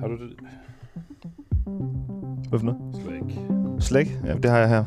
[0.00, 0.36] Har du det?
[2.48, 2.80] Hvad for noget?
[3.04, 3.38] Slæk.
[3.80, 4.18] Slæk?
[4.26, 4.84] Ja, det har jeg her.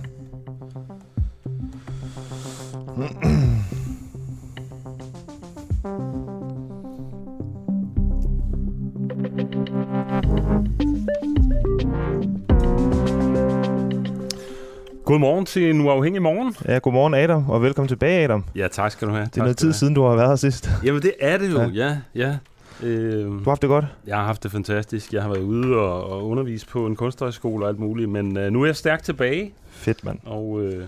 [15.05, 16.55] Godmorgen til en uafhængig morgen.
[16.67, 18.43] Ja, godmorgen Adam, og velkommen tilbage Adam.
[18.55, 19.25] Ja, tak skal du have.
[19.25, 20.69] Det er noget tid siden, du har været her sidst.
[20.83, 21.61] Jamen, det er det jo.
[21.61, 21.67] Ja.
[21.67, 22.37] Ja, ja.
[22.83, 23.85] Øh, Du har haft det godt?
[24.07, 25.13] jeg har haft det fantastisk.
[25.13, 28.51] Jeg har været ude og, og undervist på en kunsthøjskole og alt muligt, men øh,
[28.51, 30.19] nu er jeg stærkt tilbage, Fedt, mand.
[30.25, 30.83] og øh,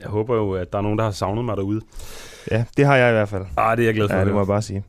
[0.00, 1.80] jeg håber jo, at der er nogen, der har savnet mig derude.
[2.50, 3.44] Ja, det har jeg i hvert fald.
[3.56, 4.16] Ah, det er jeg glad for.
[4.16, 4.84] Ja, det må jeg bare sige.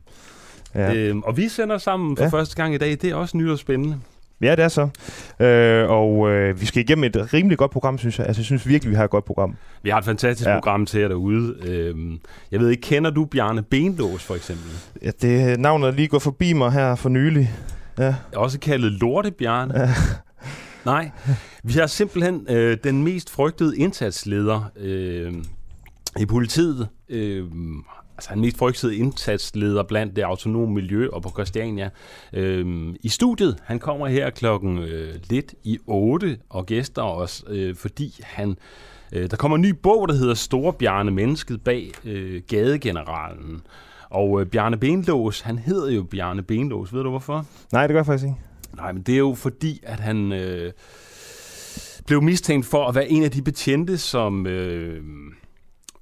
[0.74, 2.30] Ja, Øhm, og vi sender sammen for ja.
[2.30, 2.90] første gang i dag.
[2.90, 4.00] Det er også nyt og spændende.
[4.42, 4.88] Ja det er så.
[5.44, 8.26] Øh, og øh, vi skal igennem et rimelig godt program, synes jeg.
[8.26, 9.56] Altså, jeg synes virkelig, vi har et godt program.
[9.82, 10.54] Vi har et fantastisk Ja.
[10.54, 11.54] program til jer derude.
[11.62, 12.18] Øhm,
[12.50, 14.70] jeg ved ikke, kender du Bjarne Benlås for eksempel?
[15.02, 17.50] Ja, det navnet er lige gået forbi mig her for nylig.
[17.98, 19.80] Ja, Også kaldet Lortebjarne.
[19.80, 19.90] Ja.
[20.84, 21.10] Nej,
[21.64, 25.32] vi har simpelthen øh, den mest frygtede indsatsleder øh,
[26.20, 26.88] i politiet.
[27.08, 27.44] Øh,
[28.20, 31.90] altså den mest frygtede indsatsleder blandt det autonome miljø og på Christiania.
[32.32, 37.76] Øh, I studiet, han kommer her klokken øh, lidt i 8 og gæster os, øh,
[37.76, 38.56] fordi han
[39.12, 43.60] øh, der kommer en ny bog, der hedder Store Bjarne Mennesket bag øh, Gadegeneralen.
[44.10, 46.94] Og øh, Bjarne Benlås, han hedder jo Bjarne Benlås.
[46.94, 47.46] Ved du hvorfor?
[47.72, 48.38] nej, det gør jeg faktisk ikke.
[48.76, 50.72] Nej, men det er jo fordi, at han øh,
[52.06, 55.02] blev mistænkt for at være en af de betjente, som øh,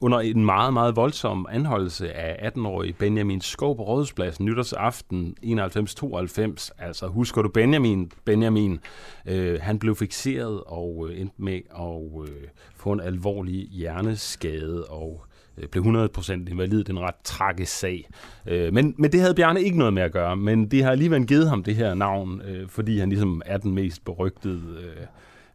[0.01, 6.71] under en meget, meget voldsom anholdelse af 18-årige Benjamin Skov på Rådhuspladsen nytårsaften 91-92.
[6.79, 8.13] Altså, husker du Benjamin?
[8.25, 8.81] Benjamin,
[9.27, 15.25] øh, han blev fixeret og øh, endte med at øh, få en alvorlig hjerneskade og
[15.59, 16.79] øh, blev 100% invalid.
[16.79, 18.09] Det er en ret tragisk sag.
[18.47, 21.27] Øh, men, men det havde Bjarne ikke noget med at gøre, men det har alligevel
[21.27, 25.07] givet ham det her navn, øh, fordi han ligesom er den mest berygtede øh,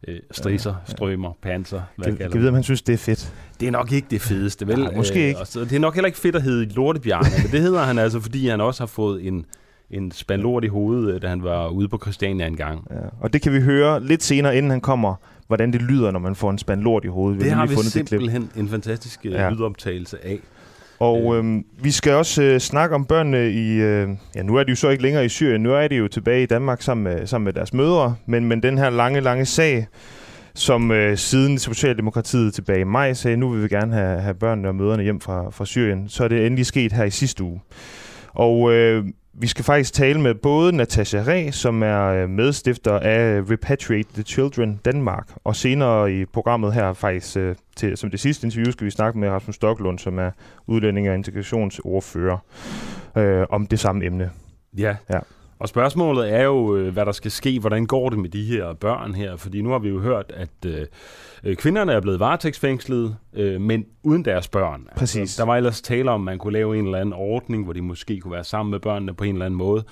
[0.08, 3.32] øh, strisser, strømmer, panser, hvad kan man vide, om han synes, det er fedt.
[3.60, 4.78] det er nok ikke det fedeste, vel?
[4.78, 5.40] Nej, måske ikke.
[5.40, 7.98] og så, det er nok heller ikke fedt at hedde Lortebjørn, men det hedder han
[7.98, 9.44] altså, fordi han også har fået en,
[9.90, 12.86] en spand lort i hovedet, øh, da han var ude på Christiania en gang.
[12.90, 12.96] Ja.
[13.20, 15.14] Og det kan vi høre lidt senere, inden han kommer,
[15.46, 17.40] hvordan det lyder, når man får en spand lort i hovedet.
[17.40, 18.08] Det har lige vi fundet det klip.
[18.08, 19.42] simpelthen en fantastisk Ja.
[19.44, 19.50] ja.
[19.50, 20.40] lydoptagelse af.
[20.98, 23.72] Og øhm, vi skal også øh, snakke om børnene i...
[23.72, 25.60] Øh, ja, nu er de jo så ikke længere i Syrien.
[25.60, 28.16] Nu er de jo tilbage i Danmark sammen med, sammen med deres mødre.
[28.26, 29.86] Men, men den her lange, lange sag,
[30.54, 34.68] som øh, siden Socialdemokratiet tilbage i maj sagde, nu vil vi gerne have, have børnene
[34.68, 37.60] og mødrene hjem fra, fra Syrien, så er det endelig sket her i sidste uge.
[38.32, 39.04] Og øh,
[39.36, 44.22] vi skal faktisk tale med både Natasha Ræ, som er øh, medstifter af Repatriate the
[44.22, 48.84] Children Danmark, og senere i programmet her faktisk øh, til, som det sidste interview skal
[48.84, 50.30] vi snakke med Rasmus Stoklund, som er
[50.66, 52.38] udlænding- og integrationsordfører,
[53.16, 54.30] øh, om det samme emne.
[54.78, 54.96] Ja.
[55.10, 55.18] Ja.
[55.64, 57.60] Og spørgsmålet er jo, øh, hvad der skal ske.
[57.60, 59.36] Hvordan går det med de her børn her?
[59.36, 60.86] Fordi nu har vi jo hørt, at øh,
[61.44, 64.88] øh, kvinderne er blevet varetægtsfængslet, øh, men uden deres børn.
[64.96, 65.20] Præcis.
[65.20, 67.72] Altså, der var ellers tale om, at man kunne lave en eller anden ordning, hvor
[67.72, 69.84] de måske kunne være sammen med børnene på en eller anden måde.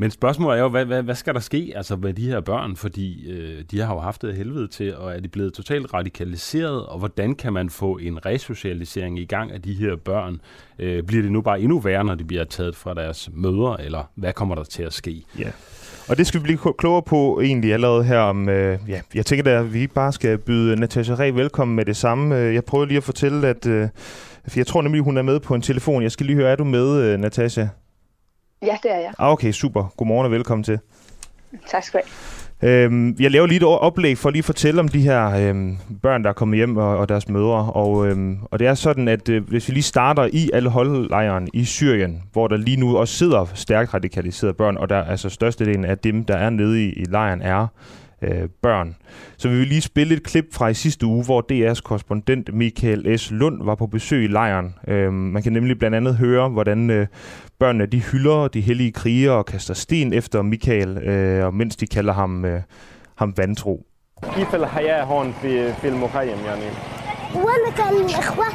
[0.00, 2.76] Men spørgsmålet er jo, hvad, hvad, hvad skal der ske altså med de her børn?
[2.76, 6.86] Fordi øh, de har jo haft det helvede til, og er de blevet totalt radikaliseret?
[6.86, 10.40] Og hvordan kan man få en resocialisering i gang af de her børn?
[10.78, 14.10] Øh, bliver det nu bare endnu værre, når de bliver taget fra deres mødre, eller
[14.14, 15.24] hvad kommer der til at ske?
[15.38, 15.50] Ja.
[16.08, 18.48] Og det skal vi blive klogere på egentlig allerede her om...
[18.48, 21.96] Øh, ja, jeg tænker da, at vi bare skal byde Natasha Reh velkommen med det
[21.96, 22.38] samme.
[22.38, 23.66] Øh, jeg prøver lige at fortælle, at...
[23.66, 23.88] Øh,
[24.48, 26.02] for jeg tror nemlig, hun er med på en telefon.
[26.02, 27.66] Jeg skal lige høre, er du med, øh, Natasha?
[28.62, 29.12] Ja, det er jeg.
[29.18, 29.94] Ah, okay, super.
[29.96, 30.78] Godmorgen og velkommen til.
[31.66, 32.84] Tak skal du have.
[32.84, 36.22] Øhm, jeg laver lige et oplæg for lige at fortælle om de her øhm, børn,
[36.22, 37.72] der er kommet hjem og, og deres mødre.
[37.72, 40.62] Og, øhm, og det er sådan, at øh, hvis vi lige starter i al
[41.10, 45.28] lejren i Syrien, hvor der lige nu også sidder stærkt radikaliserede børn, og der altså
[45.28, 47.66] størstedelen af dem, der er nede i, i lejren, er
[48.21, 48.95] øh, børn.
[49.37, 53.19] Så vi vil lige spille et klip fra i sidste uge, hvor DR's korrespondent Michael
[53.19, 53.31] S.
[53.31, 54.75] Lund var på besøg i lejren.
[54.87, 57.07] Øhm, man kan nemlig blandt andet høre, hvordan øh,
[57.59, 61.87] børnene de hylder de hellige krigere og kaster sten efter Michael, øh, og mens de
[61.87, 62.61] kalder ham, øh,
[63.15, 63.85] ham vantro.
[64.35, 66.65] كيف الحياة هون في في المخيم يعني؟
[67.35, 68.45] وانا كان الاخوه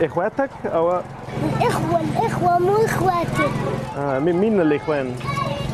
[0.00, 1.00] إخواتك أو
[1.42, 3.50] الإخوة الإخوة مو إخواتي.
[3.98, 5.14] آه مين مين الإخوان؟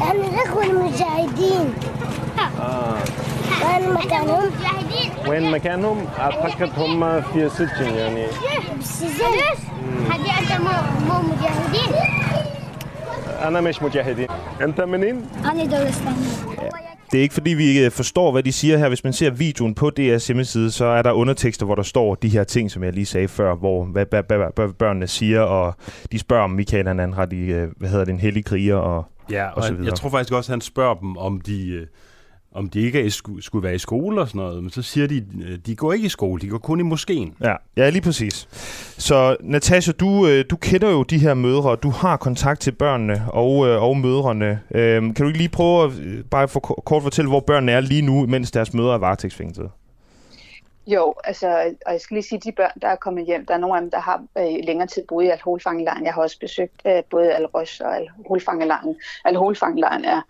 [0.01, 1.75] يعني الإخوة المجاهدين.
[2.61, 2.95] آه
[3.65, 4.51] وأنا مكانهم؟
[5.29, 8.27] وين مكانهم؟ أعتقد هم في سجن يعني.
[8.77, 9.33] بالسجن
[10.11, 10.71] هدي أنت مو
[11.09, 11.93] مو مجاهدين.
[13.48, 14.28] انا مش مجاهدين
[14.62, 16.28] انت منين؟ انا دولستاني
[17.12, 18.88] Det er ikke fordi, vi øh, forstår, hvad de siger her.
[18.88, 22.30] Hvis man ser videoen på DR's hjemmeside, så er der undertekster, hvor der står de
[22.30, 25.76] her ting, som jeg lige sagde før, hvor hvad, hvad, hvad, hvad børnene siger, og
[26.12, 28.46] de spørger om Michael han er en ret i, øh, hvad hedder det, en hellig
[28.46, 31.42] kriger, og Ja, og, og han, jeg tror faktisk også, at han spørger dem, om
[31.42, 31.88] de, øh,
[32.55, 34.63] om de ikke er, skulle være i skole og sådan noget.
[34.63, 37.35] Men så siger de, øh, de går ikke i skole, de går kun i moskeen.
[37.41, 38.49] Ja, ja lige præcis.
[38.99, 43.23] Så Natasha, du, øh, du kender jo de her mødre, du har kontakt til børnene
[43.29, 44.61] og, og mødrene.
[44.75, 45.93] Øhm, kan du ikke lige prøve at
[46.31, 49.71] bare for kort fortælle, hvor børnene er lige nu, mens deres mødre er varetægtsfængslet?
[50.87, 53.59] Jo, altså, og jeg skal lige sige, de børn, der er kommet hjem, der er
[53.59, 56.05] nogle af dem, der har øh, længere tid boet i alkoholfangelejren.
[56.05, 58.97] Jeg har også besøgt øh, både Alros og alkoholfangelejren.
[59.25, 60.21] Alkoholfangelejren er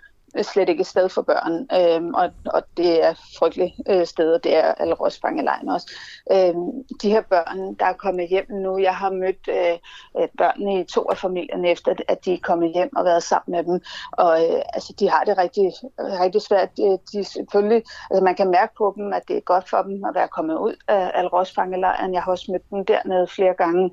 [0.42, 4.44] slet ikke et sted for børn, øhm, og, og det er frygteligt øh, sted, og
[4.44, 5.92] det er Alros fangelejren også.
[6.32, 9.78] Øhm, de her børn, der er kommet hjem nu, jeg har mødt øh,
[10.22, 13.52] øh, børnene i to af familierne efter, at de er kommet hjem og været sammen
[13.56, 13.80] med dem,
[14.12, 16.76] og øh, altså, de har det rigtig, rigtig svært.
[16.76, 20.04] De, de selvfølgelig, altså, man kan mærke på dem, at det er godt for dem
[20.04, 22.14] at være kommet ud af Alros fangelejren.
[22.14, 23.90] Jeg har også mødt dem dernede flere gange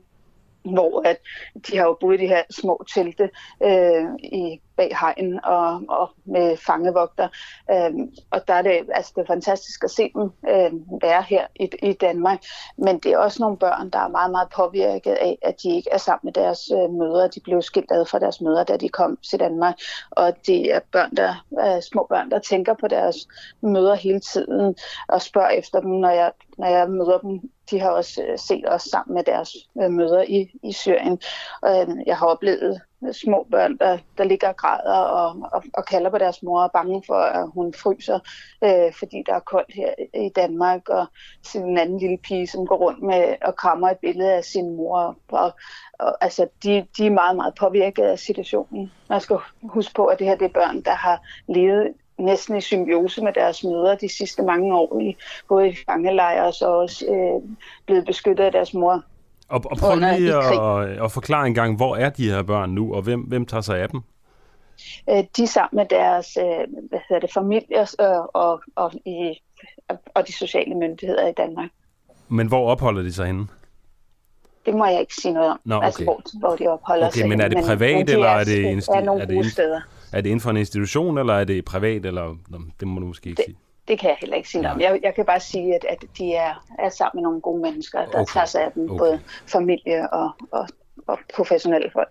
[0.63, 1.17] hvor at
[1.67, 3.29] de har jo boet i de her små telte
[3.63, 7.27] øh, i bag hegn og, og med fangevogter.
[7.71, 7.91] Øh,
[8.31, 10.71] og der er det, altså det er fantastisk at se dem øh,
[11.01, 12.39] være her i, i Danmark.
[12.77, 15.89] Men det er også nogle børn, der er meget, meget påvirket af, at de ikke
[15.91, 17.27] er sammen med deres øh, mødre.
[17.27, 19.75] De blev skilt ad fra deres mødre, da de kom til Danmark.
[20.11, 23.15] Og det er børn, der er små børn, der tænker på deres
[23.61, 24.75] mødre hele tiden
[25.07, 27.41] og spørger efter dem, når jeg, når jeg møder dem
[27.71, 29.49] de har også øh, set os sammen med deres
[29.81, 31.19] øh, mødre i, i Syrien.
[31.61, 32.81] Og øh, jeg har oplevet
[33.11, 36.63] små børn, der, der ligger og græder og, og, og kalder på deres mor og
[36.63, 38.19] er bange for, at hun fryser,
[38.63, 40.89] øh, fordi der er koldt her i Danmark.
[40.89, 41.05] Og
[41.55, 45.17] en anden lille pige, som går rundt med og krammer et billede af sin mor.
[45.27, 45.51] Og,
[45.99, 48.91] og, altså, de, de er meget, meget påvirket af situationen.
[49.09, 52.61] Man skal huske på, at det her det er børn, der har levet næsten i
[52.61, 55.15] symbiose med deres mødre de sidste mange år, i,
[55.47, 57.55] både i fangelejre og så også øh,
[57.85, 59.03] blevet beskyttet af deres mor.
[59.49, 62.93] Og, og prøv lige at, at forklare en gang, hvor er de her børn nu,
[62.93, 64.01] og hvem, hvem tager sig af dem?
[65.09, 69.41] Øh, de er sammen med deres øh, hvad hedder det, familier øh, og, og, i,
[70.15, 71.69] og de sociale myndigheder i Danmark.
[72.27, 73.47] Men hvor opholder de sig henne?
[74.65, 75.85] Det må jeg ikke sige noget om, Nå, okay.
[75.85, 77.29] altså hvor, hvor de opholder okay, sig.
[77.29, 80.39] men er det privat, men, eller er det, insti- er, er, det er det inden
[80.39, 82.35] for en institution, eller er det privat, eller
[82.79, 83.57] det må du måske ikke det, sige?
[83.89, 84.81] Det kan jeg heller ikke sige noget om.
[84.81, 87.99] Jeg, jeg kan bare sige, at, at de er, er sammen med nogle gode mennesker,
[88.05, 88.33] der okay.
[88.33, 88.97] tager sig af dem, okay.
[88.97, 90.67] både familie og, og,
[91.07, 92.09] og professionelle folk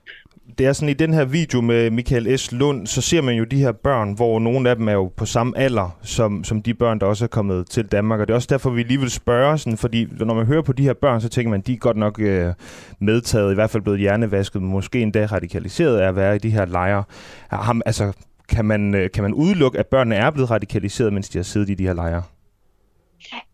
[0.58, 2.52] det er sådan, i den her video med Michael S.
[2.52, 5.26] Lund, så ser man jo de her børn, hvor nogle af dem er jo på
[5.26, 8.20] samme alder, som, som de børn, der også er kommet til Danmark.
[8.20, 10.72] Og det er også derfor, vi lige vil spørge, sådan, fordi når man hører på
[10.72, 12.54] de her børn, så tænker man, de er godt nok øh,
[13.00, 16.64] medtaget, i hvert fald blevet hjernevasket, måske endda radikaliseret af at være i de her
[16.64, 17.04] lejre.
[17.50, 18.12] Ham, altså,
[18.48, 21.70] kan man, øh, kan man udelukke, at børnene er blevet radikaliseret, mens de har siddet
[21.70, 22.22] i de her lejre?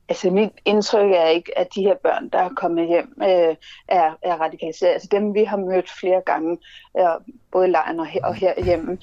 [0.08, 3.56] Altså mit indtryk er ikke, at de her børn, der er kommet hjem, øh,
[3.88, 4.93] er, er radikaliseret.
[4.93, 6.58] Altså dem, vi har mødt flere gange,
[6.99, 8.99] øh, både i lejren og, her, og herhjemme,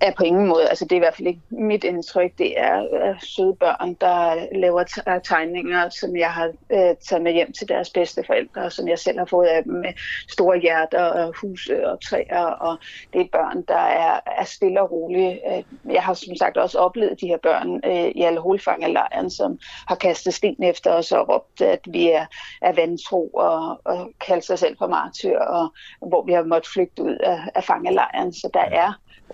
[0.00, 2.82] er på ingen måde, altså det er i hvert fald ikke mit indtryk, det er
[2.82, 4.84] øh, søde børn, der laver
[5.24, 8.98] tegninger, som jeg har øh, taget med hjem til deres bedste forældre, og som jeg
[8.98, 9.92] selv har fået af dem med
[10.28, 12.78] store hjerter og huse og træer, og
[13.12, 15.40] det er børn, der er, er stille og rolige.
[15.56, 19.58] Øh, jeg har som sagt også oplevet de her børn øh, i alle hovedfangerlejren, som
[19.88, 22.26] har kastet sten efter os og råbt, at vi er,
[22.62, 25.68] er vantro og, og kaldt sig selv for martyr, og
[26.08, 28.32] hvor vi har måttet flygte ud af, af fangelejren.
[28.32, 28.92] Så der er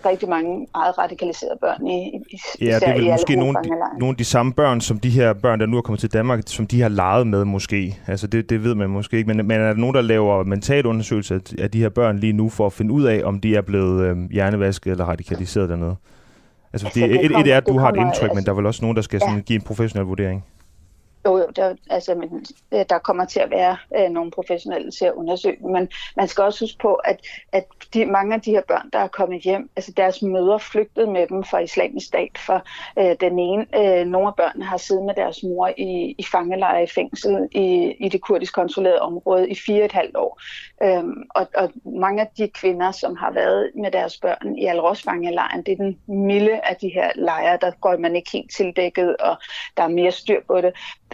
[0.08, 4.12] rigtig mange meget radikaliserede børn i, i Ja, det er vel måske nogle, de, nogle
[4.12, 6.66] af de samme børn, som de her børn, der nu er kommet til Danmark, som
[6.66, 7.98] de har leget med måske.
[8.06, 11.38] Altså det, det ved man måske ikke, men, men er der nogen, der laver mentalundersøgelser
[11.58, 14.04] af de her børn lige nu, for at finde ud af, om de er blevet
[14.04, 15.96] øh, hjernevasket eller radikaliseret dernede?
[16.72, 18.50] Altså, altså det, det et, et er, at du har et indtryk, altså, men der
[18.50, 19.40] er vel også nogen, der skal sådan, ja.
[19.40, 20.44] give en professionel vurdering?
[21.26, 25.04] Jo, jo, der, altså, men, øh, der kommer til at være øh, nogle professionelle til
[25.04, 27.64] at undersøge, men man skal også huske på, at, at
[27.94, 31.26] de, mange af de her børn, der er kommet hjem, altså deres mødre flygtede med
[31.26, 32.62] dem fra islamisk stat, for
[32.98, 36.82] øh, den ene, øh, nogle af børnene har siddet med deres mor i, i fangelejre
[36.82, 40.40] i fængsel i, i det kurdisk kontrollerede område i fire et halvt år.
[40.82, 44.80] Øhm, og, og mange af de kvinder, som har været med deres børn i al
[45.04, 49.16] fangelejren, det er den milde af de her lejre, der går man ikke helt tildækket,
[49.16, 49.36] og
[49.76, 50.72] der er mere styr på det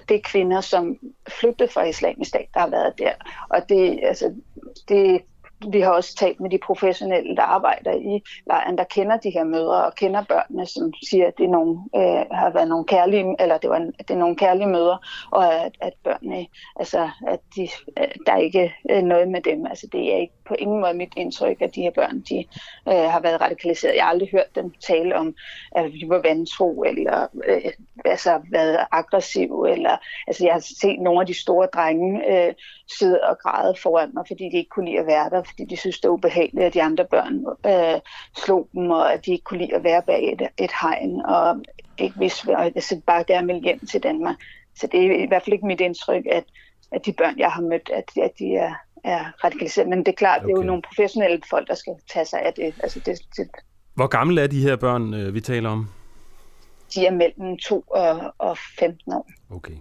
[0.09, 3.13] det er kvinder, som flygtede fra islamisk stat, der har været der.
[3.49, 4.35] Og det, altså,
[4.89, 5.23] det,
[5.69, 9.45] vi har også talt med de professionelle, der arbejder i lejren, der kender de her
[9.45, 13.37] mødre og kender børnene, som siger, at det er nogle, øh, har været nogle kærlige,
[13.39, 14.99] eller det, var en, det er nogle kærlige mødre,
[15.31, 19.67] og at, at børnene, altså, at de, øh, der er ikke øh, noget med dem.
[19.67, 22.45] Altså, det er ikke på ingen måde mit indtryk, at de her børn, de
[22.89, 23.97] øh, har været radikaliseret.
[23.97, 25.35] Jeg har aldrig hørt dem tale om,
[25.77, 27.73] at vi var vantro, eller øh,
[28.05, 32.55] altså, været aggressiv, eller, altså, jeg har set nogle af de store drenge øh,
[32.99, 35.77] sidde og græde foran mig, fordi de ikke kunne lide at være der, fordi de
[35.77, 38.01] synes, det er ubehageligt, at de andre børn øh,
[38.37, 41.57] slog dem, og at de ikke kunne lide at være bag et, et hegn, og
[41.99, 44.37] ikke vidste, og altså bare gerne ville hjem til Danmark.
[44.75, 46.45] Så det er i hvert fald ikke mit indtryk, at,
[46.93, 49.89] at de børn, jeg har mødt, at, at de er, er radikaliseret.
[49.89, 50.47] Men det er klart, okay.
[50.47, 52.75] det er jo nogle professionelle folk, der skal tage sig af det.
[52.83, 53.49] Altså det, det
[53.95, 55.89] Hvor gamle er de her børn, øh, vi taler om?
[56.95, 59.31] De er mellem 2 og, og 15 år.
[59.51, 59.77] Okay.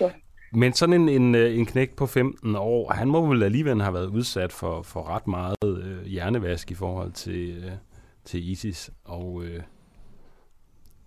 [0.00, 0.10] Ja.
[0.52, 3.94] Men sådan en, en, øh, en knæk på 15 år, han må vel alligevel have
[3.94, 7.72] været udsat for, for ret meget øh, hjernevask i forhold til, øh,
[8.24, 8.90] til ISIS.
[9.04, 9.62] Og, øh,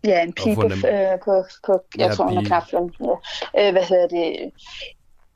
[0.03, 3.27] Ja, en pige på, øh, på, på jeg Ja, tror, hun er knap 15 år.
[3.59, 4.51] Øh, hvad hedder det?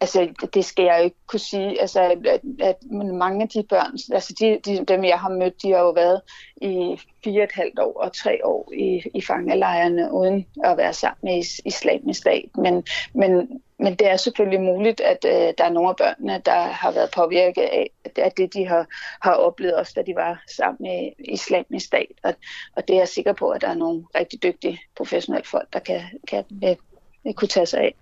[0.01, 1.81] Altså, det skal jeg jo ikke kunne sige.
[1.81, 2.75] Altså, at, at
[3.13, 6.21] mange af de børn, altså de, de, dem jeg har mødt, de har jo været
[6.61, 10.93] i fire og et halvt år og tre år i, i fangelejrene, uden at være
[10.93, 12.49] sammen med is, islamisk stat.
[12.57, 12.83] Men,
[13.13, 16.91] men, men det er selvfølgelig muligt, at øh, der er nogle af børnene, der har
[16.91, 18.85] været påvirket af, af det, de har,
[19.21, 22.07] har oplevet også, da de var sammen med islamisk stat.
[22.23, 22.33] Og,
[22.75, 25.79] og det er jeg sikker på, at der er nogle rigtig dygtige professionelle folk, der
[25.79, 26.77] kan, kan vil,
[27.23, 27.95] vil kunne tage sig af.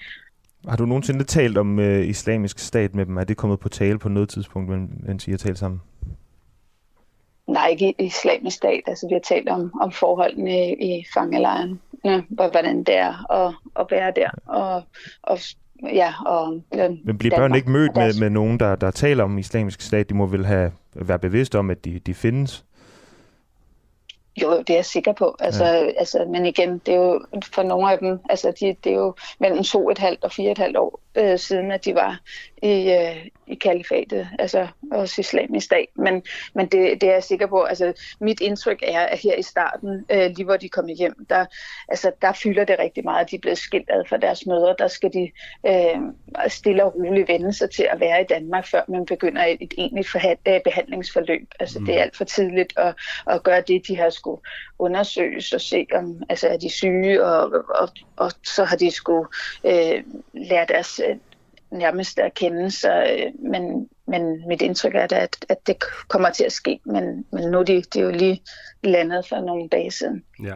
[0.67, 3.17] Har du nogensinde talt om øh, islamisk stat med dem?
[3.17, 5.81] Er det kommet på tale på noget tidspunkt, men- mens I har talt sammen?
[7.47, 8.81] Nej, ikke islamisk stat.
[8.87, 13.31] Altså, vi har talt om, om forholdene i, i fangelejren, ja, og hvordan det er
[13.31, 14.29] at, at være der.
[14.45, 14.83] Og,
[15.23, 15.39] og,
[15.93, 16.61] ja, og,
[17.03, 20.09] Men bliver børn ikke mødt med, med nogen, der, der taler om islamisk stat?
[20.09, 22.65] De må vel have være bevidste om, at de, de findes?
[24.41, 25.35] Jo, det er jeg sikker på.
[25.39, 25.89] Altså, ja.
[25.97, 29.15] altså, men igen, det er jo for nogle af dem, altså de, det er jo
[29.39, 32.19] mellem to et halvt og fire et halvt år øh, siden, at de var
[32.63, 35.87] i, øh, i kalifatet, altså også islamisk stat.
[35.95, 36.23] Men,
[36.55, 37.61] men det, det er jeg sikker på.
[37.61, 41.45] Altså, mit indtryk er, at her i starten, øh, lige hvor de kom hjem, der,
[41.87, 43.31] altså, der fylder det rigtig meget.
[43.31, 44.75] De er blevet skilt ad fra deres mødre.
[44.79, 45.31] Der skal de
[45.67, 45.99] øh,
[46.47, 49.73] stille og roligt vende sig til at være i Danmark, før man begynder et, et
[49.77, 51.47] egentligt forha- øh, behandlingsforløb.
[51.59, 51.85] Altså, mm.
[51.85, 52.95] det er alt for tidligt at,
[53.29, 54.41] at gøre det, de har skulle
[54.79, 59.27] undersøges og se, om altså, er de syge, og, og, og så har de skulle
[59.63, 60.03] øh,
[60.33, 61.01] lære deres
[61.75, 65.75] øh, nærmeste at kende så, øh, men, men mit indtryk er da, at, at det
[66.07, 68.41] kommer til at ske, men, men nu er de, de er jo lige
[68.83, 70.23] landet for nogle dage siden.
[70.43, 70.53] Ja.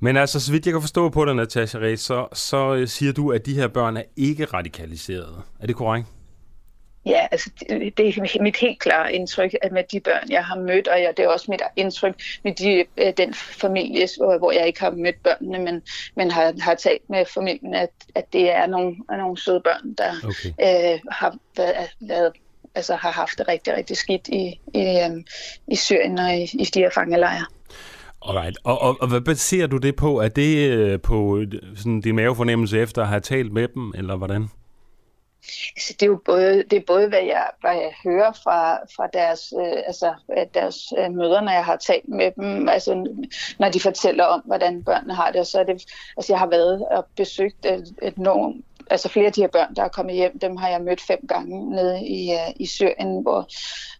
[0.00, 3.12] Men altså, så vidt jeg kan forstå på dig, Natasha Ræs, så, så øh, siger
[3.12, 5.42] du, at de her børn er ikke radikaliserede.
[5.60, 6.06] Er det korrekt?
[7.08, 10.56] Ja, altså det, det er mit helt klare indtryk at med de børn, jeg har
[10.56, 14.52] mødt, og ja, det er også mit indtryk med de, øh, den familie, hvor hvor
[14.52, 15.82] jeg ikke har mødt børnene, men,
[16.14, 20.12] men har, har talt med familien, at, at det er nogle, nogle søde børn, der
[20.24, 20.92] Okay.
[20.94, 22.32] øh, har været, været
[22.74, 25.24] altså har haft det rigtig, rigtig skidt i, i, um,
[25.68, 27.46] i Syrien og i, i de her fangelejre.
[28.22, 28.58] Alright.
[28.64, 30.20] Og, og, og hvad baserer du det på?
[30.20, 34.16] Er det øh, på øh, sådan, din mavefornemmelse efter at have talt med dem, eller
[34.16, 34.48] hvordan?
[35.76, 39.06] Altså, det er jo både, det er både hvad, jeg, hvad jeg hører fra, fra
[39.12, 42.94] deres, øh, altså, at deres øh, mødre, når jeg har talt med dem, altså,
[43.58, 45.40] når de fortæller om, hvordan børnene har det.
[45.40, 45.84] Og så er det,
[46.16, 49.74] altså, jeg har været og besøgt et, et norm, altså flere af de her børn,
[49.74, 53.22] der er kommet hjem, dem har jeg mødt fem gange nede i, øh, i Syrien,
[53.22, 53.48] hvor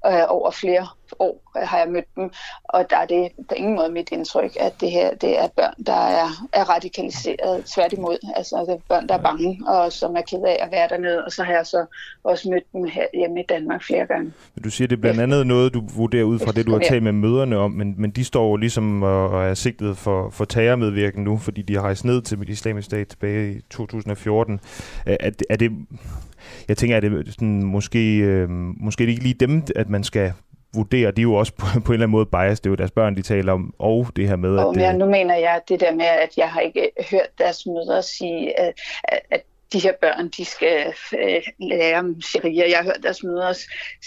[0.07, 0.87] øh, over flere
[1.19, 2.31] år øh, har jeg mødt dem,
[2.64, 5.75] og der er det på ingen måde mit indtryk, at det her det er børn,
[5.87, 8.19] der er, er radikaliseret tværtimod.
[8.37, 11.25] Altså det er børn, der er bange, og som er ked af at være dernede,
[11.25, 11.85] og så har jeg så
[12.25, 14.33] også mødt dem her hjemme i Danmark flere gange.
[14.55, 16.78] Men Du siger, det er blandt andet noget, du vurderer ud fra det, du har
[16.78, 20.31] talt med møderne om, men, men de står jo ligesom og, og er sigtet for,
[20.31, 24.61] for terrormedvirken nu, fordi de har rejst ned til islamisk stat tilbage i 2014.
[25.07, 25.71] Er, er, det- er det,
[26.68, 28.49] jeg tænker, er det sådan, måske, øh,
[28.80, 30.33] måske det ikke lige dem, at man skal
[30.75, 32.76] vurdere, de er jo også på, på en eller anden måde biased, det er jo
[32.76, 34.76] deres børn, de taler om, og det her med, Og at...
[34.76, 38.02] mere, øh, nu mener jeg det der med, at jeg har ikke hørt deres mødre
[38.02, 38.73] sige, at,
[39.04, 39.42] at, at
[39.73, 42.71] de her børn, de skal øh, lære om sharia.
[42.71, 43.55] Jeg har hørt deres mødre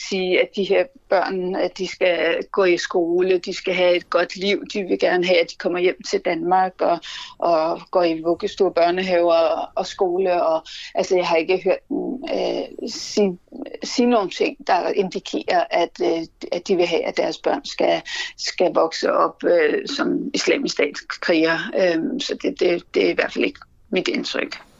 [0.10, 4.10] sige, at de her børn, at de skal gå i skole, de skal have et
[4.10, 4.63] godt liv.
[4.74, 7.00] De vil gerne have, at de kommer hjem til Danmark og,
[7.38, 10.44] og går i vuggestue, børnehaver og, og skole.
[10.44, 10.63] Og,
[10.96, 13.39] altså, jeg har ikke hørt dem øh, sige,
[13.84, 18.01] sige nogle ting, der indikerer, at, øh, at de vil have, at deres børn skal,
[18.38, 21.58] skal vokse op øh, som islamisk statskriger.
[21.75, 24.70] Øh, så det, det, det er i hvert fald ikke mit indtryk.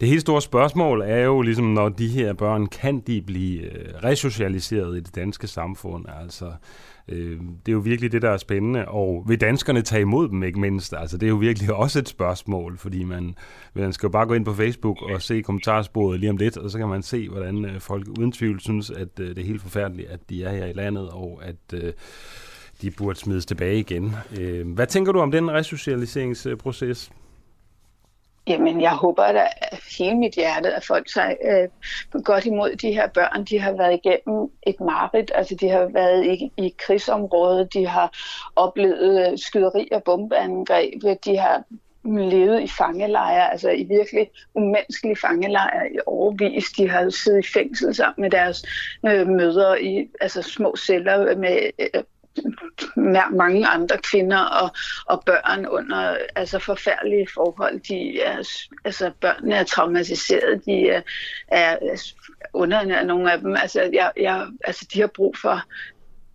[0.00, 3.94] Det helt store spørgsmål er jo ligesom, når de her børn, kan de blive øh,
[4.04, 6.04] resocialiseret i det danske samfund?
[6.22, 6.52] Altså,
[7.08, 8.88] øh, det er jo virkelig det, der er spændende.
[8.88, 10.94] Og vil danskerne tage imod dem, ikke mindst?
[10.98, 13.34] Altså, det er jo virkelig også et spørgsmål, fordi man,
[13.74, 16.70] man skal jo bare gå ind på Facebook og se kommentarsporet lige om lidt, og
[16.70, 19.62] så kan man se, hvordan øh, folk uden tvivl synes, at øh, det er helt
[19.62, 21.92] forfærdeligt, at de er her i landet, og at øh,
[22.82, 24.14] de burde smides tilbage igen.
[24.40, 27.10] Øh, hvad tænker du om den resocialiseringsproces?
[28.46, 29.46] Jamen, jeg håber da
[29.98, 33.44] hele mit hjerte, at folk tager øh, godt imod de her børn.
[33.44, 38.18] De har været igennem et mareridt, altså de har været i, i krigsområdet, de har
[38.56, 41.62] oplevet øh, skyderi og bombeangreb, de har
[42.04, 46.64] levet i fangelejre, altså i virkelig umenneskelige fangelejre i overvis.
[46.70, 48.64] De har siddet i fængsel sammen med deres
[49.06, 52.02] øh, mødre i altså små celler med øh,
[53.30, 54.70] mange andre kvinder og,
[55.06, 57.80] og børn under altså forfærdelige forhold.
[57.80, 58.48] De er,
[58.84, 61.02] altså børnene er traumatiseret, de er,
[61.48, 61.78] er
[62.52, 63.56] under nogle af dem.
[63.56, 65.62] Altså, jeg, jeg, altså de har brug for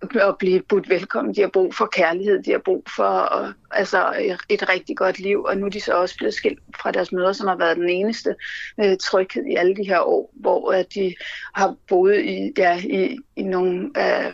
[0.02, 1.36] at blive budt velkommen.
[1.36, 5.44] De har brug for kærlighed, de har brug for og, altså et rigtig godt liv,
[5.44, 7.90] og nu er de så også blevet skilt fra deres mødre, som har været den
[7.90, 8.36] eneste
[8.80, 11.16] øh, tryghed i alle de her år, hvor at de
[11.54, 14.34] har boet i, ja, i, i nogle øh,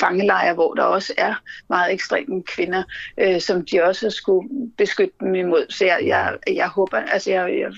[0.00, 1.34] fangelejre, hvor der også er
[1.68, 2.82] meget ekstreme kvinder,
[3.18, 4.48] øh, som de også skulle
[4.78, 5.66] beskytte dem imod.
[5.68, 7.72] Så jeg, jeg, jeg håber, altså jeg, jeg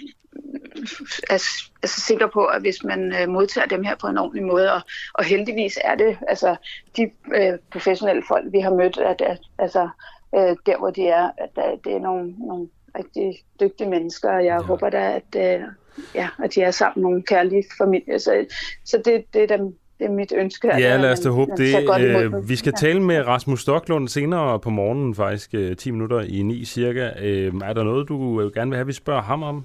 [1.31, 1.43] er,
[1.83, 4.73] er så sikker på, at hvis man øh, modtager dem her på en ordentlig måde,
[4.73, 4.81] og,
[5.15, 6.57] og heldigvis er det, altså
[6.97, 9.89] de øh, professionelle folk, vi har mødt, at, at altså
[10.35, 12.69] øh, der hvor de er, at der, det er nogle, nogle
[12.99, 14.67] rigtig dygtige mennesker, og jeg ja.
[14.67, 15.67] håber da, at, øh,
[16.15, 18.19] ja, at de er sammen nogle kærlige familier.
[18.19, 18.47] Så,
[18.85, 20.69] så det, det er dem, det er mit ønske.
[20.69, 21.91] Ja, lad os da håbe det.
[22.01, 22.87] Øh, vi skal ja.
[22.87, 27.11] tale med Rasmus Stocklund senere på morgenen, faktisk 10 øh, minutter i 9 cirka.
[27.21, 29.65] Øh, er der noget, du gerne vil have, vi spørger ham om?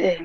[0.00, 0.20] Øh,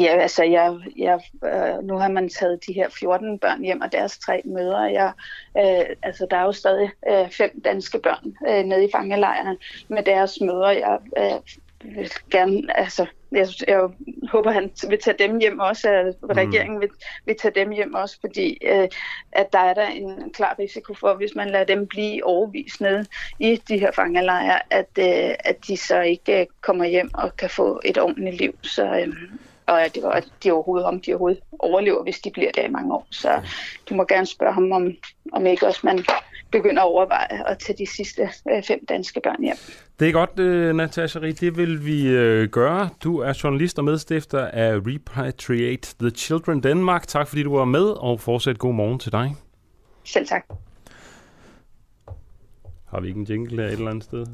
[0.00, 3.92] ja, altså jeg, jeg, øh, nu har man taget de her 14 børn hjem og
[3.92, 4.80] deres tre mødre.
[4.80, 5.12] Jeg,
[5.58, 9.56] øh, altså der er jo stadig øh, fem danske børn øh, nede i fangelejren
[9.88, 10.68] med deres mødre.
[10.68, 13.88] Jeg øh, vil gerne, altså jeg, jeg
[14.28, 16.28] håber, han vil tage dem hjem også, at mm.
[16.28, 16.88] regeringen vil,
[17.24, 18.88] vil tage dem hjem også, fordi øh,
[19.32, 23.04] at der er der en klar risiko for, hvis man lader dem blive overvist ned
[23.38, 27.50] i de her fangelejre, at, øh, at de så ikke øh, kommer hjem og kan
[27.50, 28.54] få et ordentligt liv.
[28.62, 29.16] Så, øh,
[29.66, 32.94] og at, at de overhovedet, om de overhovedet overlever, hvis de bliver der i mange
[32.94, 33.06] år.
[33.10, 33.40] Så
[33.88, 34.92] du må gerne spørge ham, om,
[35.32, 36.04] om ikke også man
[36.52, 39.56] begynder at overveje at tage de sidste øh, fem danske børn hjem.
[40.00, 41.32] Det er godt, uh, Natasha Rie.
[41.32, 42.88] Det vil vi uh, gøre.
[43.04, 47.06] Du er journalist og medstifter af Repatriate the Children Denmark.
[47.06, 49.36] Tak fordi du var med, og fortsat god morgen til dig.
[50.04, 50.44] Selv tak.
[52.88, 54.26] Har vi ikke en jingle her et eller andet sted?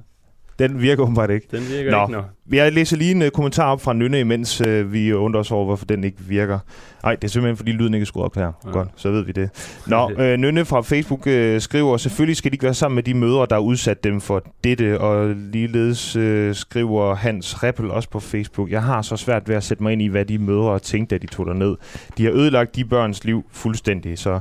[0.58, 1.46] Den virker åbenbart ikke.
[1.50, 2.02] Den virker Nå.
[2.02, 2.56] ikke, nå.
[2.56, 5.64] Jeg læser lige en uh, kommentar op fra Nynne, imens uh, vi undrer os over,
[5.64, 6.58] hvorfor den ikke virker.
[7.02, 8.52] Nej, det er simpelthen, fordi lyden ikke er skruet op her.
[8.66, 8.70] Ja.
[8.70, 9.50] Godt, så ved vi det.
[9.86, 13.14] Nå, uh, Nynne fra Facebook uh, skriver, selvfølgelig skal de ikke være sammen med de
[13.14, 18.20] mødre, der har udsat dem for dette, og ligeledes uh, skriver Hans Reppel også på
[18.20, 21.14] Facebook, jeg har så svært ved at sætte mig ind i, hvad de mødre tænkte,
[21.14, 21.76] da de tog ned.
[22.18, 24.40] De har ødelagt de børns liv fuldstændig, så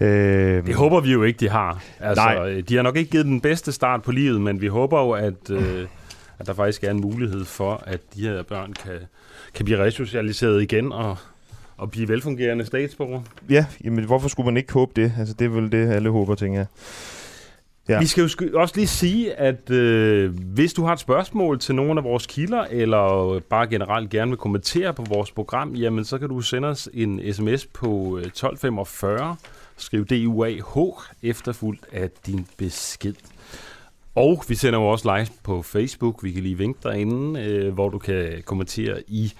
[0.00, 1.82] Øh, det håber vi jo ikke, de har.
[2.00, 2.60] Altså, nej.
[2.68, 5.50] De har nok ikke givet den bedste start på livet, men vi håber jo, at,
[5.50, 5.86] øh,
[6.38, 8.98] at der faktisk er en mulighed for, at de her børn kan,
[9.54, 11.16] kan blive resocialiseret igen og,
[11.76, 13.22] og blive velfungerende statsborger.
[13.50, 15.12] Ja, jamen hvorfor skulle man ikke håbe det?
[15.18, 16.66] Altså, det er vel det, alle håber, tænker jeg.
[17.88, 17.98] Ja.
[17.98, 22.00] Vi skal jo også lige sige, at øh, hvis du har et spørgsmål til nogle
[22.00, 26.28] af vores kilder, eller bare generelt gerne vil kommentere på vores program, jamen så kan
[26.28, 29.36] du sende os en sms på 1245 øh,
[29.76, 33.14] Skriv DUAH efterfulgt af din besked.
[34.14, 36.24] Og vi sender jo også live på Facebook.
[36.24, 39.32] Vi kan lige vinke derinde, øh, hvor du kan kommentere i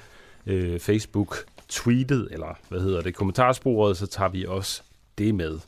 [0.46, 4.82] øh, Facebook-tweetet, eller hvad hedder det, kommentarsporet, så tager vi også
[5.18, 5.58] det med.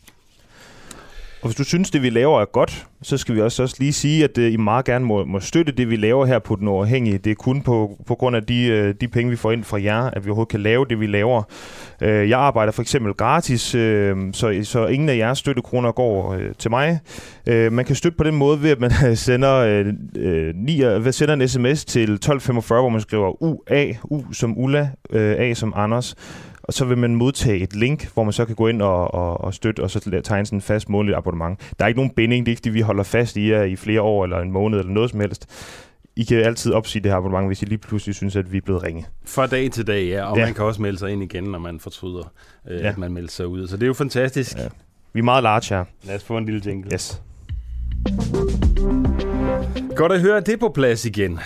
[1.43, 3.93] Og hvis du synes, det vi laver er godt, så skal vi også, også lige
[3.93, 6.69] sige, at uh, I meget gerne må, må støtte det, vi laver her på Den
[6.69, 7.19] Overhængige.
[7.19, 9.83] Det er kun på, på grund af de, uh, de penge, vi får ind fra
[9.83, 11.43] jer, at vi overhovedet kan lave det, vi laver.
[12.03, 13.81] Uh, jeg arbejder for eksempel gratis, uh,
[14.33, 16.99] så, så ingen af jeres støttekroner går uh, til mig.
[17.51, 19.87] Uh, man kan støtte på den måde ved, at man sender, uh,
[20.23, 25.21] uh, 9, sender en sms til 1245, hvor man skriver UA, U som Ulla, uh,
[25.21, 26.15] A som Anders
[26.69, 29.41] og så vil man modtage et link, hvor man så kan gå ind og, og,
[29.41, 31.61] og støtte, og så tegne sådan en fast månedlig abonnement.
[31.79, 33.77] Der er ikke nogen binding, det er ikke det, vi holder fast i jer i
[33.77, 35.47] flere år, eller en måned, eller noget som helst.
[36.17, 38.61] I kan altid opsige det her abonnement, hvis I lige pludselig synes, at vi er
[38.61, 39.07] blevet ringe.
[39.25, 40.25] Fra dag til dag, ja.
[40.25, 40.45] Og ja.
[40.45, 42.33] man kan også melde sig ind igen, når man fortryder,
[42.71, 42.89] øh, ja.
[42.89, 43.69] at man melder sig ud.
[43.69, 44.57] Så det er jo fantastisk.
[44.57, 44.69] Ja.
[45.13, 45.85] Vi er meget large her.
[46.03, 46.91] Lad os få en lille jingle.
[46.93, 47.23] Yes.
[49.97, 51.39] Godt at høre det på plads igen.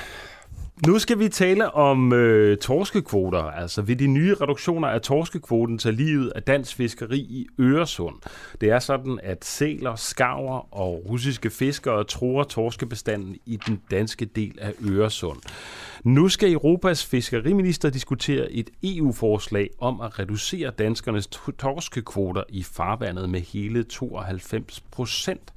[0.87, 5.95] Nu skal vi tale om øh, torskekvoter, altså ved de nye reduktioner af torskekvoten til
[5.95, 8.15] livet af dansk fiskeri i Øresund.
[8.61, 14.59] Det er sådan, at sæler, skarver og russiske fiskere tror torskebestanden i den danske del
[14.61, 15.39] af Øresund.
[16.05, 21.27] Nu skal Europas fiskeriminister diskutere et EU-forslag om at reducere danskernes
[21.59, 25.53] torskekvoter i farvandet med hele 92 procent.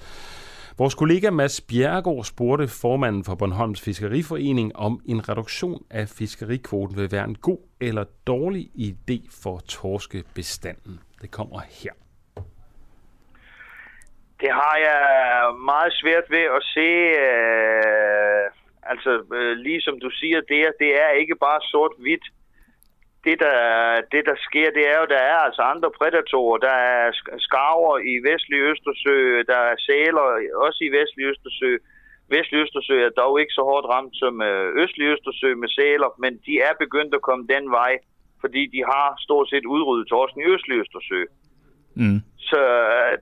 [0.78, 7.12] Vores kollega Mads Bjergård spurgte formanden for Bornholms Fiskeriforening, om en reduktion af fiskerikvoten vil
[7.12, 11.00] være en god eller dårlig idé for torskebestanden.
[11.22, 11.94] Det kommer her.
[14.42, 15.02] Det har jeg
[15.72, 16.90] meget svært ved at se.
[17.28, 18.44] Øh,
[18.92, 22.26] altså, øh, lige som du siger, det er, det er ikke bare sort-hvidt.
[23.26, 23.58] Det der,
[24.12, 26.58] det, der sker, det er jo, der er altså andre prædatorer.
[26.58, 27.12] Der er
[27.48, 29.18] skarver i vestlig Østersø,
[29.52, 30.26] der er sæler
[30.66, 31.72] også i vestlig Østersø.
[32.30, 36.34] Vestlig Østersø er dog ikke så hårdt ramt som øh, østlig Østersø med sæler, men
[36.46, 37.94] de er begyndt at komme den vej,
[38.42, 41.22] fordi de har stort set udryddet torsken i østlig Østersø.
[41.96, 42.20] Mm.
[42.50, 42.62] Så
[42.98, 43.18] øh,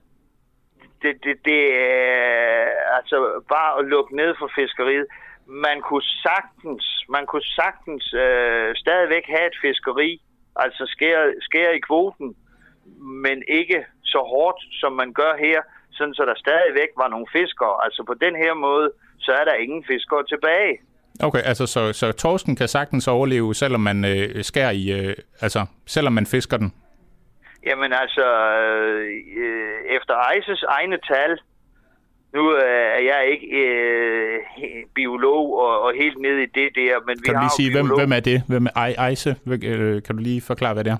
[1.02, 2.66] det, det, det er
[2.98, 3.16] altså
[3.54, 5.06] bare at lukke ned for fiskeriet.
[5.46, 10.20] Man kunne sagtens, man kunne sagtens øh, stadigvæk have et fiskeri,
[10.56, 12.36] altså skære, skære i kvoten,
[13.24, 17.84] men ikke så hårdt, som man gør her, sådan så der stadigvæk var nogle fiskere.
[17.84, 20.74] Altså på den her måde, så er der ingen fiskere tilbage.
[21.20, 25.66] Okay, altså så, så torsken kan sagtens overleve, selvom man øh, skærer i, øh, altså
[25.86, 26.72] selvom man fisker den?
[27.66, 28.26] Jamen altså,
[28.60, 29.06] øh,
[29.96, 31.38] efter ICES egne tal,
[32.34, 32.62] nu øh,
[32.98, 34.38] er jeg ikke øh,
[34.94, 37.86] biolog og, og helt nede i det der, men vi kan du lige sige, hvem,
[37.98, 38.42] hvem er det?
[38.48, 39.36] Hvem er ICE?
[39.46, 40.96] Øh, kan du lige forklare, hvad det er?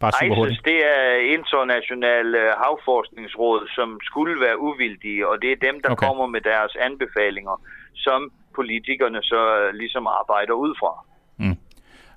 [0.00, 0.46] Bare super.
[0.46, 5.90] ICES, det er International øh, Havforskningsråd, som skulle være uvildige, og det er dem, der
[5.90, 6.06] Okay.
[6.06, 7.62] kommer med deres anbefalinger,
[7.94, 10.92] som politikerne så ligesom arbejder ud fra.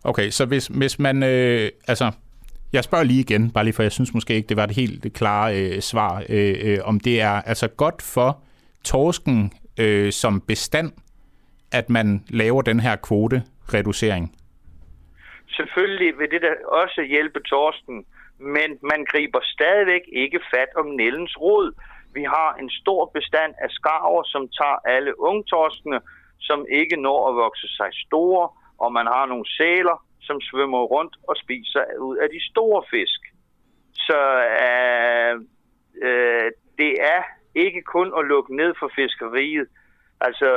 [0.03, 1.23] Okay, så hvis, hvis man...
[1.23, 2.11] Øh, altså,
[2.73, 5.13] jeg spørger lige igen, bare lige for jeg synes måske ikke, det var det helt
[5.13, 8.41] klare øh, svar, øh, øh, om det er altså godt for
[8.83, 10.91] torsken øh, som bestand,
[11.71, 14.35] at man laver den her kvotereducering.
[15.49, 18.05] Selvfølgelig vil det da også hjælpe torsken,
[18.39, 21.71] men man griber stadigvæk ikke fat om Nellens rod.
[22.13, 25.99] Vi har en stor bestand af skarver, som tager alle ungtorskene,
[26.39, 31.15] som ikke når at vokse sig store, og man har nogle sæler, som svømmer rundt
[31.29, 33.21] og spiser ud af de store fisk.
[34.07, 34.19] Så
[34.65, 35.33] øh,
[36.07, 37.21] øh, det er
[37.55, 39.67] ikke kun at lukke ned for fiskeriet.
[40.21, 40.49] Altså,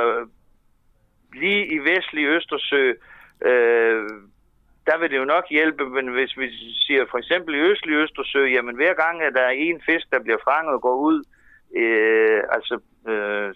[1.33, 2.93] lige i vestlig Østersø,
[3.49, 4.03] øh,
[4.87, 6.47] der vil det jo nok hjælpe, men hvis vi
[6.85, 10.19] siger for eksempel i østlig Østersø, jamen hver gang, at der er en fisk, der
[10.23, 11.23] bliver fanget og går ud,
[11.75, 12.75] øh, altså
[13.11, 13.55] øh,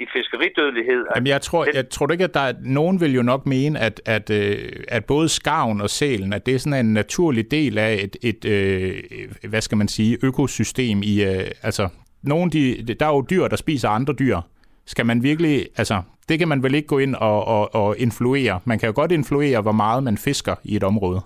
[0.00, 1.04] i fiskeridødelighed.
[1.16, 3.78] Jamen, jeg tror, den- jeg tror ikke, at der er, nogen vil jo nok mene,
[3.80, 7.78] at, at, øh, at både skarven og sælen, at det er sådan en naturlig del
[7.78, 9.02] af et, et øh,
[9.48, 11.88] hvad skal man sige, økosystem i, øh, altså,
[12.22, 14.40] nogen de, der er jo dyr, der spiser andre dyr.
[14.86, 18.60] Skal man virkelig, altså, det kan man vel ikke gå ind og, og, og influere.
[18.64, 21.20] Man kan jo godt influere, hvor meget man fisker i et område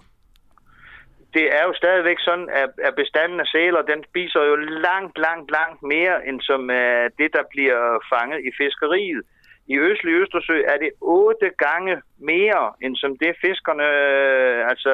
[1.34, 5.50] det er jo stadigvæk sådan, at, at bestanden af sæler, den spiser jo langt, langt,
[5.50, 9.22] langt mere, end som uh, det, der bliver fanget i fiskeriet.
[9.66, 14.92] I østlig Østersø er det otte gange mere, end som det fiskerne, øh, altså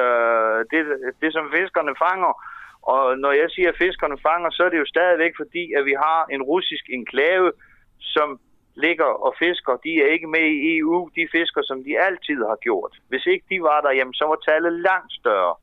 [0.71, 0.81] det,
[1.21, 2.33] det som fiskerne fanger.
[2.81, 5.95] Og når jeg siger, at fiskerne fanger, så er det jo stadigvæk fordi, at vi
[6.05, 7.51] har en russisk enklave,
[7.99, 8.39] som
[8.75, 9.73] ligger og fisker.
[9.85, 11.09] De er ikke med i EU.
[11.15, 12.93] De fisker, som de altid har gjort.
[13.09, 15.55] Hvis ikke de var der, jamen, så var tallet langt større.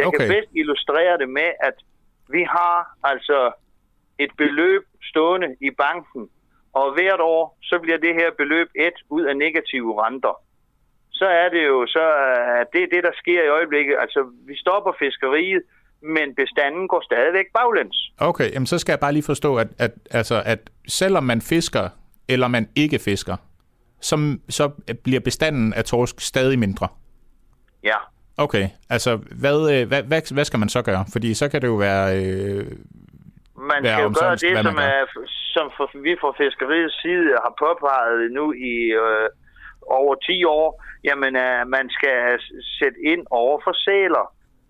[0.00, 0.18] Jeg okay.
[0.18, 1.76] Kan bedst illustrere det med, at
[2.34, 2.76] vi har
[3.10, 3.38] altså
[4.18, 6.22] et beløb stående i banken,
[6.72, 10.34] og hvert år, så bliver det her beløb et ud af negative renter.
[11.12, 13.96] Så er det jo, så er det er det, der sker i øjeblikket.
[14.00, 15.62] Altså, vi stopper fiskeriet,
[16.02, 18.12] men bestanden går stadigvæk baglæns.
[18.18, 21.88] Okay, jamen så skal jeg bare lige forstå, at, at, altså, at selvom man fisker,
[22.28, 23.36] eller man ikke fisker,
[24.00, 24.68] så, så
[25.04, 26.88] bliver bestanden af torsk stadig mindre.
[27.82, 27.96] Ja.
[28.44, 29.10] Okay, altså
[29.42, 31.04] hvad, øh, hvad, hvad, hvad skal man så gøre?
[31.12, 32.04] Fordi så kan det jo være...
[32.20, 32.64] Øh,
[33.70, 35.00] Man Være skal jo gøre det, som, er,
[35.54, 39.28] som for, vi fra fiskeriets side har påpeget nu i øh,
[40.00, 40.68] over 10 år.
[41.08, 42.18] Jamen, øh, man skal
[42.78, 44.26] sætte ind over for sæler.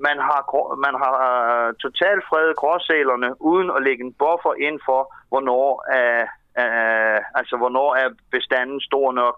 [0.06, 0.40] Man har,
[0.86, 5.68] man har øh, totalt fredet gråsælerne, uden at lægge en buffer ind for, hvornår
[6.02, 6.20] er,
[6.62, 9.36] øh, altså, hvornår er bestanden stor nok.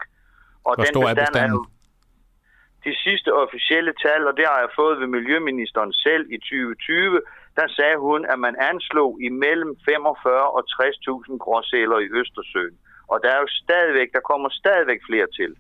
[0.67, 1.57] Og hvor stor er bestand bestanden?
[1.57, 1.82] jo
[2.87, 7.21] de sidste officielle tal, og det har jeg fået ved Miljøministeren selv i 2020,
[7.59, 12.77] der sagde hun, at man anslog imellem 45 og 60.000 gråsæler i Østersøen.
[13.13, 15.53] Og der er jo stadigvæk, der kommer stadigvæk flere til.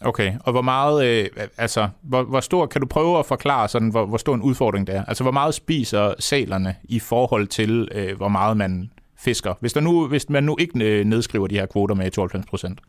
[0.00, 3.90] Okay, og hvor meget, øh, altså, hvor, hvor stor, kan du prøve at forklare sådan,
[3.90, 5.04] hvor, hvor stor en udfordring det er?
[5.04, 8.90] Altså, hvor meget spiser sælerne i forhold til, øh, hvor meget man
[9.24, 9.54] fisker?
[9.60, 12.80] Hvis, der nu, hvis man nu ikke øh, nedskriver de her kvoter med 92 procent.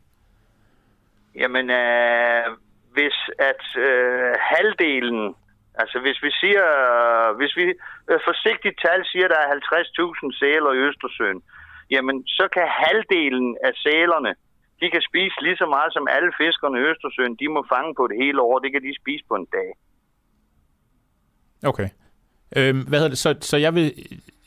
[1.36, 2.44] Jamen, øh,
[2.96, 3.18] hvis
[3.52, 5.22] at øh, halvdelen,
[5.82, 6.66] altså hvis vi siger,
[7.40, 7.66] hvis vi
[8.12, 11.40] øh, forsigtigt tal siger, der er 50.000 sæler i Østersøen,
[11.94, 14.32] jamen så kan halvdelen af sælerne,
[14.82, 18.04] de kan spise lige så meget som alle fiskerne i Østersøen, de må fange på
[18.10, 18.60] det hele år.
[18.60, 19.70] Det kan de spise på en dag.
[21.72, 21.90] Okay.
[22.58, 23.18] Øhm, hvad hedder det?
[23.18, 23.94] Så, så jeg vil...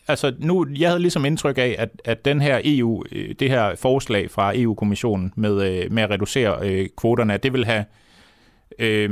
[0.09, 3.75] Altså nu, jeg havde ligesom indtryk af, at, at den her EU, øh, det her
[3.83, 7.85] forslag fra EU-kommissionen med, øh, med at reducere øh, kvoterne, at det vil have
[8.79, 9.11] øh,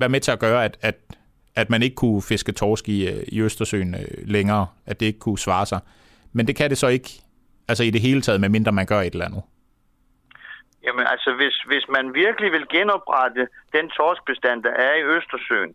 [0.00, 0.96] være med til at gøre, at, at,
[1.56, 5.18] at man ikke kunne fiske torsk i, øh, i Østersøen øh, længere, at det ikke
[5.18, 5.80] kunne svare sig.
[6.32, 7.10] Men det kan det så ikke,
[7.68, 9.42] altså i det hele taget, medmindre man gør et eller andet.
[10.84, 15.74] Jamen altså, hvis, hvis man virkelig vil genoprette den torskbestand, der er i Østersøen,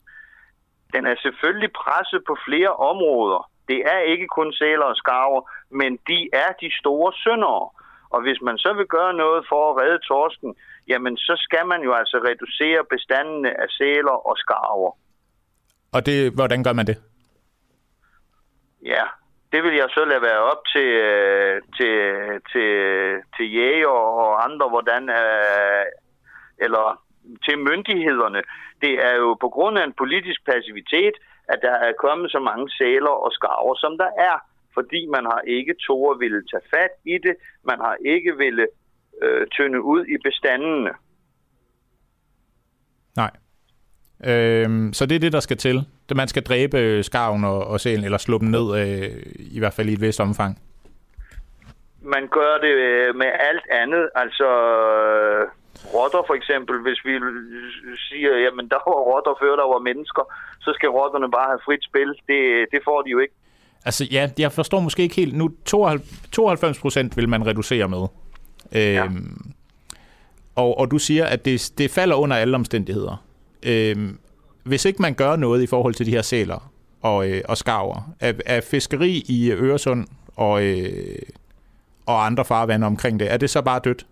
[0.94, 3.50] den er selvfølgelig presset på flere områder.
[3.68, 7.70] Det er ikke kun sæler og skarver, men de er de store syndere.
[8.14, 10.56] Og hvis man så vil gøre noget for at redde torsken,
[10.88, 14.92] jamen så skal man jo altså reducere bestandene af sæler og skarver.
[15.96, 16.98] Og det, hvordan gør man det?
[18.86, 19.04] Ja,
[19.52, 21.96] det vil jeg så lade være op til, øh, til,
[22.52, 22.70] til,
[23.36, 25.86] til jæger og andre, hvordan, øh,
[26.66, 26.86] eller
[27.46, 28.42] til myndighederne.
[28.82, 31.16] Det er jo på grund af en politisk passivitet,
[31.48, 34.38] at der er kommet så mange sæler og skarver, som der er.
[34.74, 35.76] Fordi man har ikke
[36.12, 37.36] at ville tage fat i det.
[37.64, 38.68] Man har ikke ville
[39.22, 40.92] øh, tynde ud i bestandene.
[43.16, 43.32] Nej.
[44.26, 45.78] Øhm, så det er det, der skal til.
[46.10, 49.74] Det man skal dræbe skarven og, og sælen, eller slå dem ned, øh, i hvert
[49.74, 50.60] fald i et vist omfang.
[52.02, 54.10] Man gør det øh, med alt andet.
[54.16, 54.50] Altså,
[54.84, 55.48] øh,
[55.96, 57.14] rotter for eksempel, hvis vi
[58.10, 60.24] siger, jamen der var rotter før der var mennesker,
[60.60, 62.10] så skal rotterne bare have frit spil.
[62.30, 63.36] Det, det får de jo ikke.
[63.86, 65.36] Altså ja, jeg forstår måske ikke helt.
[65.36, 65.50] Nu
[66.32, 68.08] 92 procent vil man reducere med.
[68.74, 69.06] Ja.
[69.06, 69.52] Øhm,
[70.56, 73.26] og, og du siger, at det, det falder under alle omstændigheder.
[73.66, 74.20] Øhm,
[74.64, 78.14] hvis ikke man gør noget i forhold til de her sæler og, øh, og skarver,
[78.20, 81.20] er, er fiskeri i Øresund og, øh,
[82.06, 84.06] og andre farvande omkring det, er det så bare dødt?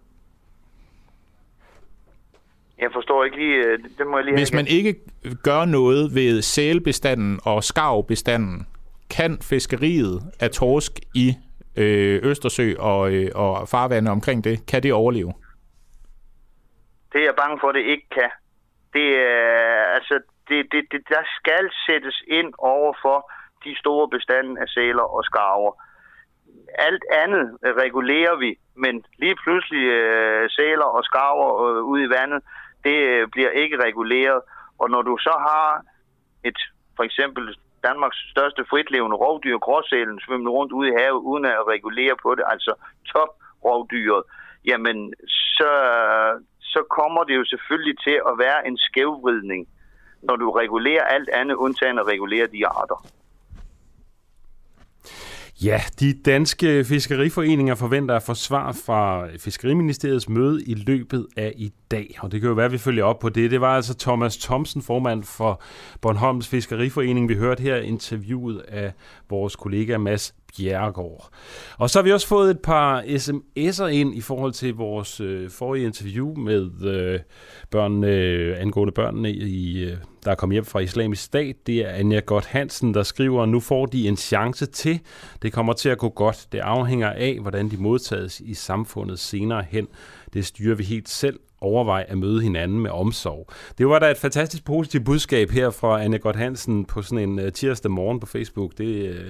[2.79, 4.95] Jeg forstår ikke lige, øh, det må jeg lige Hvis man ikke
[5.43, 8.67] gør noget ved sælbestanden og skarvbestanden,
[9.17, 11.27] kan fiskeriet af torsk i
[11.77, 15.33] øh, Østersø og, øh, og farvande omkring det, kan det overleve?
[17.11, 18.31] Det er jeg bange for, at det ikke kan.
[18.93, 20.19] Det er, altså,
[20.49, 23.31] det, det, det, der skal sættes ind over for
[23.65, 25.73] de store bestande af sæler og skarver.
[26.87, 32.41] Alt andet regulerer vi, men lige pludselig øh, sæler og skarver øh, ude i vandet,
[32.83, 34.41] det øh, bliver ikke reguleret.
[34.79, 35.81] Og når du så har
[36.43, 36.59] et,
[36.95, 42.15] for eksempel Danmarks største fritlevende rovdyr, gråsælen, svømmende rundt ude i havet, uden at regulere
[42.23, 42.73] på det, altså
[43.13, 43.31] top
[43.65, 44.23] rovdyret,
[44.65, 45.71] jamen så,
[46.61, 49.67] så kommer det jo selvfølgelig til at være en skævvridning,
[50.23, 53.05] når du regulerer alt andet, undtagen at regulere de arter.
[55.63, 61.71] Ja, de danske fiskeriforeninger forventer at få svar fra Fiskeriministeriets møde i løbet af i
[61.91, 63.51] dag, og det kan jo være, at vi følger op på det.
[63.51, 65.61] Det var altså Thomas Thomsen, formand for
[66.01, 67.29] Bornholms Fiskeriforening.
[67.29, 68.93] Vi hørte her interviewet af
[69.29, 71.29] vores kollega Mads Bjerregaard.
[71.77, 75.49] Og så har vi også fået et par sms'er ind i forhold til vores øh,
[75.49, 77.19] forrige interview med øh,
[77.69, 81.55] børn, øh, angående børnene, i, øh, der er kommet hjem fra islamisk stat.
[81.67, 84.99] Det er Anja Godt Hansen, der skriver, nu får de en chance til.
[85.41, 86.47] Det kommer til at gå godt.
[86.51, 89.87] Det afhænger af, hvordan de modtages i samfundet senere hen.
[90.33, 93.49] Det styrer vi helt selv, Overvej at møde hinanden med omsorg.
[93.77, 97.39] Det var da et fantastisk positivt budskab her fra Anne Godt Hansen på sådan en
[97.39, 98.77] øh, tirsdag morgen på Facebook.
[98.77, 99.27] Det, øh,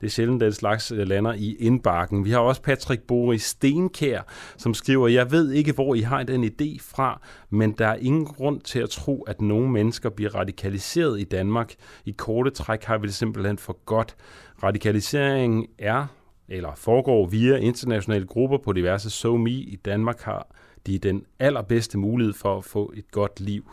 [0.00, 2.24] det er sjældent, den slags øh, lander i indbakken.
[2.24, 4.20] Vi har også Patrick Boris Stenkær,
[4.56, 8.24] som skriver, jeg ved ikke, hvor I har den idé fra, men der er ingen
[8.24, 11.74] grund til at tro, at nogle mennesker bliver radikaliseret i Danmark.
[12.04, 14.16] I korte træk har vi det simpelthen for godt.
[14.62, 16.06] Radikalisering er
[16.48, 20.46] eller foregår via internationale grupper på diverse SoMe i Danmark har
[20.86, 23.64] de den allerbedste mulighed for at få et godt liv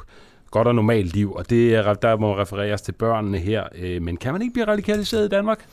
[0.56, 3.64] godt og normalt liv, og det er, der må refereres til børnene her.
[3.76, 5.66] Øh, men kan man ikke blive radikaliseret i Danmark?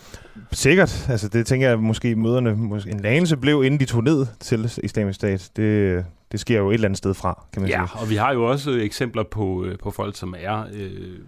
[0.52, 1.06] Sikkert.
[1.10, 4.70] Altså, det tænker jeg måske møderne måske en anelse blev, inden de tog ned til
[4.82, 5.50] islamisk stat.
[5.56, 8.02] Det, det sker jo et eller andet sted fra, kan man ja, sige.
[8.02, 10.64] og vi har jo også eksempler på, øh, på folk, som er...
[10.74, 11.18] Øh,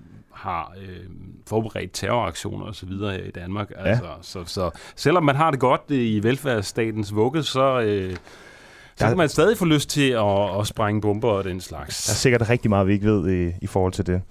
[0.44, 1.04] har øh,
[1.48, 2.90] forberedt terroraktioner osv.
[3.26, 3.70] i Danmark.
[3.70, 3.88] Ja.
[3.88, 8.16] Altså, så, så selvom man har det godt i velfærdsstatens vugge, så, øh,
[8.96, 12.04] så kan man stadig få lyst til at, at sprænge bomber og den slags.
[12.04, 14.22] Der er sikkert rigtig meget, vi ikke ved i, i forhold til det.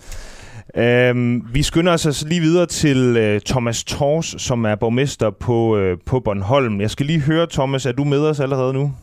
[0.76, 5.78] Øhm, vi skynder os altså lige videre til øh, Thomas Tors, som er borgmester på,
[5.78, 6.82] øh, på Bornholm.
[6.82, 8.93] Jeg skal lige høre, Thomas, er du med os allerede nu?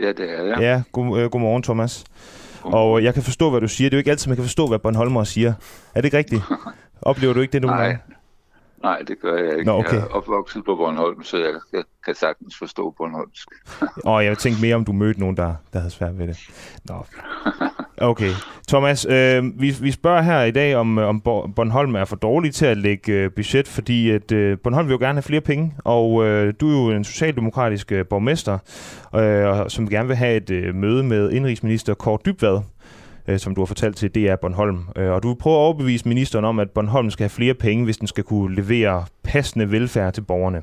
[0.00, 0.56] Ja, det er jeg.
[0.60, 2.04] Ja, god, øh, godmorgen, Thomas.
[2.64, 3.90] Og jeg kan forstå, hvad du siger.
[3.90, 5.52] Det er jo ikke altid, man kan forstå, hvad Bornholmer siger.
[5.94, 6.42] Er det ikke rigtigt?
[7.02, 7.86] Oplever du ikke det nogle Nej.
[7.86, 8.02] gange?
[8.82, 9.64] Nej, det gør jeg ikke.
[9.64, 9.92] Nå, okay.
[9.92, 13.48] Jeg er opvokset på Bornholm, så jeg, jeg kan sagtens forstå Bornholmsk.
[14.04, 16.38] Og jeg tænkte mere, om du mødte nogen, der, der havde svært ved det.
[16.84, 16.94] Nå.
[17.98, 18.30] Okay.
[18.68, 21.20] Thomas, øh, vi, vi spørger her i dag, om, øh, om
[21.56, 24.98] Bornholm er for dårlig til at lægge øh, budget, fordi at, øh, Bornholm vil jo
[24.98, 28.58] gerne have flere penge, og øh, du er jo en socialdemokratisk øh, borgmester,
[29.14, 32.60] øh, som gerne vil have et øh, møde med indrigsminister Kåre Dybvad
[33.28, 34.80] øh, som du har fortalt til DR Bornholm.
[34.96, 37.96] Øh, og du prøver at overbevise ministeren om, at Bornholm skal have flere penge, hvis
[37.96, 40.62] den skal kunne levere passende velfærd til borgerne.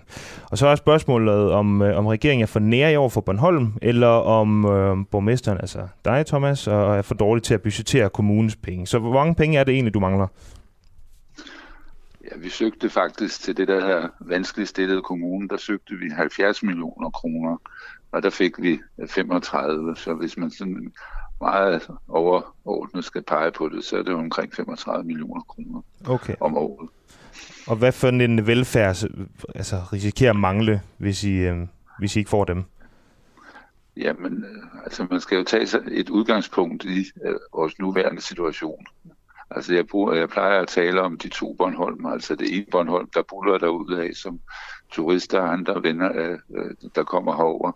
[0.52, 3.74] Og så er spørgsmålet, om, øh, om regeringen er for nær i år for Bornholm,
[3.82, 8.56] eller om øh, borgmesteren, altså dig, Thomas, og er for dårlig til at budgettere kommunens
[8.56, 8.88] penge.
[8.88, 10.28] Så hvor mange penge er det egentlig, du mangler?
[12.24, 16.64] Ja, vi søgte faktisk til det der her vanskeligt stillede kommune, der søgte vi 70
[16.64, 17.58] millioner kroner,
[18.12, 19.96] og der fik vi 35.
[19.96, 20.94] Så hvis man sådan
[21.42, 26.36] meget overordnet skal pege på det, så er det omkring 35 millioner kroner okay.
[26.40, 26.90] om året.
[27.68, 29.06] Og hvad for en velfærd
[29.56, 31.58] altså, risikerer at mangle, hvis I, øh,
[32.00, 32.64] hvis I ikke får dem?
[33.98, 38.86] Jamen, øh, altså man skal jo tage et udgangspunkt i øh, vores nuværende situation.
[39.52, 43.10] Altså jeg, bruger, jeg plejer at tale om de to Bornholm, altså det ene Bornholm,
[43.14, 44.40] der buller derude af, som
[44.92, 46.40] turister og andre venner, øh,
[46.96, 47.72] der kommer herover,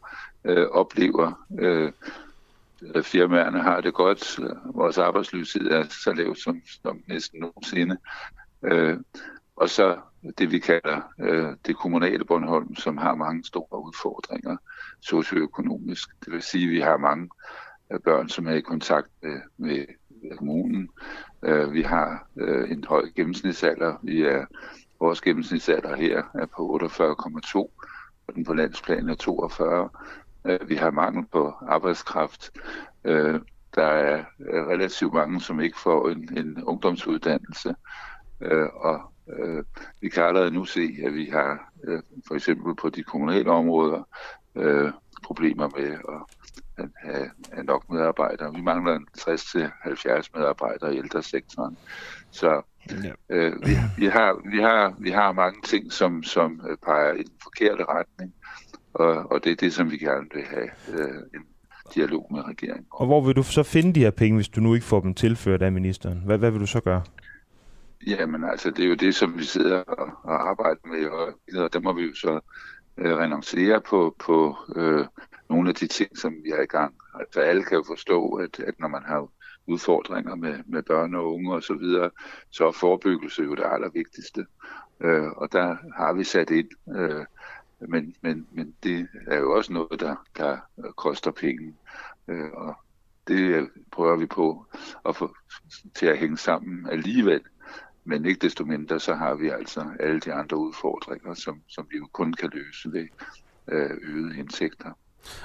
[0.45, 1.45] øh, oplever.
[1.59, 1.91] Øh,
[3.03, 4.39] firmaerne har det godt.
[4.73, 7.97] Vores arbejdsløshed er så lav som, som næsten nogensinde.
[8.63, 8.97] Øh,
[9.55, 9.97] og så
[10.37, 14.57] det, vi kalder øh, det kommunale Bornholm, som har mange store udfordringer
[15.01, 16.09] socioøkonomisk.
[16.25, 17.29] Det vil sige, at vi har mange
[17.91, 19.85] øh, børn, som er i kontakt med, med
[20.37, 20.89] kommunen.
[21.43, 23.95] Øh, vi har øh, en høj gennemsnitsalder.
[24.03, 24.45] Vi er,
[24.99, 27.57] vores gennemsnitsalder her er på 48,2,
[28.27, 29.89] og den på landsplan er 42.
[30.45, 32.51] Øh, vi har mangel på arbejdskraft.
[33.03, 33.39] Øh,
[33.75, 37.75] der er relativt mange, som ikke får en, en ungdomsuddannelse.
[38.41, 39.01] Øh, og
[39.39, 39.63] øh,
[40.01, 44.07] vi kan allerede nu se, at vi har øh, for eksempel på de kommunale områder
[44.55, 44.91] øh,
[45.23, 45.97] problemer med
[46.77, 48.53] at have, have nok medarbejdere.
[48.55, 51.77] Vi mangler 60-70 medarbejdere i ældresektoren.
[52.31, 52.61] Så
[53.29, 57.37] øh, vi, vi, har, vi, har, vi har mange ting, som, som peger i den
[57.43, 58.33] forkerte retning.
[58.95, 61.45] Og, og det er det, som vi gerne vil have øh, en
[61.95, 62.85] dialog med regeringen.
[62.91, 65.13] Og hvor vil du så finde de her penge, hvis du nu ikke får dem
[65.13, 66.21] tilført af ministeren?
[66.25, 67.03] Hvad, hvad vil du så gøre?
[68.07, 71.27] Jamen altså, det er jo det, som vi sidder og, og arbejder med, og,
[71.63, 72.39] og der må vi jo så
[72.97, 75.05] øh, renoncere på, på øh,
[75.49, 76.93] nogle af de ting, som vi er i gang.
[77.19, 79.27] Altså alle kan jo forstå, at, at når man har
[79.67, 82.09] udfordringer med, med børn og unge osv., så, videre,
[82.51, 84.45] så er forebyggelse jo det allervigtigste.
[85.01, 87.25] Øh, og der har vi sat ind øh,
[87.87, 90.57] men, men, men det er jo også noget, der, der
[90.95, 91.73] koster penge.
[92.27, 92.75] Øh, og
[93.27, 94.65] det prøver vi på
[95.09, 95.35] at få
[95.95, 97.41] til at hænge sammen alligevel.
[98.03, 101.97] Men ikke desto mindre, så har vi altså alle de andre udfordringer, som, som vi
[101.97, 103.07] jo kun kan løse ved
[103.67, 104.89] øh, øgede indtægter.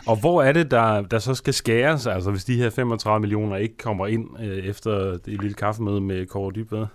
[0.07, 3.57] Og hvor er det, der, der så skal skæres, altså hvis de her 35 millioner
[3.57, 6.87] ikke kommer ind øh, efter det lille kaffemøde med Kåre Dybvad?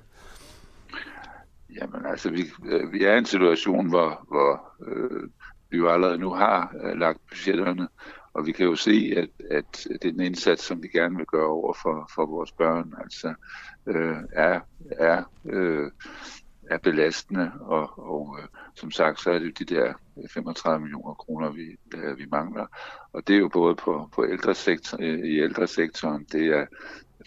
[1.82, 5.30] Jamen altså, vi, øh, vi er i en situation, hvor, hvor øh,
[5.70, 7.88] vi jo allerede nu har øh, lagt budgetterne,
[8.34, 11.26] og vi kan jo se, at, at det er den indsats, som vi gerne vil
[11.26, 13.34] gøre over for, for vores børn, altså
[13.88, 14.60] øh, er,
[14.92, 15.92] er, øh,
[16.70, 19.94] er belastende, og, og øh, som sagt, så er det de der
[20.34, 22.66] 35 millioner kroner, vi, øh, vi mangler.
[23.14, 26.66] Og det er jo både på, på ældresektor, øh, i ældresektoren, det er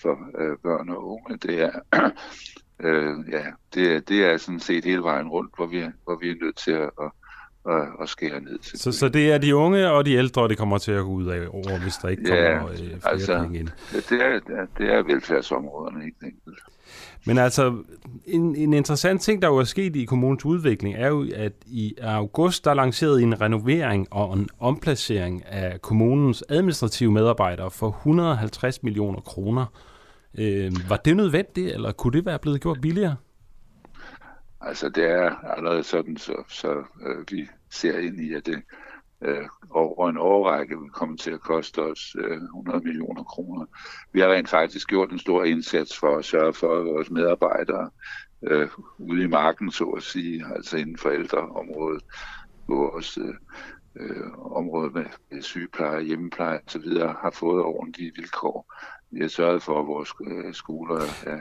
[0.02, 1.80] for øh, børn og unge, det er
[2.84, 6.34] Øh, ja, det, det er sådan set hele vejen rundt, hvor vi, hvor vi er
[6.42, 7.10] nødt til at, at,
[7.74, 8.58] at, at skære ned.
[8.62, 11.26] Så, så det er de unge og de ældre, det kommer til at gå ud
[11.26, 13.68] af over, hvis der ikke kommer ja, øh, flere altså, penge ind?
[13.92, 16.58] Det er, det er velfærdsområderne, ikke enkelt.
[17.26, 17.74] Men altså,
[18.26, 21.94] en, en interessant ting, der jo er sket i kommunens udvikling, er jo, at i
[22.02, 29.20] august, der lancerede en renovering og en omplacering af kommunens administrative medarbejdere for 150 millioner
[29.20, 29.66] kroner.
[30.38, 33.16] Øh, var det nødvendigt, eller kunne det være blevet gjort billigere?
[34.60, 38.62] Altså, det er allerede sådan, så, så øh, vi ser ind i, at det
[39.22, 43.66] øh, over en årrække vil komme til at koste os øh, 100 millioner kroner.
[44.12, 47.90] Vi har rent faktisk gjort en stor indsats for at sørge for, at vores medarbejdere
[48.42, 52.04] øh, ude i marken, så at sige, altså inden for ældreområdet,
[52.68, 53.34] vores øh,
[53.96, 58.74] øh, område med, med sygepleje, hjemmepleje osv., har fået ordentlige vilkår.
[59.10, 61.38] Vi har sørget for, at vores øh, skoler er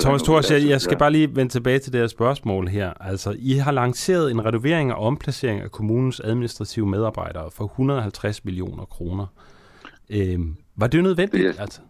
[0.00, 2.92] Thomas Thors, jeg, jeg skal bare lige vende tilbage til det her spørgsmål her.
[3.00, 8.84] Altså, I har lanceret en renovering og omplacering af kommunens administrative medarbejdere for 150 millioner
[8.84, 9.26] kroner.
[10.10, 11.44] Øhm, var det nødvendigt?
[11.44, 11.80] Det, altså?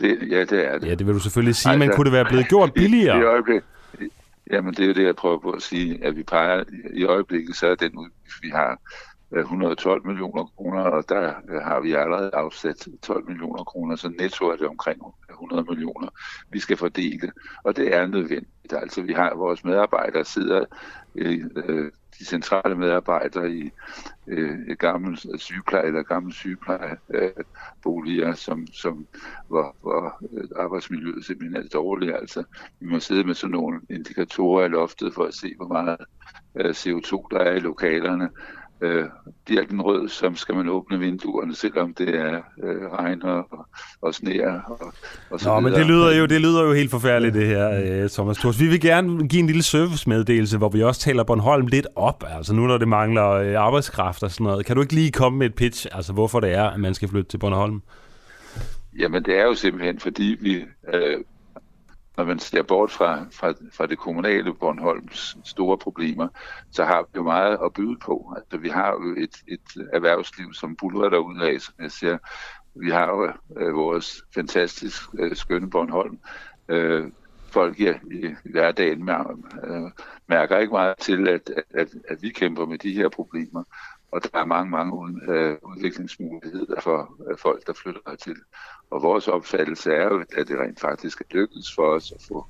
[0.00, 0.88] det, ja, det er det.
[0.88, 3.16] Ja, det vil du selvfølgelig sige, altså, men kunne det være blevet gjort billigere?
[3.16, 3.62] I, i, øjeblik,
[4.50, 7.56] Jamen, det er jo det, jeg prøver på at sige, at vi peger i øjeblikket,
[7.56, 8.80] så er den udgift, vi har,
[9.36, 14.08] Øh, 112 millioner kroner, og der øh, har vi allerede afsat 12 millioner kroner, så
[14.08, 16.08] netto er det omkring 100 millioner,
[16.50, 17.32] vi skal fordele,
[17.64, 18.72] og det er nødvendigt.
[18.72, 20.64] Altså, vi har vores medarbejdere sidder
[21.14, 23.70] øh, øh de centrale medarbejdere i
[24.26, 29.06] øh, gamle sygepleje eller gamle sygeplejeboliger, øh, som, som,
[29.48, 30.22] hvor, hvor
[30.56, 32.14] arbejdsmiljøet simpelthen er dårligt.
[32.14, 32.44] Altså,
[32.80, 35.96] vi må sidde med sådan nogle indikatorer i loftet for at se, hvor meget
[36.54, 38.30] øh, CO2 der er i lokalerne
[38.80, 39.04] øh,
[39.70, 43.66] den rød, så skal man åbne vinduerne, selvom det er øh, regn og,
[44.02, 44.92] og sne og,
[45.30, 45.60] og så Nå, videre.
[45.60, 48.60] men det lyder, jo, det lyder jo helt forfærdeligt, det her, øh, Thomas Thors.
[48.60, 52.54] Vi vil gerne give en lille servicemeddelelse, hvor vi også taler Bornholm lidt op, altså
[52.54, 54.66] nu når det mangler øh, arbejdskraft og sådan noget.
[54.66, 57.08] Kan du ikke lige komme med et pitch, altså hvorfor det er, at man skal
[57.08, 57.82] flytte til Bornholm?
[58.98, 60.64] Jamen, det er jo simpelthen, fordi vi
[60.94, 61.16] øh,
[62.16, 66.28] når man ser bort fra, fra, fra det kommunale Bornholms store problemer,
[66.70, 68.34] så har vi jo meget at byde på.
[68.36, 72.18] Altså, vi har jo et, et erhvervsliv, som buller derude af, som jeg siger.
[72.74, 76.18] Vi har jo øh, vores fantastisk øh, skønne Bornholm.
[76.68, 77.10] Øh,
[77.50, 79.08] folk i, i, hverdagen
[79.64, 79.90] øh,
[80.26, 83.62] mærker ikke meget til, at, at, at vi kæmper med de her problemer.
[84.10, 88.36] Og der er mange, mange øh, udviklingsmuligheder for øh, folk, der flytter hertil.
[88.90, 92.46] Og vores opfattelse er jo, at det rent faktisk er lykkedes for os at få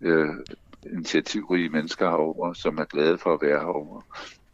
[0.00, 0.34] øh,
[0.92, 4.02] initiativrige mennesker herover, som er glade for at være herover.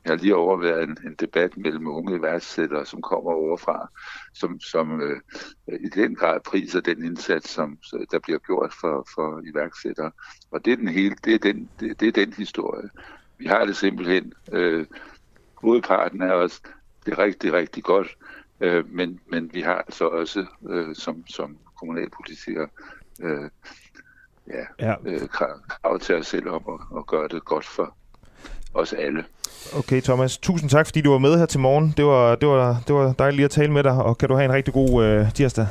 [0.05, 3.89] Jeg har lige overværet en, en debat mellem unge iværksættere, som kommer overfra,
[4.35, 5.21] som, som øh,
[5.69, 10.11] i den grad priser den indsats, som øh, der bliver gjort for, for iværksættere.
[10.51, 12.91] Og det er den hele, det er den, det, det er den historie.
[13.39, 14.33] Vi har det simpelthen.
[14.53, 14.87] Øh,
[15.63, 16.63] hovedparten af os
[17.07, 18.17] det er rigtig, rigtig godt,
[18.61, 22.69] øh, men, men vi har altså også øh, som, som kommunalpolitikere
[23.23, 23.51] øh,
[24.49, 24.95] ja, ja.
[25.05, 27.95] Øh, krav, til os selv om at, at gøre det godt for
[28.75, 29.25] os alle.
[29.79, 30.39] Okay, Thomas.
[30.39, 31.95] Tusind tak, fordi du var med her til morgen.
[31.97, 34.35] Det var, det var, det var dejligt lige at tale med dig, og kan du
[34.35, 35.67] have en rigtig god øh, tirsdag.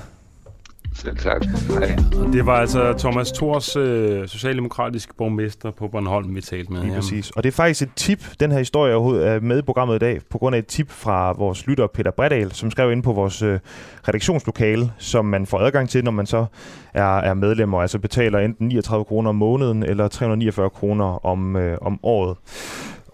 [0.97, 1.45] Selv tak.
[1.69, 1.95] Hej.
[2.33, 6.81] Det var altså Thomas Thors, øh, socialdemokratisk borgmester på Bornholm, vi talte med.
[6.81, 7.31] Lige præcis.
[7.31, 8.93] Og det er faktisk et tip, den her historie
[9.25, 12.11] er med i programmet i dag, på grund af et tip fra vores lytter Peter
[12.11, 13.59] Bredal, som skrev ind på vores øh,
[14.07, 16.45] redaktionslokale, som man får adgang til, når man så
[16.93, 21.55] er, er medlem, og altså betaler enten 39 kroner om måneden, eller 349 kroner om,
[21.55, 22.37] øh, om året.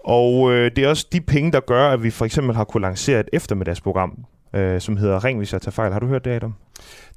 [0.04, 2.82] Og øh, det er også de penge, der gør, at vi for eksempel har kunnet
[2.82, 4.24] lancere et eftermiddagsprogram,
[4.54, 5.92] øh, som hedder Ring, hvis jeg tager fejl.
[5.92, 6.54] Har du hørt det, Adam?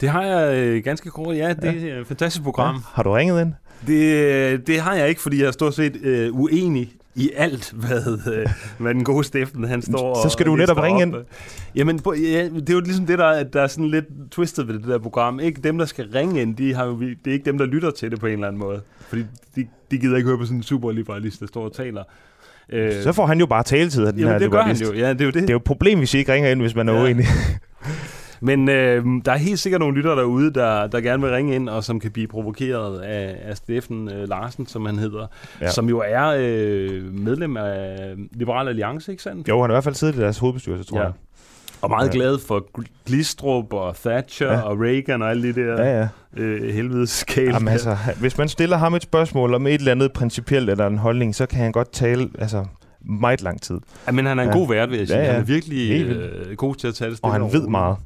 [0.01, 1.35] Det har jeg øh, ganske kort.
[1.35, 1.89] Ja, det ja.
[1.89, 2.75] er et fantastisk program.
[2.75, 2.81] Ja.
[2.93, 3.53] Har du ringet ind?
[3.87, 8.33] Det, det har jeg ikke, fordi jeg er stort set øh, uenig i alt, hvad,
[8.33, 11.15] øh, hvad den gode Steffen han står Så skal og du netop ringe ind.
[11.75, 14.73] Jamen, på, ja, det er jo ligesom det, der, der er sådan lidt twistet ved
[14.75, 15.39] det der program.
[15.39, 17.91] Ikke dem, der skal ringe ind, de har jo, det er ikke dem, der lytter
[17.91, 18.81] til det på en eller anden måde.
[18.99, 19.25] Fordi
[19.55, 22.03] de, de gider ikke høre på sådan en superliberalist, der står og taler.
[22.69, 24.93] Øh, så får han jo bare taletid af den jamen, her det gør han jo.
[24.93, 25.41] Ja, det er jo det.
[25.41, 27.03] Det er jo et problem, hvis I ikke ringer ind, hvis man er ja.
[27.03, 27.25] uenig.
[28.41, 31.69] Men øh, der er helt sikkert nogle lyttere derude, der, der gerne vil ringe ind,
[31.69, 35.27] og som kan blive provokeret af, af Steffen øh, Larsen, som han hedder,
[35.61, 35.71] ja.
[35.71, 39.47] som jo er øh, medlem af Liberal Alliance, ikke sandt?
[39.47, 41.03] Jo, han er i hvert fald siddet i deres hovedbestyrelse, tror ja.
[41.03, 41.13] jeg.
[41.81, 42.13] Og meget ja.
[42.13, 42.65] glad for
[43.05, 44.61] Glistrup og Thatcher ja.
[44.61, 46.07] og Reagan og alle de der ja, ja.
[46.41, 47.53] øh, helvedes skale.
[47.53, 50.97] Jamen, altså, hvis man stiller ham et spørgsmål om et eller andet principielt eller en
[50.97, 52.65] holdning, så kan han godt tale altså,
[53.01, 53.79] meget lang tid.
[54.07, 54.55] Ja, men han er en ja.
[54.55, 55.19] god vært, vil jeg sige.
[55.19, 55.31] Ja, ja.
[55.31, 57.97] Han er virkelig øh, god til at tale Og han ved meget.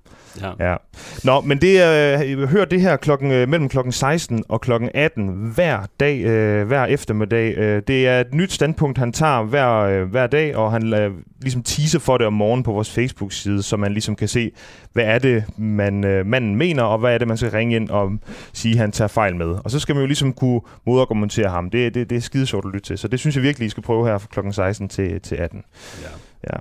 [0.41, 0.71] Ja.
[0.71, 0.75] ja.
[1.23, 1.83] Nå, men det
[2.29, 6.67] øh, hør det her klokken, øh, mellem klokken 16 og klokken 18 hver dag, øh,
[6.67, 7.57] hver eftermiddag.
[7.57, 11.11] Øh, det er et nyt standpunkt, han tager hver, øh, hver dag, og han øh,
[11.41, 14.51] ligesom teaser for det om morgenen på vores Facebook-side, så man ligesom kan se,
[14.93, 17.89] hvad er det, man, øh, manden mener, og hvad er det, man skal ringe ind
[17.89, 18.11] og
[18.53, 19.55] sige, han tager fejl med.
[19.63, 21.69] Og så skal man jo ligesom kunne modargumentere ham.
[21.69, 22.97] Det, det, det er skide sjovt at lytte til.
[22.97, 25.63] Så det synes jeg virkelig, I skal prøve her fra klokken 16 til, til 18.
[26.03, 26.07] Ja.
[26.53, 26.57] ja.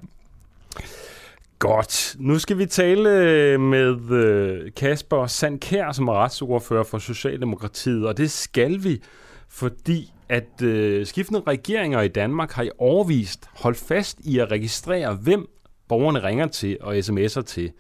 [1.61, 2.17] Godt.
[2.19, 8.17] Nu skal vi tale øh, med øh, Kasper Sandkær, som er retsordfører for Socialdemokratiet, og
[8.17, 9.03] det skal vi,
[9.49, 15.15] fordi at øh, skiftende regeringer i Danmark har i overvist holdt fast i at registrere,
[15.15, 15.49] hvem
[15.89, 17.73] borgerne ringer til og sms'er til.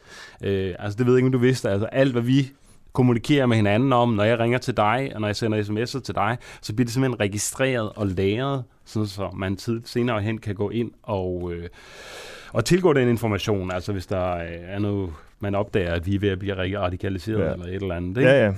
[0.44, 1.70] Øh, altså det ved jeg ikke, om du vidste.
[1.70, 2.50] Altså alt, hvad vi
[2.92, 6.14] kommunikerer med hinanden om, når jeg ringer til dig, og når jeg sender sms'er til
[6.14, 10.54] dig, så bliver det simpelthen registreret og lagret, sådan så man tid senere hen kan
[10.54, 11.52] gå ind og...
[11.52, 11.68] Øh,
[12.52, 16.28] og tilgå den information, altså hvis der er noget, man opdager, at vi er ved
[16.28, 17.52] at blive radikaliseret ja.
[17.52, 18.16] eller et eller andet.
[18.16, 18.30] Ikke?
[18.30, 18.52] Ja, ja.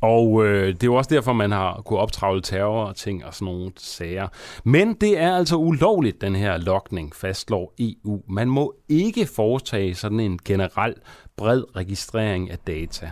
[0.00, 3.34] Og øh, det er jo også derfor, man har kunne optravle terror og ting og
[3.34, 4.28] sådan nogle sager.
[4.64, 8.22] Men det er altså ulovligt, den her lokning, fastslår EU.
[8.28, 10.94] Man må ikke foretage sådan en generel
[11.36, 13.10] bred registrering af data.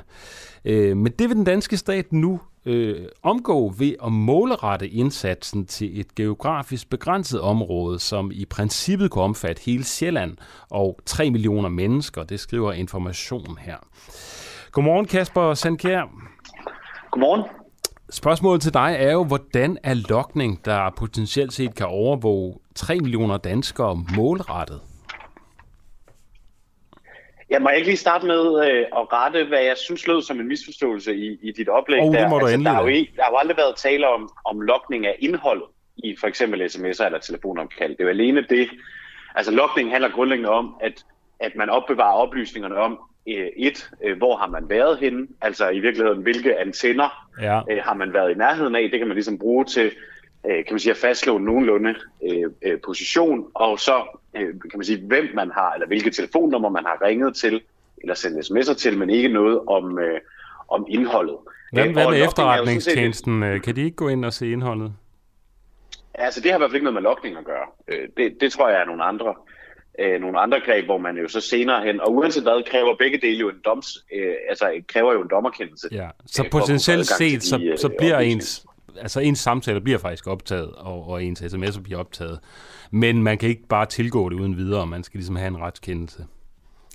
[0.64, 6.00] Øh, men det vil den danske stat nu øh, omgå ved at målrette indsatsen til
[6.00, 10.36] et geografisk begrænset område, som i princippet kunne omfatte hele Sjælland
[10.70, 12.22] og 3 millioner mennesker.
[12.22, 13.76] Det skriver information her.
[14.72, 16.02] Godmorgen Kasper Sandkjær.
[17.10, 17.42] Godmorgen.
[18.10, 23.36] Spørgsmålet til dig er jo, hvordan er lokning, der potentielt set kan overvåge 3 millioner
[23.36, 24.80] danskere målrettet?
[27.50, 30.48] Jeg må ikke lige starte med øh, at rette, hvad jeg synes lød som en
[30.48, 32.00] misforståelse i, i dit oplæg.
[32.02, 32.46] Oh, det må der.
[32.46, 35.16] altså, der, er jo ikke, der har jo aldrig været tale om, om lokning af
[35.18, 35.64] indholdet
[35.96, 37.90] i for eksempel sms'er eller telefonopkald.
[37.90, 38.68] Det er jo alene det.
[39.34, 41.04] Altså lokning handler grundlæggende om, at,
[41.40, 45.78] at man opbevarer oplysningerne om, øh, et, øh, hvor har man været henne, altså i
[45.78, 47.60] virkeligheden, hvilke antenner Ja.
[47.70, 48.88] øh, har man været i nærheden af.
[48.90, 49.90] Det kan man ligesom bruge til
[50.46, 51.94] øh, kan man sige, at fastslå nogenlunde
[52.30, 56.68] øh, øh, position, og så øh, kan man sige, hvem man har, eller hvilke telefonnummer
[56.68, 57.60] man har ringet til,
[58.02, 60.20] eller sendt sms'er til, men ikke noget om, øh,
[60.68, 61.36] om indholdet.
[61.72, 63.42] Hvad, Øh, hvad med er sådan set- efterretningstjenesten?
[63.42, 64.92] Øh, Kan de ikke gå ind og se indholdet?
[66.14, 67.66] Altså, det har i hvert fald ikke noget med logning at gøre.
[67.88, 69.34] Øh, Det, det tror jeg er nogle andre,
[69.98, 73.18] øh, nogle andre greb, hvor man jo så senere hen, og uanset hvad, kræver begge
[73.18, 75.88] dele jo en doms, øh, altså kræver jo en dommerkendelse.
[75.92, 76.08] Ja.
[76.26, 78.66] Så potentielt set, så, de, øh, så bliver ens,
[78.96, 82.38] altså ens samtaler bliver faktisk optaget, og, og ens sms'er bliver optaget.
[82.90, 86.26] Men man kan ikke bare tilgå det uden videre, man skal ligesom have en retskendelse.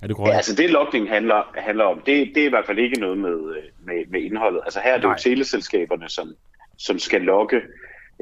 [0.02, 0.32] Er det korrekt?
[0.32, 3.18] Ja, altså det logning handler, handler om, det, det er i hvert fald ikke noget
[3.18, 4.62] med, øh, med, med indholdet.
[4.64, 5.14] Altså her er det Nej.
[5.14, 6.34] jo teleselskaberne, som,
[6.78, 7.62] som skal logge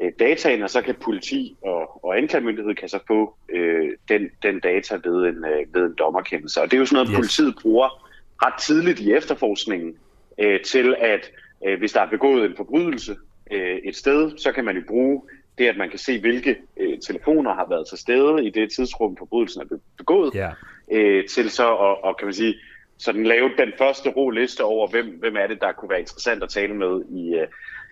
[0.02, 4.60] øh, dataen, og så kan politi og, og anklagemyndighed kan så få øh, den, den
[4.60, 6.62] data ved en, øh, ved en dommerkendelse.
[6.62, 7.12] Og det er jo sådan noget, Yes.
[7.12, 7.18] yes.
[7.18, 8.08] politiet bruger
[8.46, 9.94] ret tidligt i efterforskningen
[10.38, 11.30] øh, til, at
[11.66, 13.16] øh, hvis der er begået en forbrydelse
[13.50, 15.22] øh, et sted, så kan man jo bruge
[15.58, 19.16] det, at man kan se, hvilke øh, telefoner har været til stede i det tidsrum,
[19.16, 20.50] forbrydelsen er be- begået Ja.
[20.92, 22.54] øh, til så at, og kan man sige,
[22.98, 26.42] sådan lave den første ro liste over, hvem, hvem er det, der kunne være interessant
[26.42, 27.46] at tale med i, øh,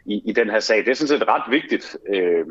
[0.05, 0.79] i, i den her sag.
[0.79, 2.47] Det er sådan set et ret vigtigt, øh,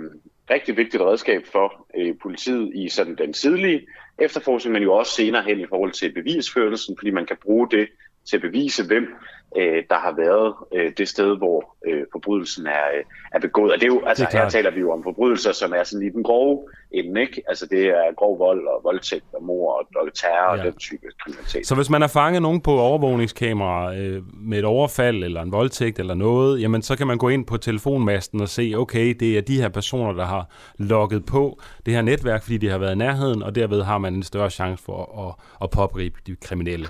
[0.49, 3.87] rigtig vigtigt redskab for øh, politiet i sådan den tidlige
[4.19, 7.87] efterforskning, men jo også senere hen i forhold til bevisførelsen, fordi man kan bruge det
[8.29, 9.15] til at bevise, hvem
[9.57, 13.71] øh, der har været øh, det sted, hvor øh, forbrydelsen er, øh, er begået.
[13.71, 14.43] Og det er jo, altså Det er klart.
[14.43, 16.59] her taler vi jo om forbrydelser, som er sådan i den grove
[16.91, 17.41] ende, ikke?
[17.47, 20.59] Altså det er grov vold og voldtægt og mor og, og terror Ja.
[20.59, 21.67] og den type kriminalitet.
[21.67, 25.99] Så hvis man har fanget nogen på overvågningskamera øh, med et overfald eller en voldtægt
[25.99, 29.41] eller noget, jamen så kan man gå ind på telefonmasten og se, okay, det er
[29.41, 32.97] de her personer, der har logget på det her netværk, fordi de har været i
[32.97, 36.87] nærheden, og derved har man en større chance for at, at pågribe de kriminelle.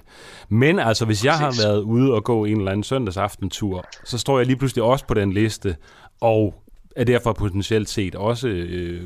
[0.50, 4.38] Men altså, hvis jeg har været ude og gå en eller anden søndagsaftentur, så står
[4.40, 5.76] jeg lige pludselig også på den liste,
[6.22, 6.64] og
[6.96, 9.02] er derfor potentielt set også øh,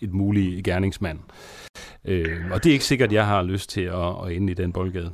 [0.00, 1.18] et muligt gerningsmand.
[2.04, 4.54] Øh, og det er ikke sikkert, at jeg har lyst til at, at ende i
[4.54, 5.12] den boldgade.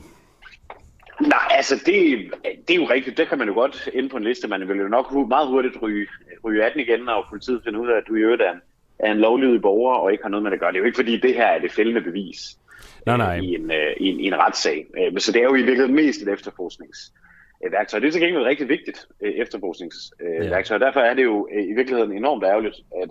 [1.21, 2.31] Nej, altså det,
[2.69, 3.17] det er jo rigtigt.
[3.17, 4.49] Det kan man jo godt ende på en liste.
[4.49, 6.07] Man vil jo nok meget hurtigt ryge,
[6.45, 8.61] ryge af den igen, når politiet finder ud af, at du i øvrigt er en,
[8.99, 10.73] er en lovlydig borger og ikke har noget med det at gøre.
[10.73, 12.59] Det er jo ikke fordi, det her er det fældende bevis
[13.07, 13.37] Nej, øh, nej.
[13.37, 14.87] I, en, øh, i, en, i en retssag.
[14.99, 16.29] Øh, men Så det er jo i virkeligheden mest et
[17.61, 18.01] efterforskningsværktøj.
[18.01, 20.79] Det er til gengæld et rigtig vigtigt øh, efterforskningsværktøj.
[20.79, 20.85] Ja.
[20.85, 23.11] Derfor er det jo øh, i virkeligheden enormt ærgerligt, at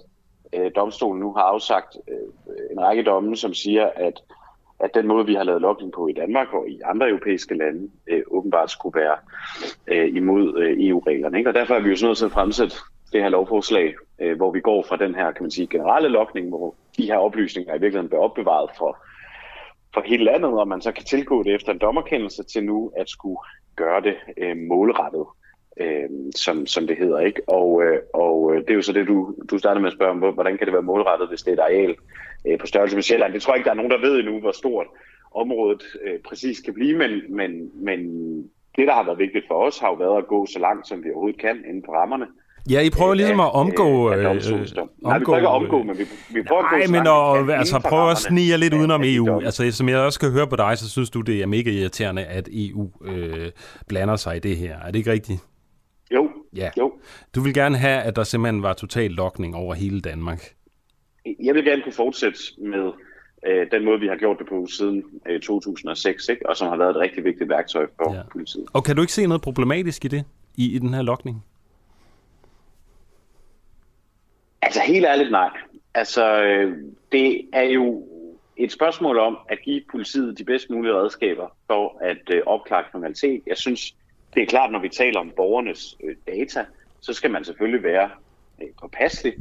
[0.54, 4.22] øh, domstolen nu har afsagt øh, en række domme, som siger, at
[4.80, 7.90] at den måde, vi har lavet logning på i Danmark og i andre europæiske lande,
[8.08, 9.18] øh, åbenbart skulle være
[9.88, 11.38] øh, imod øh, EU-reglerne.
[11.38, 11.50] Ikke?
[11.50, 12.76] Og derfor er vi jo sådan nødt til at fremsætte
[13.14, 16.50] det her lovforslag, øh, hvor vi går fra den her kan man sige, generelle logning,
[16.50, 18.98] hvor de her oplysninger i virkeligheden bliver opbevaret for,
[19.98, 23.10] for hele landet, og man så kan tilgå det efter en dommerkendelse til nu at
[23.10, 23.38] skulle
[23.76, 25.26] gøre det øh, målrettet,
[25.80, 27.20] øh, som, som det hedder.
[27.20, 27.42] ikke.
[27.50, 30.12] Og, øh, og øh, det er jo så det, du, du startede med at spørge
[30.12, 31.96] om, hvordan kan det være målrettet, hvis det er et areal
[32.48, 33.34] øh, på størrelse med Sjælland.
[33.34, 34.88] Det tror jeg ikke, der er nogen, der ved endnu, hvor stort
[35.32, 38.00] området øh, præcis kan blive, men, men, men
[38.76, 41.04] det, der har været vigtigt for os, har jo været at gå så langt, som
[41.04, 42.28] vi overhovedet kan inden for rammerne.
[42.70, 44.10] Ja, I prøver ligesom at omgå...
[44.10, 44.90] af øh, domstolens dom.
[45.04, 47.60] Nej, vi prøver ikke at omgå, men vi, vi prøver at gå Nej, men kan
[47.60, 49.40] altså prøv at snige lidt udenom EU.
[49.40, 52.24] Altså, som jeg også kan høre på dig, så synes du, det er mega irriterende,
[52.26, 53.52] at EU øh,
[53.88, 54.78] blander sig i det her.
[54.80, 55.40] Er det ikke rigtigt?
[56.14, 56.70] Jo, Ja.
[56.78, 56.94] jo.
[57.36, 60.54] Du vil gerne have, at der simpelthen var total lokning over hele Danmark.
[61.44, 62.92] Jeg vil gerne kunne fortsætte med
[63.48, 66.50] øh, den måde, vi har gjort det på siden øh, 2006, ikke?
[66.50, 68.22] og som har været et rigtig vigtigt værktøj for ja.
[68.32, 68.66] politiet.
[68.74, 70.24] Og kan du ikke se noget problematisk i det,
[70.58, 71.44] i, i den her lokning?
[74.68, 75.50] Altså helt ærligt nej.
[75.94, 76.78] Altså øh,
[77.12, 78.08] det er jo
[78.58, 83.42] et spørgsmål om at give politiet de bedst mulige redskaber for at øh, opklare kriminalitet.
[83.48, 83.96] Jeg synes,
[84.34, 86.66] det er klart, når vi taler om borgernes øh, data,
[87.02, 88.10] så skal man selvfølgelig være
[88.62, 89.34] øh, påpasselig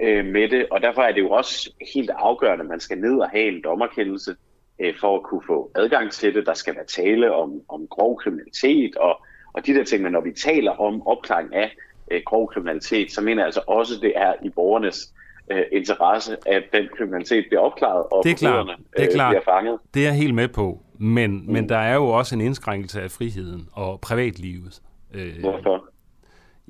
[0.00, 3.18] øh, med det, og derfor er det jo også helt afgørende, at man skal ned
[3.18, 4.36] og have en dommerkendelse
[4.78, 6.46] øh, for at kunne få adgang til det.
[6.46, 9.22] Der skal være tale om, om grov kriminalitet og,
[9.52, 11.76] og de der ting, men når vi taler om opklaring af
[12.10, 15.12] øh, grov kriminalitet, så mener jeg altså også, det er i borgernes
[15.52, 18.66] øh, interesse, at den kriminalitet bliver opklaret, og Det er klart.
[18.96, 19.30] Det er øh, klart.
[19.32, 19.78] bliver fanget.
[19.94, 20.80] Det er jeg helt med på.
[20.98, 21.52] Men, mm.
[21.52, 24.80] men der er jo også en indskrænkelse af friheden og privatlivet.
[25.14, 25.84] Øh, Hvorfor?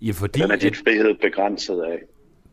[0.02, 1.98] ja, fordi Den er dit frihed begrænset af.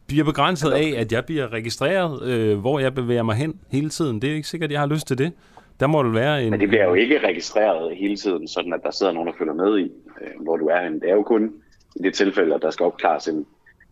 [0.07, 4.21] bliver begrænset af, at jeg bliver registreret, øh, hvor jeg bevæger mig hen hele tiden.
[4.21, 5.33] Det er ikke sikkert, at jeg har lyst til det.
[5.79, 6.51] Der må det være en...
[6.51, 9.53] Men det bliver jo ikke registreret hele tiden, sådan at der sidder nogen, der følger
[9.53, 9.83] med i,
[10.21, 10.99] øh, hvor du er henne.
[10.99, 11.51] Det er jo kun
[11.95, 13.45] i det tilfælde, at der skal opklares en,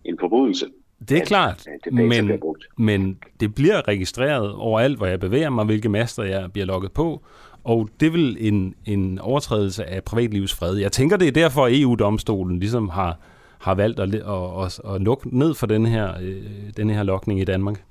[0.06, 0.66] en forbrydelse.
[1.10, 2.42] Det er at, klart, øh, det men,
[2.78, 7.22] men det bliver registreret overalt, hvor jeg bevæger mig, hvilke master jeg bliver logget på,
[7.64, 10.76] og det vel en, en overtrædelse af privatlivets fred.
[10.76, 13.20] Jeg tænker, det er derfor, at EU-domstolen ligesom har,
[13.60, 16.44] har valgt at, at, at, at lukke ned for den her, øh,
[16.78, 17.84] den her lokning i Danmark.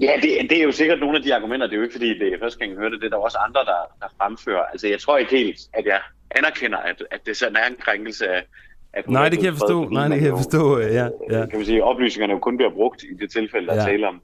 [0.00, 1.66] Ja, det, det er jo sikkert nogle af de argumenter.
[1.66, 3.02] Det er jo ikke, fordi det er første gang, jeg hørte det.
[3.02, 4.64] Det er der også andre, der, der fremfører.
[4.72, 6.00] Altså, jeg tror ikke helt, at jeg
[6.30, 8.44] anerkender, at, at det sådan er en krænkelse af...
[8.92, 9.88] af Nej, det kan jeg forstå.
[9.88, 10.78] Nej, det kan jeg forstå.
[10.78, 11.46] Ja, ja.
[11.46, 13.80] Kan man sige, oplysningerne jo kun bliver brugt i det tilfælde, der Ja.
[13.80, 14.20] er tale om,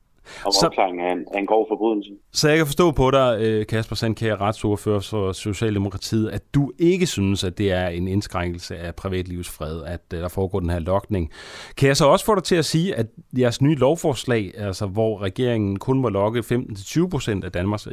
[0.47, 2.11] om Så- opklaring af en, af en grov forbrydelse.
[2.33, 7.07] Så jeg kan forstå på dig, øh, Kasper Sandkær, retsordfører for Socialdemokratiet, at du ikke
[7.07, 10.79] synes, at det er en indskrænkelse af privatlivets fred, at øh, der foregår den her
[10.79, 11.31] lokning.
[11.77, 13.07] Kan jeg så også få dig til at sige, at
[13.39, 17.89] jeres nye lovforslag, altså hvor regeringen kun må lokke 15-20 procent af Danmarks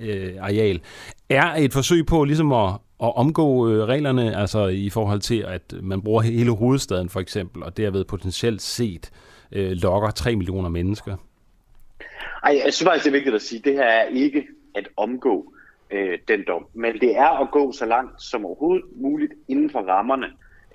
[0.00, 0.80] øh, areal,
[1.28, 2.68] er et forsøg på ligesom at,
[3.02, 7.76] at omgå reglerne, altså i forhold til, at man bruger hele hovedstaden for eksempel, og
[7.76, 11.16] derved potentielt set øh, Øh, lokker 3 millioner mennesker?
[12.44, 14.88] Ej, jeg synes faktisk, det er vigtigt at sige, at det her er ikke at
[14.96, 15.54] omgå
[15.90, 19.78] øh, den dom, men det er at gå så langt som overhovedet muligt inden for
[19.78, 20.26] rammerne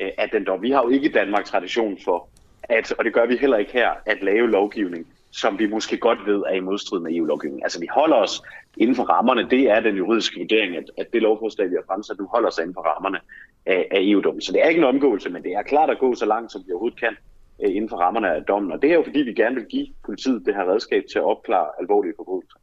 [0.01, 0.61] øh, af den dom.
[0.61, 2.28] Vi har jo ikke i Danmark tradition for,
[2.63, 6.19] at, og det gør vi heller ikke her, at lave lovgivning, som vi måske godt
[6.26, 7.63] ved er i modstrid med EU-lovgivningen.
[7.63, 8.41] Altså vi holder os
[8.78, 12.17] inden for rammerne, det er den juridiske vurdering, at, at det lovforslag, vi har fremsat
[12.19, 13.19] nu, holder sig inden for rammerne
[13.65, 14.41] af, af EU-dommen.
[14.41, 16.63] Så det er ikke en omgåelse, men det er klart at gå så langt, som
[16.67, 17.15] vi overhovedet kan
[17.64, 18.72] øh, inden for rammerne af dommen.
[18.72, 21.24] Og det er jo fordi, vi gerne vil give politiet det her redskab til at
[21.24, 22.58] opklare alvorlige forbrydelser.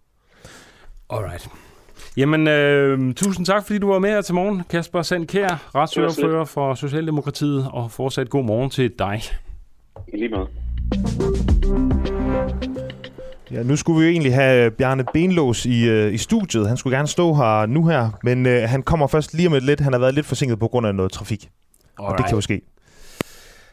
[1.11, 1.49] Alright.
[2.17, 4.63] Jamen, øh, tusind tak, fordi du var med her til morgen.
[4.71, 9.21] Kasper Sandkær, retsordfører for Socialdemokratiet, og fortsat god morgen til dig.
[10.09, 10.49] I lige måde.
[13.51, 16.69] Ja, nu skulle vi jo egentlig have Bjarne Benlås i, øh, i studiet.
[16.69, 19.63] Han skulle gerne stå her nu her, men øh, han kommer først lige om et
[19.63, 19.81] lidt.
[19.81, 21.49] Han har været lidt forsinket på grund af noget trafik.
[21.99, 22.61] Og det kan jo ske.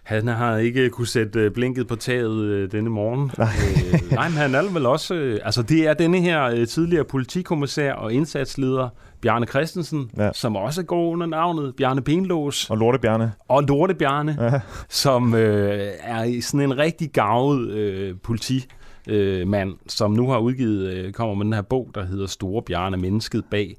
[0.08, 3.32] Han har ikke kunne sætte øh, blinket på taget øh, denne morgen.
[3.38, 3.47] Nej.
[3.93, 5.14] øh, nej, men han er vel også...
[5.16, 8.89] Øh, altså, det er denne her øh, tidligere politikommissær og indsatsleder,
[9.22, 10.30] Bjarne Christensen, Ja.
[10.34, 12.70] som også går under navnet Bjarne Benlås.
[12.70, 13.32] Og Lorte Bjarne.
[13.47, 14.60] Og Lorte Bjarne, Ja.
[14.89, 18.66] som øh, er sådan en rigtig gavet øh, politi
[19.08, 22.62] øh, mand, som nu har udgivet, øh, kommer med den her bog, der hedder Store
[22.62, 23.76] Bjarne, mennesket bag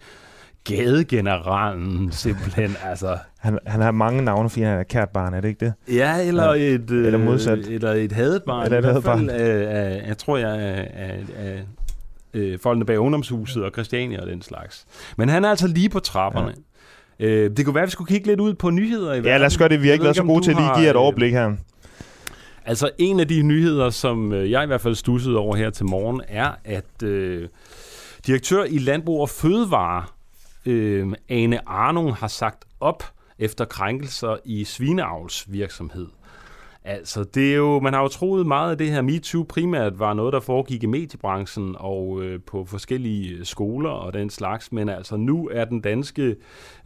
[0.64, 3.18] gadegeneralen, simpelthen, altså.
[3.38, 5.72] Han, han har mange navne, fordi han er kært barn, er det ikke det?
[5.94, 6.52] Ja, eller Ja.
[6.52, 6.64] ja.
[6.74, 7.58] et, øh, Eller modsat.
[7.58, 8.64] Eller et hadbarn.
[8.64, 9.30] Eller et hadbarn.
[9.30, 11.62] øh, øh, jeg tror, jeg er af, af,
[12.34, 14.86] øh, folkene bag ungdomshuset og Christiania og den slags.
[15.16, 16.54] Men han er altså lige på trapperne.
[17.20, 17.26] Ja.
[17.26, 19.40] Øh, det kunne være, at vi skulle kigge lidt ud på nyheder i Ja, verden.
[19.40, 19.82] lad os gøre det.
[19.82, 21.52] Vi har ikke været så gode til at lige give et øh, overblik her.
[22.66, 25.86] Altså en af de nyheder, som øh, jeg i hvert fald stussede over her til
[25.86, 27.48] morgen, er, at øh,
[28.26, 30.04] direktør i Landbrug og Fødevare,
[30.66, 33.04] øh, Ane Arnung, har sagt op
[33.38, 36.06] efter krænkelser i svineavlsvirksomhed.
[36.84, 40.14] Altså, det er jo, man har jo troet meget af det her MeToo primært var
[40.14, 44.88] noget, der foregik i mediebranchen og øh, på forskellige øh, skoler og den slags, men
[44.88, 46.36] altså nu er den danske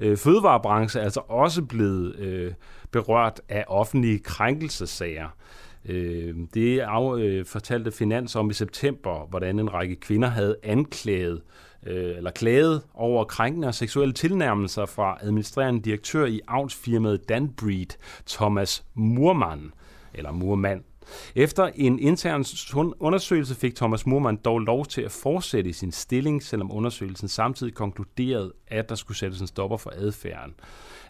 [0.00, 2.53] øh, fødevarebranche altså også blevet øh,
[2.90, 5.28] berørt af offentlige krænkelsesager.
[5.88, 11.32] Øh, det af, øh, fortalte Finans om i september, hvordan en række kvinder havde anklaget
[11.34, 11.40] øh,
[11.86, 18.84] Øh, eller klaget over krænkende og seksuelle tilnærmelser fra administrerende direktør i avlsfirmaet Danbreed, Thomas
[18.94, 19.72] Murmann,
[20.14, 20.84] eller Murmann.
[21.34, 22.44] Efter en intern
[23.00, 27.74] undersøgelse fik Thomas Murmann dog lov til at fortsætte i sin stilling, selvom undersøgelsen samtidig
[27.74, 30.54] konkluderede, at der skulle sættes en stopper for adfærden.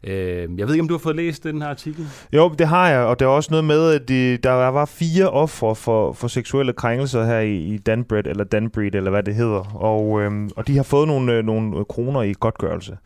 [0.05, 2.07] Øh, jeg ved ikke, om du har fået læst den her artikel?
[2.32, 5.30] Jo, det har jeg, og der er også noget med, at de, der var fire
[5.30, 9.76] ofre for, for seksuelle krænkelser her i, i Danbred, eller Danbreed, eller hvad det hedder.
[9.76, 12.96] Og, øhm, og de har fået nogle, øh, nogle kroner i godtgørelse.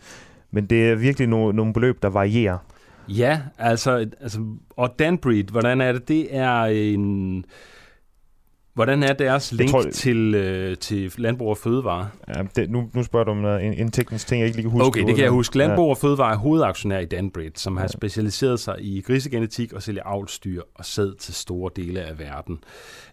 [0.50, 2.58] Men det er virkelig no, nogle beløb, der varierer.
[3.08, 4.40] Ja, altså, altså
[4.76, 6.08] og Danbreed, hvordan er det?
[6.08, 7.44] Det er en...
[8.76, 12.08] Hvordan er deres link tror, tror, til, øh, til Landbrug og Fødevare?
[12.28, 14.70] Ja, det, nu, nu spørger du om en, en teknisk ting, jeg ikke lige kan
[14.70, 14.86] huske.
[14.86, 15.58] Okay, det kan jeg huske.
[15.58, 15.66] Ja.
[15.66, 20.02] Landbrug og Fødevare er hovedaktionær i Danbreed, som har specialiseret sig i grisegenetik og sælger
[20.02, 22.58] avlsdyr og sæd til store dele af verden.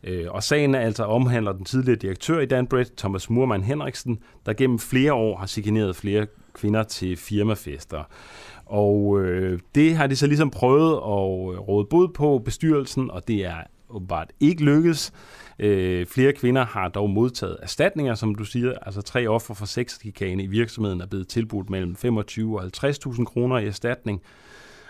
[0.04, 4.54] Øh, Og sagen er altså omhandler den tidligere direktør i Danbreed, Thomas Murmann Henriksen, der
[4.54, 8.04] gennem flere år har chikaneret flere kvinder til firmafester.
[8.66, 13.46] Og øh, det har de så ligesom prøvet at råde bod på bestyrelsen, og det
[13.46, 13.56] er
[13.94, 15.14] åbenbart ikke lykkes.
[15.60, 18.74] Øh, flere kvinder har dog modtaget erstatninger, som du siger.
[18.82, 23.58] Altså tre offer for sexchikane i virksomheden er blevet tilbudt mellem 25 og 50.000 kroner
[23.58, 24.22] i erstatning.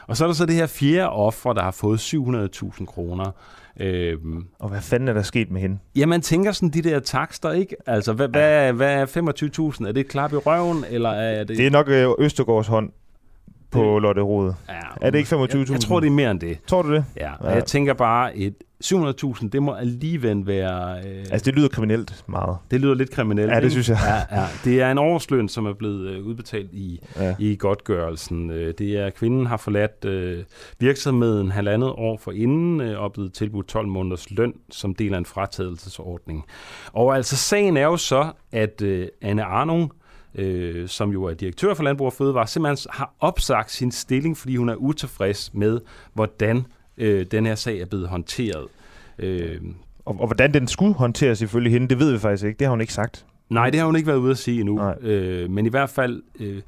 [0.08, 3.32] Og så er der så det her fjerde offer, der har fået 700.000 kroner.
[3.80, 5.78] Øhm, og hvad fanden er der sket med hende?
[5.96, 7.76] Ja, man tænker sådan de der takster, ikke?
[7.86, 9.88] Altså, hvad, hvad, hvad er 25.000?
[9.88, 11.58] Er det et klap i røven, eller er det...
[11.58, 12.92] Det er nok øh, Østergaards hånd
[13.74, 14.56] på Lotte Rode.
[14.70, 15.58] Ja, er det ikke 25.000?
[15.58, 16.58] Jeg, jeg tror, det er mere end det.
[16.68, 17.06] Tror du det?
[17.18, 17.50] Ja, ja.
[17.50, 20.98] jeg tænker bare, et 700.000, det må alligevel være...
[20.98, 22.58] Øh, altså, det lyder kriminelt meget.
[22.72, 23.52] Det lyder lidt kriminelt.
[23.52, 24.26] Ja, det synes jeg.
[24.32, 24.48] Ja, ja.
[24.64, 27.36] Det er en årsløn, som er blevet øh, udbetalt i, ja.
[27.40, 28.52] i godtgørelsen.
[28.52, 30.44] Øh, det er, at kvinden har forladt øh,
[30.80, 35.18] virksomheden halvandet år for inden øh, og blevet tilbudt 12 måneders løn som del af
[35.18, 36.46] en fratagelsesordning.
[36.94, 39.92] Og altså, sagen er jo så, at øh, Anne Arnung,
[40.36, 44.56] øh, som jo er direktør for Landbrug og Fødevare, simpelthen har opsagt sin stilling, fordi
[44.56, 45.80] hun er utilfreds med,
[46.14, 46.66] hvordan
[46.98, 48.68] øh, den her sag er blevet håndteret.
[49.20, 49.62] Øh,
[50.06, 52.60] og, og hvordan den skulle håndteres ifølge hende, det ved vi faktisk ikke.
[52.60, 53.26] Det har hun ikke sagt.
[53.50, 54.92] Nej, det har hun ikke været ude at sige endnu.
[55.02, 56.62] Øh, men i hvert fald, øh,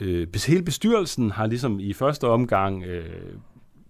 [0.00, 3.04] øh, hele bestyrelsen har ligesom i første omgang øh,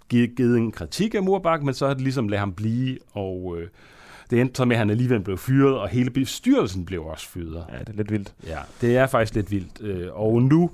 [0.09, 3.57] givet, givet en kritik af Murbak, men så har det ligesom ladet ham blive, og
[3.59, 3.69] øh,
[4.31, 7.65] det endte så med, at han alligevel blev fyret, og hele bestyrelsen blev også fyret.
[7.73, 8.35] Ja, det er lidt vildt.
[8.47, 9.81] Ja, det er faktisk lidt vildt.
[9.81, 10.71] Øh, og nu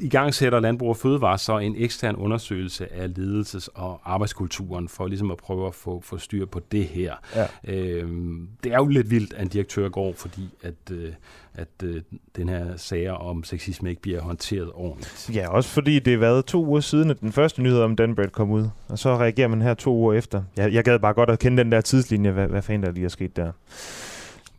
[0.00, 5.06] i gang sætter Landbrug og Fødevare så en ekstern undersøgelse af ledelses- og arbejdskulturen for
[5.06, 7.14] ligesom at prøve at få, få styr på det her.
[7.34, 7.46] Ja.
[7.64, 11.12] Øhm, det er jo lidt vildt, at en direktør går, fordi at, øh,
[11.54, 12.02] at øh,
[12.36, 15.30] den her sager om sexisme ikke bliver håndteret ordentligt.
[15.34, 18.28] Ja, også fordi det er været to uger siden, at den første nyhed om Danbred
[18.28, 20.42] kom ud, og så reagerer man her to uger efter.
[20.56, 23.04] Jeg, jeg gad bare godt at kende den der tidslinje, hvad, hvad fanden der lige
[23.04, 23.52] er sket der.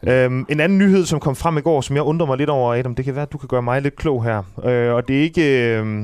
[0.03, 2.73] Øhm, en anden nyhed, som kom frem i går, som jeg undrer mig lidt over,
[2.73, 4.43] Adam, det kan være, at du kan gøre mig lidt klog her.
[4.65, 5.77] Øh, og det er ikke...
[5.77, 6.03] Øh,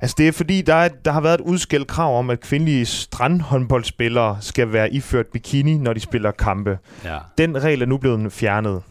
[0.00, 2.86] altså, det er fordi, der, er, der har været et udskældt krav om, at kvindelige
[2.86, 6.78] strandhåndboldspillere skal være iført bikini, når de spiller kampe.
[7.04, 7.18] Ja.
[7.38, 8.82] Den regel er nu blevet fjernet.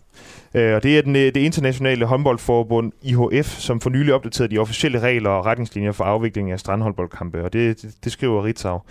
[0.53, 4.57] Øh, og det er den, øh, det internationale håndboldforbund IHF, som for nylig opdateret de
[4.57, 8.81] officielle regler og retningslinjer for afvikling af strandhåndboldkampe, og det, det, det skriver Ritzau.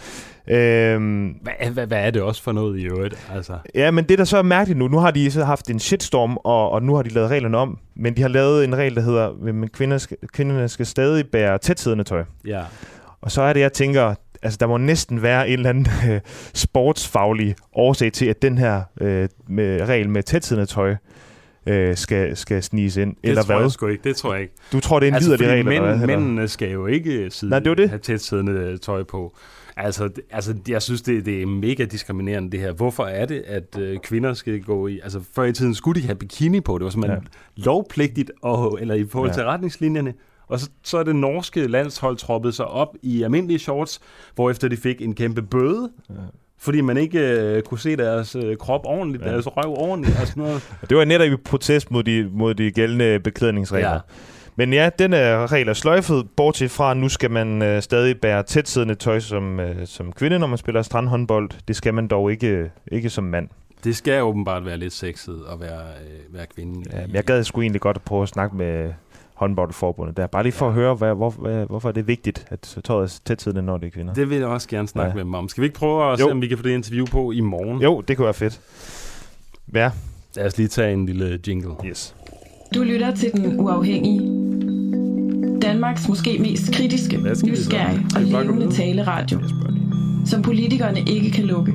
[0.49, 3.29] Øhm, hvad, hvad, hvad er det også for noget i øvrigt?
[3.35, 3.59] Altså?
[3.75, 6.37] Ja, men det der så er mærkeligt nu, nu har de så haft en shitstorm,
[6.45, 9.03] og, og nu har de lavet reglerne om, men de har lavet en regel, der
[9.03, 9.29] hedder,
[9.63, 12.25] at kvinder skal, kvinderne skal stadig bære tætsiddende tøj.
[12.47, 12.63] Ja.
[13.21, 16.21] Og så er det, jeg tænker, altså der må næsten være en eller anden øh,
[16.55, 20.97] sportsfaglig årsag til, at den her øh, med, regel med tætsiddende tøj
[21.67, 23.17] øh, skal, skal sniges ind.
[23.17, 23.63] Det eller tror hvad?
[23.63, 24.05] jeg sgu ikke.
[24.05, 24.55] Det tror jeg ikke.
[24.73, 25.65] Du tror, det er en altså, liderlig regel?
[25.65, 27.89] Mænd, eller hvad, mændene skal jo ikke sidde, Nej, det det.
[27.89, 29.37] have tæt siddende øh, tøj på.
[29.77, 32.73] Altså, altså, jeg synes, det, det er mega diskriminerende, det her.
[32.73, 35.01] Hvorfor er det, at øh, kvinder skal gå i...
[35.03, 36.79] Altså, før i tiden skulle de have bikini på.
[36.79, 37.63] Det var simpelthen ja.
[37.65, 39.47] lovpligtigt, og, eller i forhold til ja.
[39.47, 40.15] retningslinjerne.
[40.47, 44.01] Og så, så er det norske landshold troppet sig op i almindelige shorts,
[44.35, 45.91] hvorefter de fik en kæmpe bøde.
[46.11, 46.15] Ja
[46.61, 49.31] fordi man ikke øh, kunne se deres øh, krop ordentligt, ja.
[49.31, 50.71] deres røv ordentligt og sådan noget.
[50.89, 53.93] det var netop i protest mod de, mod de gældende beklædningsregler.
[53.93, 53.99] Ja.
[54.57, 58.95] Men ja, den er regler sløjfet, bortset fra, nu skal man øh, stadig bære tætsiddende
[58.95, 61.51] tøj som, øh, som kvinde, når man spiller strandhåndbold.
[61.69, 63.49] Det skal man dog ikke, ikke som mand.
[63.85, 66.91] Det skal åbenbart være lidt sexet at være, øh, være kvinde.
[66.93, 68.93] Ja, jeg gad sgu egentlig godt at prøve at snakke med
[69.41, 70.26] håndboldforbundet der.
[70.26, 70.70] Bare lige for ja.
[70.70, 73.86] at høre, hvad, hvor, hvad, hvorfor er det vigtigt, at tøjet er tætsiddende, når det
[73.86, 74.14] er kvinder.
[74.14, 75.14] Det vil jeg også gerne snakke ja.
[75.14, 75.49] med dem om.
[75.49, 76.26] Skal vi ikke prøve at jo.
[76.26, 77.82] se, om vi kan få det interview på i morgen?
[77.82, 78.61] Jo, det kunne være fedt.
[79.74, 79.91] Ja.
[80.36, 81.70] Lad os lige tage en lille jingle.
[81.84, 82.14] Yes.
[82.74, 84.20] Du lytter til Den Uafhængige.
[85.62, 89.38] Danmarks måske mest kritiske, nysgerrige og levende taleradio,
[90.26, 91.74] som politikerne ikke kan lukke.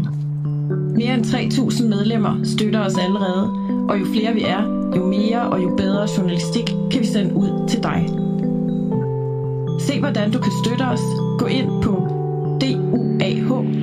[0.95, 3.49] Mere end 3.000 medlemmer støtter os allerede,
[3.89, 4.61] og jo flere vi er,
[4.95, 8.09] jo mere og jo bedre journalistik kan vi sende ud til dig.
[9.79, 11.01] Se hvordan du kan støtte os.
[11.39, 11.91] Gå ind på
[12.61, 13.75] duah.dk.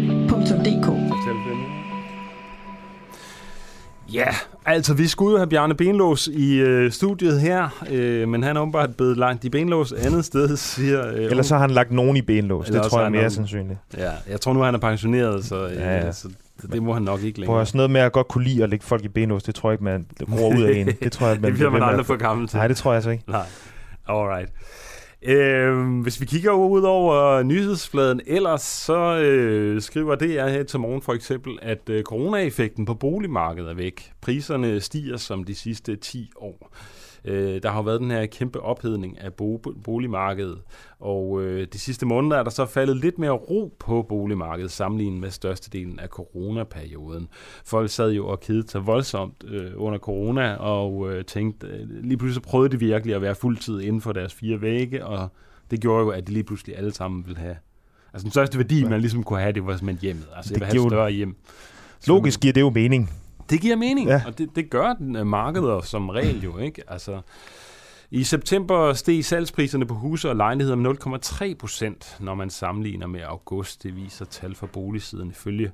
[4.13, 4.29] Ja,
[4.67, 8.61] altså vi skulle jo have Bjarne Benlås i øh, studiet her, øh, men han er
[8.61, 11.09] åbenbart blevet lagt i benlås andet sted, siger...
[11.09, 13.79] Øh, Ellers så har han lagt nogen i benlås, det tror jeg er mere sandsynligt.
[13.99, 16.13] Ja, jeg tror nu, han er pensioneret, så, øh, ja, ja.
[16.13, 16.29] så
[16.73, 17.57] det må han nok ikke længere.
[17.57, 19.71] Prøv sådan noget med at godt kunne lide at lægge folk i benlås, det tror
[19.71, 20.87] jeg ikke, man gror ud af en.
[21.03, 22.57] Det, tror jeg, man det bliver man aldrig for gammel til.
[22.57, 23.25] Nej, det tror jeg altså ikke.
[23.31, 23.47] Nej,
[24.09, 24.53] alright.
[25.23, 30.81] Øh, hvis vi kigger ud over nyhedsfladen ellers, så øh, skriver det jeg her til
[30.81, 34.13] morgen for eksempel, at øh, coronaeffekten på boligmarkedet er væk.
[34.21, 36.71] Priserne stiger som de sidste 10 år.
[36.73, 39.33] Øh, der har været den her kæmpe ophedning af
[39.85, 40.59] boligmarkedet,
[41.01, 45.21] og øh, de sidste måneder er der så faldet lidt mere ro på boligmarkedet sammenlignet
[45.21, 47.29] med størstedelen af coronaperioden.
[47.65, 52.17] Folk sad jo og kedede sig voldsomt øh, under corona og øh, tænkte, øh, lige
[52.17, 55.29] pludselig prøvede de virkelig at være fuldtid inden for deres fire vægge, og
[55.71, 57.57] det gjorde jo, at de lige pludselig alle sammen ville have
[58.15, 60.27] Altså den største værdi, man ligesom kunne have, det var simpelthen hjemmet.
[60.37, 61.37] Altså, det jeg vil have et større hjem.
[62.07, 63.11] Logisk giver det jo mening.
[63.53, 64.23] Det giver mening, ja.
[64.27, 66.83] og det, det gør den uh, markeder som regel jo, ikke?
[66.89, 67.21] Altså,
[68.11, 70.91] i september steg salgspriserne på huse og lejligheder med
[71.53, 73.83] 0,3 procent, når man sammenligner med august.
[73.83, 75.73] Det viser tal fra boligsiden ifølge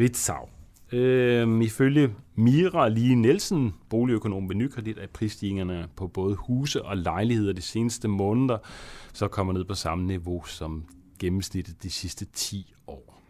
[0.00, 0.48] Ritzau.
[0.92, 7.52] Øhm, ifølge Mira Lige Nielsen, boligøkonom ved Nykredit, er prisstigningerne på både huse og lejligheder
[7.52, 8.58] de seneste måneder
[9.12, 10.84] så kommer ned på samme niveau som
[11.18, 13.20] gennemsnittet de sidste 10 år.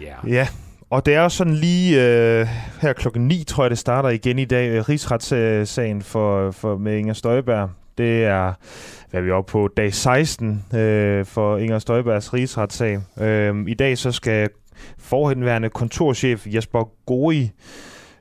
[0.00, 0.16] Ja.
[0.26, 0.48] ja,
[0.94, 2.46] og det er jo sådan lige øh,
[2.82, 6.96] her klokken 9, tror jeg, det starter igen i dag, øh, rigsretssagen for, for, med
[6.96, 7.70] Inger Støjberg.
[7.98, 8.52] Det er,
[9.10, 13.00] hvad er vi oppe på, dag 16 øh, for Inger Støjbergs rigsretssag.
[13.20, 14.48] Øh, I dag så skal
[14.98, 17.50] forhenværende kontorchef Jesper Gori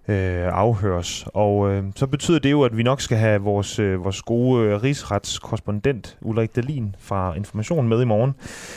[0.08, 1.26] øh, afhøres.
[1.34, 4.66] Og øh, så betyder det jo, at vi nok skal have vores, øh, vores gode
[4.66, 8.34] øh, rigsretskorrespondent Ulrik Dalin fra Information med i morgen.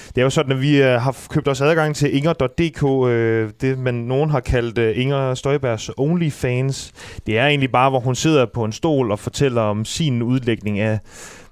[0.09, 3.79] Det er jo sådan, at vi øh, har købt os adgang til inger.dk, øh, det
[3.79, 6.93] man nogen har kaldt øh, Inger Støjbergs OnlyFans.
[7.27, 10.79] Det er egentlig bare, hvor hun sidder på en stol og fortæller om sin udlægning
[10.79, 10.99] af,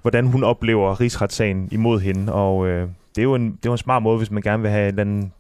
[0.03, 2.33] hvordan hun oplever rigsretssagen imod hende.
[2.33, 4.63] Og øh, det er jo en, det er jo en smart måde, hvis man gerne
[4.63, 5.33] vil have en eller anden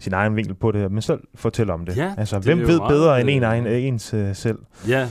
[0.00, 1.96] sin egen vinkel på det, men selv fortælle om det.
[1.96, 4.58] Ja, altså, det hvem ved bedre end en egen, øh, ens uh, selv?
[4.88, 5.08] Ja,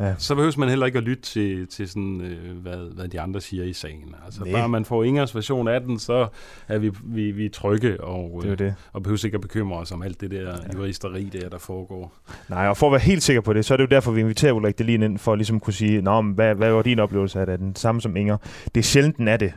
[0.00, 0.14] Ja.
[0.18, 3.40] Så behøver man heller ikke at lytte til, til sådan, øh, hvad, hvad de andre
[3.40, 4.14] siger i sagen.
[4.24, 4.52] Altså, Nej.
[4.52, 6.28] bare man får Ingers version af den, så
[6.68, 8.74] er vi, vi, vi trygge og, det er det.
[8.92, 10.54] og behøver ikke at bekymre os om alt det der ja.
[10.74, 12.12] juristeri, der, der foregår.
[12.48, 14.20] Nej, og for at være helt sikker på det, så er det jo derfor, vi
[14.20, 16.98] inviterer Ulrik Delin ind, for at ligesom kunne sige, Nå, men hvad, hvad var din
[16.98, 17.58] oplevelse af det?
[17.58, 18.36] Den samme som Inger?
[18.74, 19.52] Det er sjældent, den er det.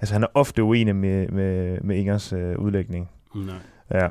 [0.00, 3.08] Altså, han er ofte uenig med, med, med Ingers øh, udlægning.
[3.34, 3.54] Nej.
[3.94, 4.08] Ja.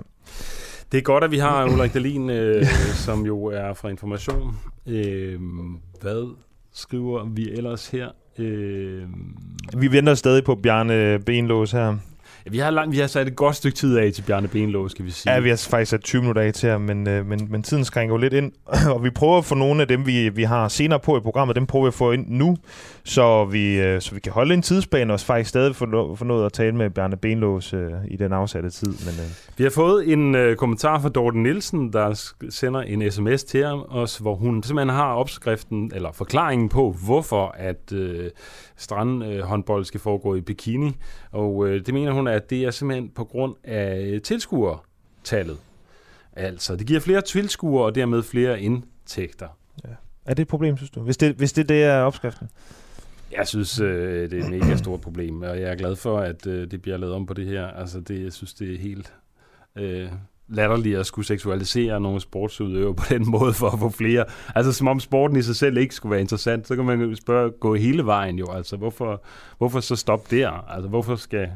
[0.92, 2.66] Det er godt, at vi har Ulrik Dahlin, øh,
[3.06, 4.58] som jo er fra Information.
[4.88, 5.40] Øh,
[6.02, 6.36] hvad
[6.74, 8.08] skriver vi ellers her?
[8.38, 9.04] Øh,
[9.78, 11.98] vi venter stadig på Bjarne Benlås her.
[12.52, 15.06] Vi, har lang, vi har sat et godt stykke tid af til Bjarne Benlås, skal
[15.06, 15.34] vi sige.
[15.34, 17.86] Ja, vi har faktisk sat 20 minutter af til her, men, øh, men, men tiden
[17.86, 18.52] skrænker jo lidt ind.
[18.96, 21.56] og vi prøver at få nogle af dem, vi, vi har senere på i programmet,
[21.56, 22.58] dem prøver vi at få ind nu,
[23.04, 26.46] så vi, øh, så vi kan holde en tidsplan og faktisk stadig få, få noget
[26.46, 28.88] at tale med Bjarne Benlås øh, i den afsatte tid.
[28.88, 29.32] Men, øh.
[29.58, 34.18] Vi har fået en øh, kommentar fra Dorten Nielsen, der sender en sms til os,
[34.18, 38.30] hvor hun simpelthen har opskriften, eller forklaringen på, hvorfor at øh,
[38.78, 40.92] strandhåndbold skal foregå i bikini.
[41.32, 45.58] Og øh, det mener hun, at det er simpelthen på grund af tilskuertallet.
[46.34, 49.48] Altså, det giver flere tilskuere og dermed flere indtægter.
[49.84, 49.90] Ja.
[50.26, 51.02] Er det et problem, synes du?
[51.02, 52.50] Hvis det, hvis det, det er opskriften?
[53.32, 56.48] Jeg synes, øh, det er et mega stort problem, og jeg er glad for, at
[56.48, 57.68] øh, det bliver lavet om på det her.
[57.68, 59.14] Altså, det, jeg synes, det er helt...
[59.76, 60.10] Øh,
[60.50, 64.26] latterligt at skulle seksualisere nogle sportsudøvere på den måde for at få flere.
[64.56, 67.16] Altså som om sporten i sig selv ikke skulle være interessant, så kan man jo
[67.16, 68.52] spørge, gå hele vejen jo.
[68.52, 69.24] Altså hvorfor,
[69.58, 70.50] hvorfor så stoppe der?
[70.50, 71.50] Altså hvorfor skal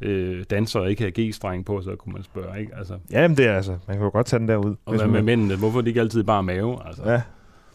[0.00, 2.72] øh, dansere ikke have G-streng på, så kunne man spørge, ikke?
[2.78, 4.74] Altså, Jamen det er altså, man kan jo godt tage den der ud.
[4.84, 5.56] Og hvad med mændene?
[5.56, 6.78] Hvorfor er de ikke altid bare mave?
[6.86, 7.10] Altså?
[7.10, 7.20] Ja,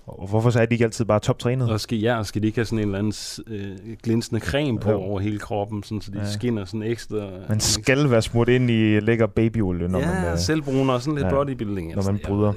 [0.07, 1.71] og hvorfor så er de ikke altid bare toptrænet?
[1.71, 3.13] Og skal, ja, skal de ikke have sådan en eller anden
[3.47, 4.97] øh, glinsende creme på jo.
[4.97, 6.31] over hele kroppen, sådan, så de ja.
[6.31, 7.15] skinner sådan ekstra...
[7.49, 10.23] Man skal være smurt ind i lækker babyolie, når ja, man...
[10.23, 11.95] Ja, selvbruner og sådan lidt ja, bodybuilding.
[11.95, 12.53] Når man bryder.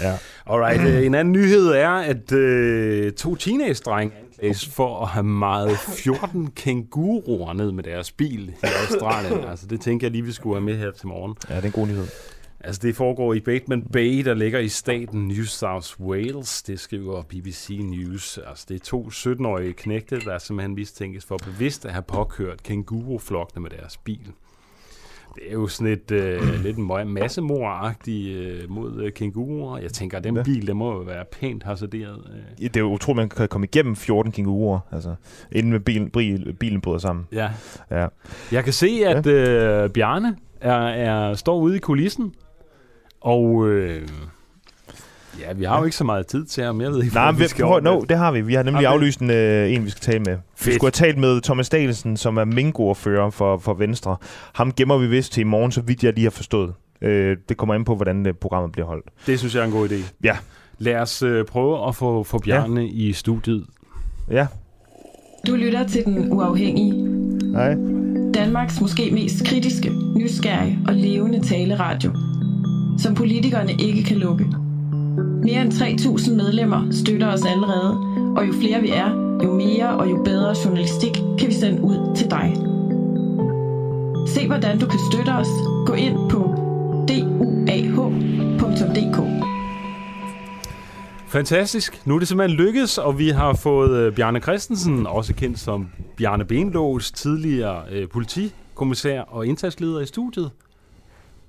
[0.00, 0.18] Ja.
[0.46, 5.78] Alright, øh, en anden nyhed er, at øh, to teenage-drenge anklages for at have meget
[5.78, 9.44] 14 kænguruer ned med deres bil i Australien.
[9.50, 11.34] altså, det tænker jeg lige, vi skulle have med her til morgen.
[11.48, 12.06] Ja, det er en god nyhed.
[12.60, 16.62] Altså, det foregår i Bateman Bay, der ligger i staten New South Wales.
[16.62, 18.38] Det skriver BBC News.
[18.38, 23.62] Altså, det er to 17-årige knægte, der simpelthen mistænkes for bevidst at have påkørt kænguruflokkene
[23.62, 24.32] med deres bil.
[25.34, 29.78] Det er jo sådan et øh, lidt massemoragtigt øh, mod øh, kænguruer.
[29.78, 30.42] Jeg tænker, at den ja.
[30.42, 32.30] bil, der må jo være pænt hasarderet.
[32.34, 32.68] Øh.
[32.68, 35.14] Det er jo utroligt, man kan komme igennem 14 kænguruer, altså,
[35.52, 37.28] inden med bilen, bilen, bilen bryder sammen.
[37.32, 37.50] Ja.
[37.90, 38.06] ja.
[38.52, 42.34] Jeg kan se, at øh, Bjarne er, er, står ude i kulissen
[43.20, 44.08] og øh,
[45.40, 46.80] ja, vi har jo ikke så meget tid til ham.
[46.80, 48.40] Jeg ved ikke, Nej, vi skal prøv, no, det har vi.
[48.40, 48.96] Vi har nemlig okay.
[48.96, 50.36] aflyst en, øh, en, vi skal tale med.
[50.56, 50.66] Fedt.
[50.66, 54.16] Vi skulle have talt med Thomas Dahlsen, som er Mingo-ordfører for, for Venstre.
[54.52, 56.74] Ham gemmer vi vist til i morgen, så vidt jeg lige har forstået.
[57.02, 59.06] Øh, det kommer ind på, hvordan det, øh, programmet bliver holdt.
[59.26, 60.14] Det synes jeg er en god idé.
[60.24, 60.36] Ja.
[60.78, 62.88] Lad os øh, prøve at få, få Bjarne ja.
[62.92, 63.66] i studiet.
[64.30, 64.46] Ja.
[65.46, 67.08] Du lytter til Den Uafhængige.
[67.52, 67.74] Hej.
[68.34, 72.12] Danmarks måske mest kritiske, nysgerrige og levende taleradio
[72.98, 74.46] som politikerne ikke kan lukke.
[75.42, 77.96] Mere end 3.000 medlemmer støtter os allerede,
[78.36, 79.10] Og jo flere vi er,
[79.44, 82.52] jo mere og jo bedre journalistik kan vi sende ud til dig.
[84.26, 85.48] Se hvordan du kan støtte os.
[85.86, 86.38] Gå ind på
[87.08, 88.32] duah.dk.
[91.28, 92.06] Fantastisk.
[92.06, 95.88] Nu er det simpelthen lykkedes, og vi har fået øh, Bjarne Christensen, også kendt som
[96.16, 100.50] Bjarne Benlås, tidligere øh, politikommissær og indsatsleder i studiet.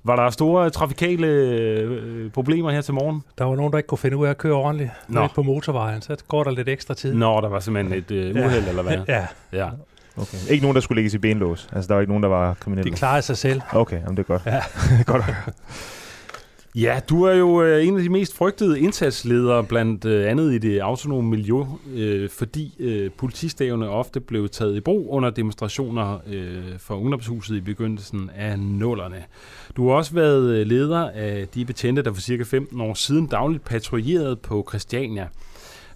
[0.06, 3.22] Var der store trafikale øh, problemer her til morgen?
[3.38, 5.26] Der var nogen, der ikke kunne finde ud af at køre ordentligt Nå.
[5.34, 7.14] På motorvejen, så går der lidt ekstra tid.
[7.14, 8.46] Nå, der var simpelthen et øh, Ja.
[8.46, 8.98] uheld, eller hvad?
[9.08, 9.26] Ja.
[9.52, 9.68] ja.
[10.16, 10.38] Okay.
[10.50, 11.68] Ikke nogen, der skulle lægges i benlås.
[11.72, 12.90] Altså, der var ikke nogen, der var kriminelle.
[12.90, 13.60] De klarede sig selv.
[13.72, 14.42] Okay, jamen, det er godt.
[14.46, 14.62] Ja.
[15.12, 15.52] godt at høre.
[16.76, 20.58] Ja, du er jo øh, en af de mest frygtede indsatsledere, blandt øh, andet i
[20.58, 21.64] det autonome miljø,
[21.94, 27.60] øh, fordi øh, politistavene ofte blev taget i brug under demonstrationer øh, for Ungdomshuset i
[27.60, 29.24] begyndelsen af nullerne.
[29.76, 33.26] Du har også været øh, leder af de betjente, der for cirka 15 år siden
[33.26, 35.28] dagligt patruljerede på Christiania.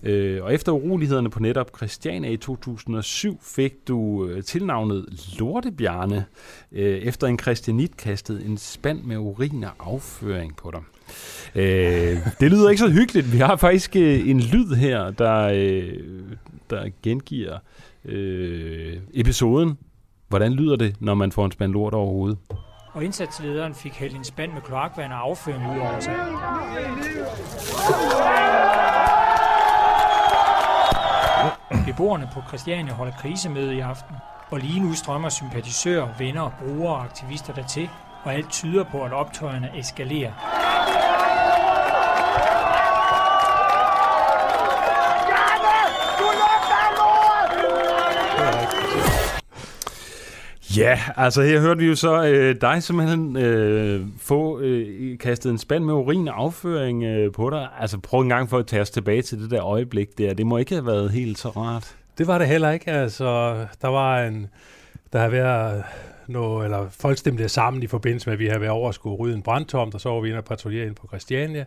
[0.03, 5.07] Øh, og efter urolighederne på netop Christiania i 2007 fik du øh, tilnavnet
[5.39, 6.25] Lortebjerne,
[6.73, 10.81] øh, efter en christianit kastede en spand med urin og afføring på dig.
[11.55, 13.33] Øh, det lyder ikke så hyggeligt.
[13.33, 15.93] Vi har faktisk øh, en lyd her, der, øh,
[16.71, 17.59] der gengiver
[18.05, 19.79] øh, episoden.
[20.29, 22.39] Hvordan lyder det, når man får en spand lort over hovedet?
[22.99, 26.15] og indsatslederen fik hældt en spand med kloakvand og afføring ud over sig.
[31.87, 34.17] Beboerne på Christiania holder krisemøde i aften,
[34.51, 37.91] og lige nu strømmer sympatisører, venner, brugere og aktivister dertil,
[38.25, 40.33] og alt tyder på, at optøjerne eskalerer.
[50.77, 55.59] Ja, altså her hørte vi jo så øh, dig simpelthen øh, få øh, kastet en
[55.59, 57.69] spand med urin og afføring øh, på dig.
[57.81, 60.35] Altså prøv en gang for at tage os tilbage til det der øjeblik der.
[60.35, 61.97] Det må ikke have været helt så rart.
[62.19, 62.91] Det var det heller ikke.
[62.91, 64.47] Altså, der var en,
[65.13, 65.85] der har været
[66.27, 69.17] noget, eller folk stemte sammen i forbindelse med, at vi havde været over at skulle
[69.17, 71.65] rydde en brandtomt, og så var vi inde og patruljere ind på Christiania,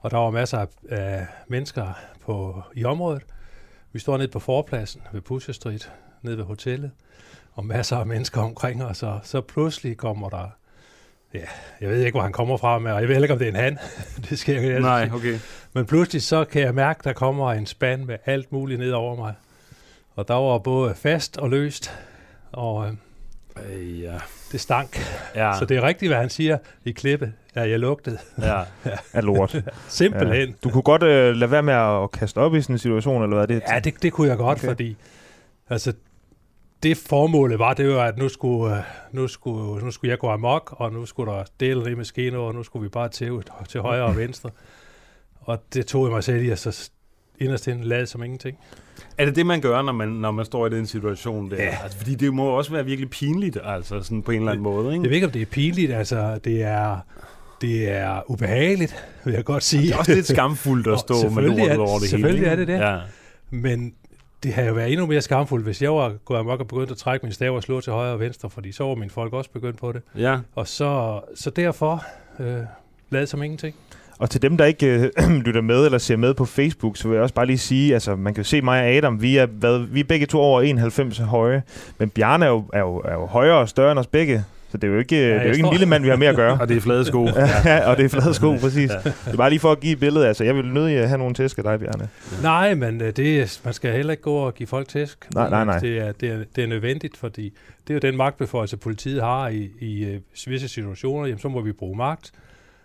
[0.00, 1.86] og der var masser af, af mennesker
[2.24, 3.22] på, i området.
[3.92, 5.92] Vi står nede på forpladsen ved Pusher Street,
[6.22, 6.90] nede ved hotellet,
[7.54, 10.50] og masser af mennesker omkring os, og så pludselig kommer der,
[11.34, 11.44] ja,
[11.80, 13.52] jeg ved ikke, hvor han kommer fra, men, og jeg ved ikke, om det er
[13.52, 13.78] en han.
[14.28, 15.38] det skal jeg ikke Nej, okay.
[15.72, 19.16] Men pludselig så kan jeg mærke, der kommer en spand med alt muligt ned over
[19.16, 19.34] mig.
[20.16, 21.92] Og der var både fast og løst,
[22.52, 22.96] og
[23.68, 24.18] øh, ja.
[24.52, 24.98] det stank.
[25.34, 25.52] Ja.
[25.58, 27.32] Så det er rigtigt, hvad han siger i klippet.
[27.56, 28.18] Ja, jeg lugtede.
[28.42, 28.62] Ja.
[29.12, 29.56] Af lort.
[29.88, 30.48] Simpelthen.
[30.48, 30.54] Ja.
[30.64, 33.36] Du kunne godt øh, lade være med at, kaste op i sådan en situation, eller
[33.36, 33.62] hvad er det?
[33.68, 34.68] Ja, det, det kunne jeg godt, okay.
[34.68, 34.96] fordi
[35.70, 35.92] altså,
[36.84, 38.82] det formålet var, det var, at nu skulle, øh,
[39.12, 42.54] nu skulle, nu skulle jeg gå amok, og nu skulle der dele det maskiner, og
[42.54, 44.50] nu skulle vi bare tæve til højre og venstre.
[45.40, 46.90] Og det tog jeg mig selv i, at så
[47.40, 48.58] inderst inde lade som ingenting.
[49.18, 51.56] Er det det, man gør, når man, når man står i den situation der?
[51.56, 51.76] Ja.
[51.82, 54.92] Altså, fordi det må også være virkelig pinligt, altså sådan på en eller anden måde,
[54.92, 55.02] ikke?
[55.02, 56.98] Jeg ved ikke, om det er pinligt, altså det er,
[57.60, 59.82] det er ubehageligt, vil jeg godt sige.
[59.82, 62.08] Det er også lidt skamfuldt at Og stå med selvfølgelig lortet er- over det hele,
[62.10, 62.78] Selvfølgelig er det det.
[62.78, 62.98] Ja.
[63.50, 63.94] Men
[64.44, 66.96] det havde jo været endnu mere skamfuldt, hvis jeg var gået amok og begyndt at
[66.96, 69.50] trække min stav og slå til højre og venstre, fordi så var mine folk også
[69.50, 70.02] begyndt på det.
[70.18, 70.38] Ja.
[70.54, 72.04] Og så, så derfor
[72.40, 72.58] øh,
[73.10, 73.74] lade som ingenting.
[74.18, 77.14] Og til dem, der ikke øh, lytter med eller ser med på Facebook, så vil
[77.14, 79.46] jeg også bare lige sige, altså man kan jo se mig og Adam, vi er,
[79.46, 81.62] hvad, vi er begge to over 91 høje,
[81.98, 84.44] men Bjarne er jo, er, jo, er jo højere og større end os begge,
[84.74, 86.08] så det er jo ikke, ja, det er jo ikke en står- lille mand, vi
[86.08, 86.58] har med at gøre.
[86.60, 87.24] Og det er flade sko.
[87.64, 88.90] ja, og det er flade sko, præcis.
[88.90, 88.98] Ja.
[88.98, 91.34] Det er bare lige for at give et billede, altså jeg vil nødig have nogle
[91.34, 92.08] tæsk af dig, Bjarne.
[92.42, 95.28] Nej, men øh, det, man skal heller ikke gå og give folk tæsk.
[95.34, 95.78] Nej, nej, nej.
[95.78, 97.52] Det er, det, er, det er nødvendigt, fordi
[97.86, 101.26] det er jo den magtbeføjelse, politiet har i, i øh, visse situationer.
[101.26, 102.32] Jamen, så må vi bruge magt,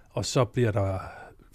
[0.09, 0.97] og så bliver der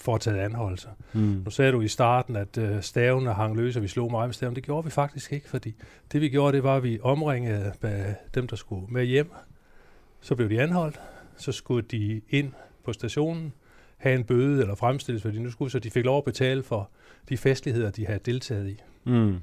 [0.01, 0.89] foretaget anholdelser.
[1.13, 1.21] Mm.
[1.45, 4.35] Nu sagde du i starten, at øh, stavene hang løs, og vi slog meget med
[4.35, 4.55] staven.
[4.55, 5.75] Det gjorde vi faktisk ikke, fordi
[6.13, 7.73] det vi gjorde, det var, at vi omringede
[8.35, 9.33] dem, der skulle med hjem.
[10.25, 11.01] Så blev de anholdt.
[11.37, 12.53] Så skulle de ind
[12.85, 13.53] på stationen,
[13.97, 16.91] have en bøde eller fremstilles, fordi nu skulle så de fik lov at betale for
[17.29, 18.77] de festligheder, de havde deltaget i.
[19.05, 19.37] Mm.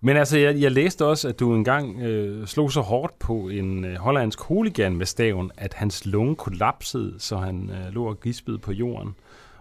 [0.00, 3.84] Men altså, jeg, jeg læste også, at du engang øh, slog så hårdt på en
[3.84, 8.58] øh, hollandsk hooligan med staven, at hans lunge kollapsede, så han øh, lå og gispede
[8.58, 9.14] på jorden.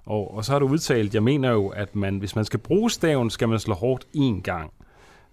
[0.06, 2.92] Og, og så har du udtalt, jeg mener jo, at man, hvis man skal bruge
[2.92, 4.74] staven, skal man slå hårdt én gang.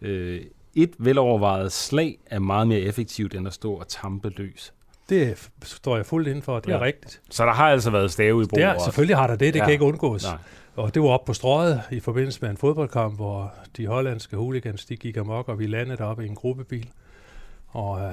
[0.02, 0.40] Øh,
[0.74, 4.72] et velovervejet slag er meget mere effektivt, end at stå og tampe løs.
[5.08, 6.76] Det står jeg fuldt inden for, det ja.
[6.76, 7.20] er rigtigt.
[7.30, 8.84] Så der har altså været stave i brug Det er, også.
[8.84, 9.64] selvfølgelig har der det, det ja.
[9.64, 10.24] kan ikke undgås.
[10.24, 10.36] Nej.
[10.76, 14.84] Og det var op på strøget i forbindelse med en fodboldkamp, hvor de hollandske hooligans,
[14.84, 16.88] de gik amok, og vi landede deroppe i en gruppebil.
[17.68, 18.12] Og øh,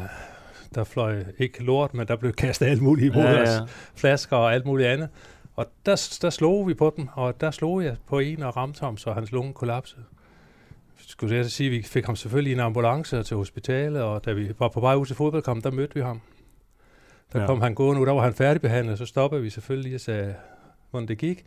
[0.76, 3.52] der fløj ikke lort, men der blev kastet alt muligt imod Ja, ja, ja.
[3.52, 3.62] ja.
[3.62, 3.70] os.
[3.96, 5.10] Flasker og alt muligt andet.
[5.56, 8.80] Og der, der slog vi på dem, og der slog jeg på en og ramte
[8.80, 10.04] ham, så hans lunge kollapsede.
[11.08, 14.52] skulle jeg sige, vi fik ham selvfølgelig i en ambulance til hospitalet, og da vi
[14.60, 16.22] var på vej ud til fodboldkamp, der mødte vi ham.
[17.34, 17.42] Der Ja.
[17.42, 17.48] ja.
[17.48, 20.36] kom han gående ud, der var han færdigbehandlet, så stoppede vi selvfølgelig og sagde,
[20.92, 21.46] hvordan det gik.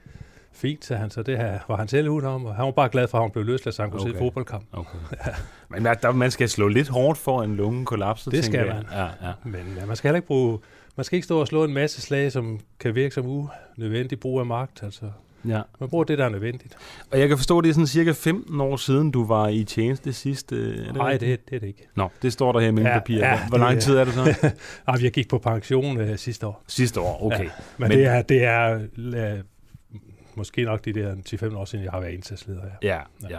[0.53, 2.89] Fint, sagde han, så det her var han selv ud om, og han var bare
[2.89, 4.13] glad for, at han blev løsladt, så han kunne okay.
[4.13, 4.65] se fodboldkamp.
[4.73, 4.99] Okay.
[5.71, 8.33] Men man, der, man skal slå lidt hårdt for en lunge kollapset.
[8.33, 8.75] Det skal jeg.
[8.75, 8.85] man.
[8.93, 9.33] Ja, ja.
[9.45, 10.59] Men ja, man skal heller ikke bruge,
[10.97, 13.27] man skal ikke stå og slå en masse slag, som kan virke som
[13.77, 14.83] unødvendig brug af magt.
[14.83, 15.11] Altså,
[15.47, 15.61] Ja.
[15.81, 16.77] man bruger det, der er nødvendigt.
[17.11, 19.65] Og jeg kan forstå, at det er sådan cirka 15 år siden, du var i
[19.65, 20.53] tjeneste sidst.
[20.53, 21.89] øh, Nej, det, det er det ikke.
[21.95, 23.29] Nå, det står der her i mine ja, papirer.
[23.31, 24.51] ja, Hvor lang tid er det så?
[24.89, 26.63] Ej, jeg gik på pension øh, sidste år.
[26.67, 27.45] Sidste år, okay.
[27.45, 29.39] Ja, men, Men- det er, det er øh,
[30.35, 32.61] måske nok de der 10-15 år siden, jeg har været indsatsleder.
[32.83, 32.89] Ja.
[32.95, 33.39] Ja, ja.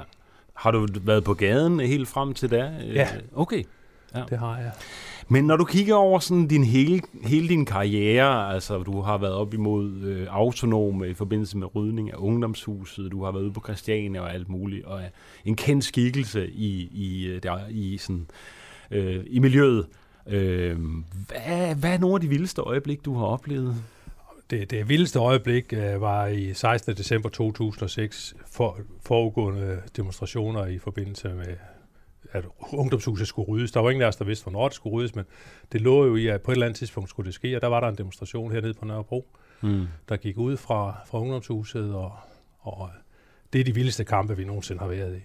[0.56, 2.72] Har du været på gaden helt frem til da?
[2.88, 3.08] Øh, Ja.
[3.36, 3.64] Okay.
[4.16, 4.22] Ja.
[4.30, 4.72] Det har jeg.
[5.32, 9.34] Men når du kigger over sådan din hele, hele din karriere, altså du har været
[9.34, 13.62] op imod øh, autonom i forbindelse med rydning af ungdomshuset, du har været ude på
[13.64, 15.10] Christiania og alt muligt, og er
[15.46, 18.28] en kendt skikkelse i, i, øh, der, i, sådan,
[18.92, 19.88] øh, i miljøet.
[20.28, 20.78] Øh,
[21.28, 23.76] hvad, hvad er nogle af de vildeste øjeblik, du har oplevet?
[24.50, 26.96] Det, det vildeste øjeblik øh, var i 16.
[26.96, 31.56] december 2006 for, foregående demonstrationer i forbindelse med,
[32.32, 33.72] at ungdomshuset skulle ryddes.
[33.72, 35.26] Der var ingen af os, der vidste, hvornår det skulle ryddes, men
[35.72, 37.68] det lå jo i, at på et eller andet tidspunkt skulle det ske, og der
[37.68, 39.26] var der en demonstration hernede på Nørrebro,
[39.62, 39.88] Mm.
[40.10, 42.12] der gik ud fra, fra ungdomshuset, og,
[42.60, 42.90] og
[43.54, 45.20] det er de vildeste kampe, vi nogensinde har været i.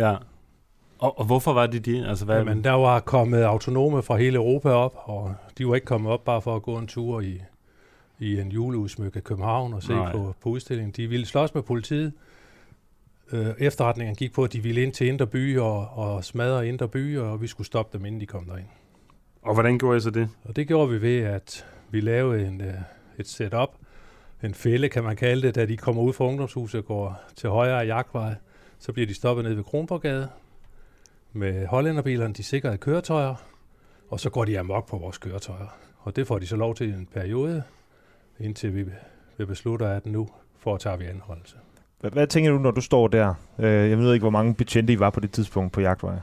[0.00, 0.16] Ja.
[0.98, 2.06] Og, og hvorfor var det det?
[2.06, 5.84] Altså, hvad, Jamen, der var kommet autonome fra hele Europa op, og de var ikke
[5.84, 7.42] kommet op bare for at gå en tur i,
[8.18, 10.12] i en juleudsmykke i København og se Nej.
[10.12, 10.92] på, på udstillingen.
[10.92, 12.12] De ville slås med politiet.
[13.32, 16.88] Øh, efterretningen gik på, at de ville ind til Indre By og, og smadre Indre
[16.88, 18.68] By, og vi skulle stoppe dem, inden de kom derind.
[19.42, 20.28] Og hvordan gjorde I så det?
[20.44, 22.74] Og det gjorde vi ved, at vi lavede en, øh,
[23.18, 23.68] et setup,
[24.42, 27.50] en fælde kan man kalde det, da de kommer ud fra ungdomshuset og går til
[27.50, 28.34] højre af Jagtvej.
[28.78, 30.28] Så bliver de stoppet nede ved Kronborgade
[31.32, 33.34] med hollænderbilerne, de sikrede køretøjer,
[34.08, 35.76] og så går de amok på vores køretøjer.
[35.98, 37.62] Og det får de så lov til i en periode,
[38.38, 38.84] indtil vi,
[39.36, 40.28] vi beslutter, at nu
[40.58, 41.56] foretager vi anholdelse.
[42.00, 43.34] Hvad, hvad tænker du, når du står der?
[43.58, 46.14] Øh, jeg ved ikke, hvor mange betjente I var på det tidspunkt på jagtvej.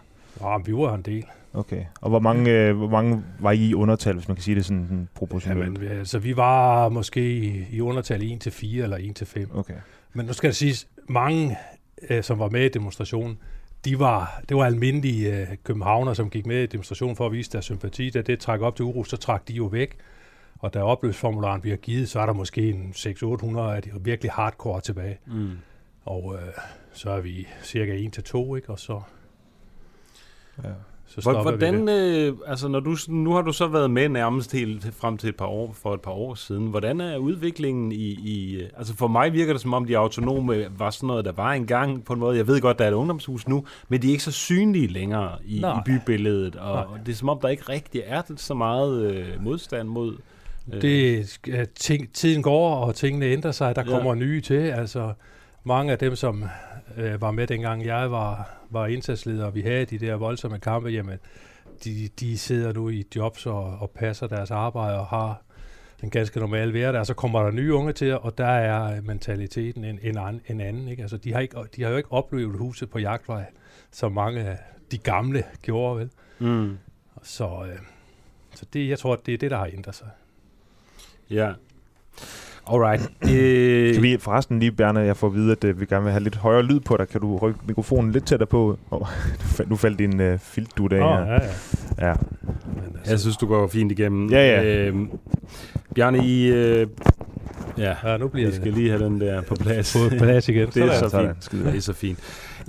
[0.42, 1.26] Nå, vi var en del.
[1.54, 1.84] Okay.
[2.02, 4.66] Og hvor mange, øh, hvor mange var I i undertal, hvis man kan sige det
[4.66, 5.66] sådan sådan proportionelt?
[5.66, 7.36] Jamen, vi- altså, vi var måske
[7.72, 9.50] i, undertal 1 til 4 eller 1 til 5.
[9.56, 9.74] Okay.
[10.14, 11.58] Men nu skal det siges, mange,
[12.10, 13.38] øh, som var med i demonstrationen,
[13.86, 17.52] de var, det var almindelige øh, københavner, som gik med i demonstrationen for at vise
[17.52, 18.10] deres sympati.
[18.10, 19.96] Da det trak op til uro, så trak de jo væk.
[20.60, 24.82] Og da opløbsformularen bliver givet, så er der måske en 600-800 af de virkelig hardcore
[24.82, 25.18] tilbage.
[25.26, 25.50] Mm.
[26.08, 26.54] Og øh,
[26.94, 28.70] så er vi cirka 1 til 2, ikke?
[28.70, 29.02] Og så,
[30.64, 30.70] Ja.
[31.08, 32.28] så stopper vi Hvordan, det.
[32.28, 35.36] øh, altså når du, nu har du så været med nærmest helt frem til et
[35.36, 36.68] par år, for et par år siden.
[36.68, 40.80] Hvordan er udviklingen i, i, øh, altså for mig virker det som om de autonome
[40.80, 42.38] var sådan noget, der var engang på en måde.
[42.38, 45.32] Jeg ved godt, der er et ungdomshus nu, men de er ikke så synlige længere
[45.46, 45.80] i, Nej.
[45.80, 46.84] i bybilledet, og, Nej.
[46.84, 50.18] og det er som om, der ikke rigtig er så meget øh, modstand mod...
[50.74, 51.40] Øh, Det,
[51.76, 53.76] ting, tiden går, og tingene ændrer sig.
[53.76, 53.90] Der Ja.
[53.90, 54.54] kommer nye til.
[54.70, 55.14] Altså,
[55.68, 56.46] mange af dem, som
[56.98, 60.90] øh, var med dengang jeg var, var indsatsleder, og vi havde de der voldsomme kampe,
[60.90, 61.20] jamen,
[61.84, 65.42] de, de sidder nu i jobs og, og passer deres arbejde og har
[66.04, 67.06] en ganske normal hverdag.
[67.06, 70.88] Så kommer der nye unge til, og der er mentaliteten en, en, an, en anden.
[70.88, 71.02] Ikke?
[71.02, 73.46] Altså, de, har ikke, de har jo ikke oplevet huset på jagtvej,
[73.92, 74.58] som mange af
[74.92, 76.10] de gamle gjorde, vel?
[76.40, 76.78] Mm.
[77.24, 77.80] Så, øh,
[78.56, 80.08] så det, jeg tror, det er det, der har ændret sig.
[81.30, 81.54] Ja.
[82.74, 83.10] Alright.
[83.34, 86.12] Øh, Kan vi forresten lige, Bjarne, jeg får at vide, at øh, vi gerne vil
[86.12, 87.08] have lidt højere lyd på dig.
[87.08, 88.78] Kan du rykke mikrofonen lidt tættere på?
[88.92, 89.08] Oh,
[89.68, 91.02] nu faldt din øh, filtdut af.
[91.02, 91.34] Åh, her.
[91.34, 91.40] ja,
[92.00, 92.08] ja.
[92.08, 92.14] ja.
[93.06, 94.30] Jeg synes, du går fint igennem.
[94.30, 94.88] Ja, ja.
[94.88, 94.96] Øh,
[95.96, 96.48] Bjarne, I...
[96.48, 96.88] Øh,
[97.78, 99.98] ja, ja, nu bliver vi skal lige have den der på plads.
[100.10, 100.70] På plads igen.
[100.74, 101.36] det er så sådan.
[101.52, 101.66] fint.
[101.66, 102.20] Det er så fint.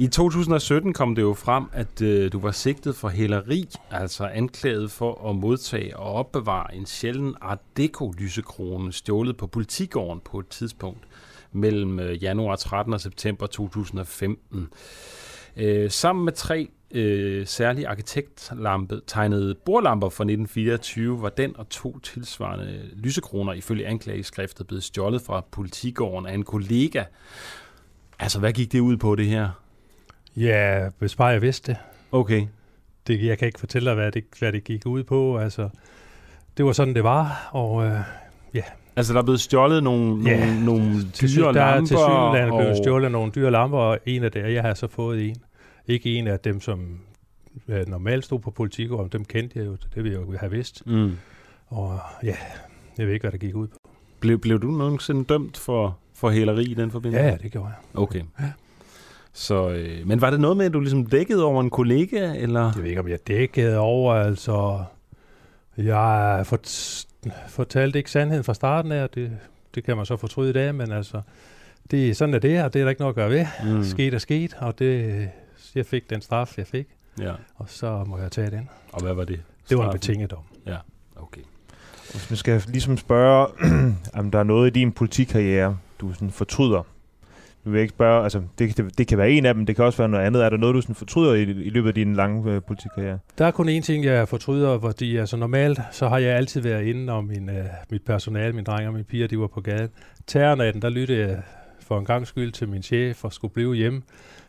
[0.00, 4.90] I 2017 kom det jo frem, at øh, du var sigtet for hæleri, altså anklaget
[4.90, 11.08] for at modtage og opbevare en sjælden Art Deco-lysekrone stjålet på politigården på et tidspunkt
[11.52, 14.68] mellem øh, januar 13 og september 2015.
[15.56, 21.98] Øh, sammen med tre øh, særlige arkitektlampe tegnede bordlamper fra 1924 var den og to
[21.98, 27.04] tilsvarende lysekroner ifølge anklageskriftet blevet stjålet fra politigården af en kollega.
[28.18, 29.67] Altså, hvad gik det ud på, det her?
[30.36, 31.80] Ja, hvis bare jeg vidste det.
[32.12, 32.46] Okay.
[33.06, 33.24] det.
[33.24, 35.38] Jeg kan ikke fortælle dig, hvad det, hvad det gik ud på.
[35.38, 35.68] Altså,
[36.56, 38.00] det var sådan, det var, og øh,
[38.54, 38.62] ja.
[38.96, 40.92] Altså, der er blevet stjålet nogle, Ja, nogle, nogle
[41.22, 41.86] dyre der er lamper.
[41.86, 44.86] til synligheden blevet og- stjålet nogle dyre lamper, og en af det, jeg har så
[44.88, 45.36] fået en.
[45.86, 46.98] Ikke en af dem, som
[47.68, 50.86] øh, normalt stod på politigården, dem kendte jeg jo, det vil jeg jo have vidst.
[50.86, 51.16] Mm.
[51.66, 52.34] Og ja,
[52.98, 53.76] jeg ved ikke, hvad der gik ud på.
[54.20, 57.24] Blev, blev du nogensinde dømt for, for hæleri i den forbindelse?
[57.24, 58.00] Ja, ja, det gjorde jeg.
[58.02, 58.22] Okay.
[58.40, 58.44] Ja.
[59.38, 62.60] Så, øh, men var det noget med, at du ligesom dækkede over en kollega, eller?
[62.60, 64.84] Jeg ved ikke, om jeg dækkede over, altså...
[65.76, 67.06] Jeg fort,
[67.48, 69.30] fortalte ikke sandheden fra starten af, det,
[69.74, 71.20] det kan man så fortryde i dag, men altså,
[71.90, 73.46] det, sådan er det, og det er der ikke noget at gøre ved.
[73.64, 73.84] Mm.
[73.84, 75.28] Sket er sket, og det,
[75.74, 76.86] jeg fik den straf, jeg fik.
[77.20, 77.32] Ja.
[77.56, 78.68] Og så må jeg tage den.
[78.92, 79.40] Og hvad var det?
[79.68, 80.42] Det var en betinget dom.
[80.66, 80.76] Ja,
[81.16, 81.42] okay.
[82.12, 83.46] Hvis man skal ligesom spørge,
[84.20, 86.82] om der er noget i din politikkarriere, du sådan fortryder.
[87.68, 89.76] Nu vil jeg ikke spørge, altså det, det, det kan være en af dem, det
[89.76, 90.44] kan også være noget andet.
[90.44, 93.18] Er der noget, du sådan fortryder i, i løbet af din lange øh, politikkarriere?
[93.38, 96.84] Der er kun én ting, jeg fortryder, fordi altså normalt, så har jeg altid været
[96.84, 99.88] inde og min, øh, mit personale, mine drenge og mine piger, de var på gaden.
[100.26, 101.42] Terrornatten, der lyttede jeg
[101.80, 104.02] for en gang skyld til min chef og skulle blive hjemme,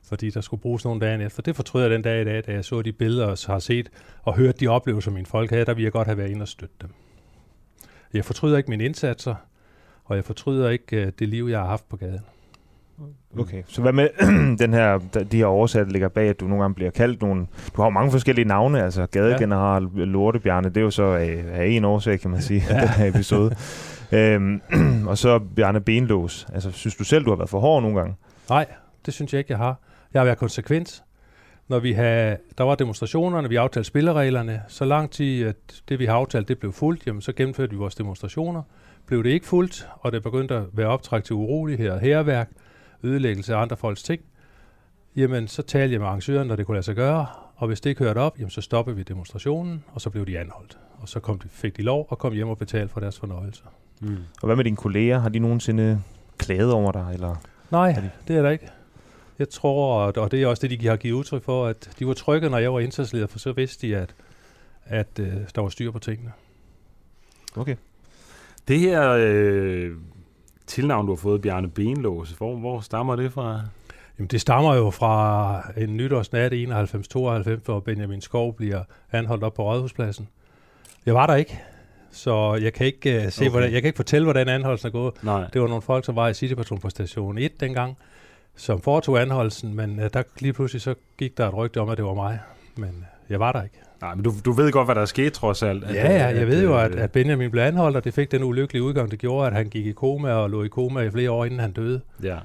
[0.07, 1.41] fordi der skulle bruges nogle dage efter.
[1.41, 3.89] Det fortryder jeg den dag i dag, da jeg så de billeder og har set
[4.23, 6.47] og hørt de oplevelser, mine folk havde, der ville jeg godt have været inde og
[6.47, 6.89] støtte dem.
[8.13, 9.35] Jeg fortryder ikke mine indsatser,
[10.05, 12.21] og jeg fortryder ikke øh, det liv, jeg har haft på gaden.
[13.39, 14.09] Okay, så hvad med
[14.63, 14.97] den her,
[15.31, 17.47] de her der ligger bag, at du nogle gange bliver kaldt nogle...
[17.76, 20.03] Du har jo mange forskellige navne, altså Gadegeneral, ja.
[20.03, 22.81] Lortebjarne, det er jo så af, af en årsag, kan man sige, ja.
[22.81, 23.55] den her episode.
[24.11, 24.61] øhm,
[25.09, 26.47] og så Bjarne Benlås.
[26.53, 28.15] Altså, synes du selv, du har været for hård nogle gange?
[28.49, 28.65] Nej,
[29.05, 29.80] det synes jeg ikke, jeg har.
[30.13, 31.03] Jeg har været konsekvent.
[31.67, 35.55] Når vi havde, der var demonstrationerne, vi aftalte spillereglerne, så lang tid, at
[35.89, 38.61] det vi har aftalt, det blev fuldt, jamen så gennemførte vi vores demonstrationer.
[39.05, 42.49] Blev det ikke fuldt, og det begyndte at være optræk til uroligheder, herværk,
[43.03, 44.21] ødelæggelse af andre folks ting,
[45.15, 47.89] jamen så talte jeg med arrangøren, når det kunne lade sig gøre, og hvis det
[47.89, 50.77] ikke hørte op, jamen så stoppede vi demonstrationen, og så blev de anholdt.
[50.97, 53.65] Og så kom de, fik de lov og kom hjem og betalte for deres fornøjelser.
[54.01, 54.17] Mm.
[54.41, 55.19] Og hvad med dine kolleger?
[55.19, 56.01] Har de nogensinde
[56.38, 57.09] klaget over dig?
[57.13, 57.35] Eller
[57.71, 58.09] Nej, de...
[58.27, 58.69] det er der ikke.
[59.39, 62.13] Jeg tror, og det er også det, de har givet udtryk for, at de var
[62.13, 64.15] trygge, når jeg var indsatsleder, for så vidste de, at,
[64.85, 66.31] at uh, der var styr på tingene.
[67.55, 67.76] Okay.
[68.67, 69.91] Det her øh,
[70.69, 73.61] tilnavn, du har fået, Bjarne Benlås, hvor, hvor stammer det fra?
[74.19, 79.63] Jamen, det stammer jo fra en nytårsnat 91-92, hvor Benjamin Skov bliver anholdt op på
[79.63, 80.27] Rådhuspladsen.
[81.05, 81.59] Jeg var der ikke,
[82.11, 83.49] så jeg kan ikke uh, se, okay.
[83.49, 85.13] hvordan, jeg kan ikke fortælle, hvordan anholdelsen er gået.
[85.23, 85.47] Nej.
[85.53, 87.97] Det var nogle folk, som var i Citybetron på station 1 dengang,
[88.55, 91.97] som foretog anholdelsen, men uh, der lige pludselig så gik der et rygte om, at
[91.97, 92.39] det var mig.
[92.75, 93.88] Men uh, jeg var der ikke.
[94.01, 95.84] Nej, men du, du ved godt, hvad der er sket trods alt.
[95.84, 98.31] At, ja, ja, jeg at, ved jo, at, at Benjamin blev anholdt, og det fik
[98.31, 101.11] den ulykkelige udgang, det gjorde, at han gik i koma og lå i koma i
[101.11, 102.01] flere år, inden han døde.
[102.23, 102.38] Ja.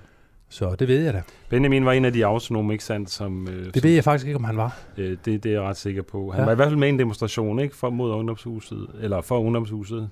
[0.48, 1.22] Så det ved jeg da.
[1.48, 3.10] Benjamin var en af de autonome, ikke sandt?
[3.10, 4.78] Som, øh, det ved jeg faktisk ikke, om han var.
[4.97, 6.31] Øh, det, det er jeg ret sikker på.
[6.31, 6.44] Han ja.
[6.44, 7.76] var i hvert fald med i en demonstration, ikke?
[7.76, 10.10] For mod ungdomshuset, eller for ungdomshuset,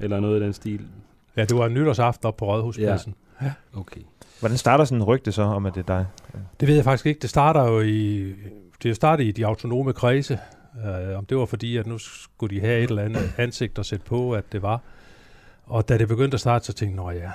[0.00, 0.80] eller noget i den stil.
[1.36, 3.14] Ja, det var en nytårsaften op på Rådhuspladsen.
[3.40, 3.46] Ja.
[3.46, 3.52] ja.
[3.80, 4.00] Okay.
[4.40, 6.06] Hvordan starter sådan en rygte så, om at det er dig?
[6.34, 6.38] Ja.
[6.60, 7.20] Det ved jeg faktisk ikke.
[7.20, 8.32] Det starter jo i,
[8.82, 10.38] det starter i de autonome kredse.
[10.74, 13.86] Uh, om det var fordi, at nu skulle de have et eller andet ansigt at
[13.86, 14.80] sætte på, at det var.
[15.64, 17.30] Og da det begyndte at starte, så tænkte jeg, ja.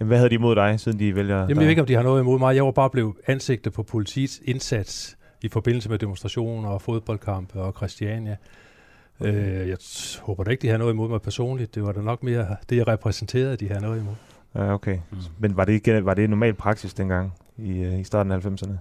[0.00, 1.94] Jamen, hvad havde de imod dig, siden de vælger Jamen, jeg ved ikke, om de
[1.94, 2.56] har noget imod mig.
[2.56, 7.72] Jeg var bare blevet ansigtet på politiets indsats i forbindelse med demonstrationer og fodboldkampe og
[7.76, 8.36] Christiania.
[9.20, 9.62] Okay.
[9.62, 9.76] Uh, jeg
[10.20, 11.74] håber da ikke, de har noget imod mig personligt.
[11.74, 14.14] Det var da nok mere det, jeg repræsenterede, de har noget imod.
[14.54, 14.98] Ja, okay.
[15.10, 15.18] Mm.
[15.38, 18.74] Men var det, ikke, var det normal praksis dengang i, i starten af 90'erne?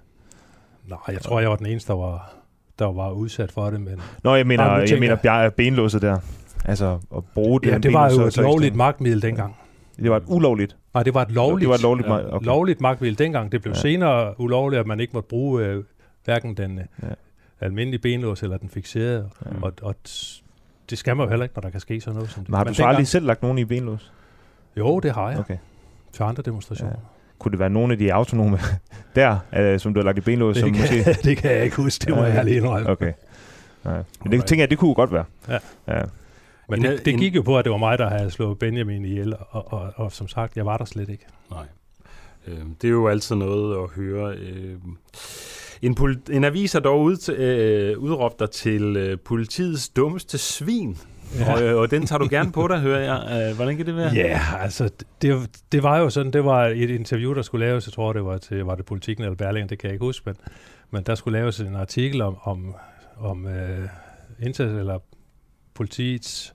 [0.87, 2.38] Nej, jeg tror, jeg var den eneste, der var,
[2.79, 3.81] der var udsat for det.
[3.81, 6.17] Men Nå, jeg mener, jeg, jeg mener benlåset der.
[6.65, 7.67] Altså at bruge det.
[7.67, 9.55] Ja, det var jo et lovligt magtmiddel dengang.
[9.95, 10.75] Det var et ulovligt?
[10.93, 12.45] Nej, det var et lovligt, det var et lovligt, ja, okay.
[12.45, 13.51] lovligt magtmiddel dengang.
[13.51, 13.79] Det blev ja.
[13.79, 15.83] senere ulovligt, at man ikke måtte bruge øh,
[16.25, 17.07] hverken den øh, ja.
[17.61, 19.29] almindelige benlås eller den fixerede.
[19.45, 19.51] Ja.
[19.61, 19.95] Og, og
[20.89, 22.49] det skal man jo heller ikke, når der kan ske sådan noget som det.
[22.49, 24.11] Men har du så aldrig selv lagt nogen i benlås?
[24.77, 25.39] Jo, det har jeg.
[25.39, 25.57] Okay.
[26.13, 26.93] Til andre demonstrationer.
[26.93, 27.18] Ja.
[27.39, 28.59] Kunne det være nogle af de autonome
[29.15, 30.53] der, øh, som du har lagt i benlås?
[30.55, 31.13] Det, som kan, måske...
[31.29, 32.89] det kan jeg ikke huske, det må jeg lige indrømme.
[32.89, 33.13] Okay.
[33.85, 33.91] Ja.
[34.23, 35.25] Men det tænker jeg, det kunne godt være.
[35.49, 35.57] Ja.
[35.87, 36.01] ja.
[36.69, 39.33] Men det, det gik jo på, at det var mig, der havde slået Benjamin ihjel,
[39.33, 41.25] og, og, og, og som sagt, jeg var der slet ikke.
[41.51, 41.65] Nej.
[42.47, 44.35] Øh, det er jo altid noget at høre.
[44.35, 44.75] Øh,
[45.81, 50.97] en, poli- en avis har dog ud, øh, udråbt dig til øh, politiets dummeste svin.
[51.37, 51.53] Ja.
[51.53, 53.49] Og, øh, og den tager du gerne på dig, hører jeg.
[53.49, 54.13] Øh, hvordan kan det være?
[54.13, 54.89] Ja, yeah, altså,
[55.21, 58.25] det, det var jo sådan, det var et interview, der skulle laves, jeg tror, det
[58.25, 60.35] var til, var det Politikken eller Berlingen, det kan jeg ikke huske, men,
[60.91, 62.75] men der skulle laves en artikel om, om,
[63.19, 63.87] om øh,
[64.39, 64.99] indsats, eller
[65.73, 66.53] politiets,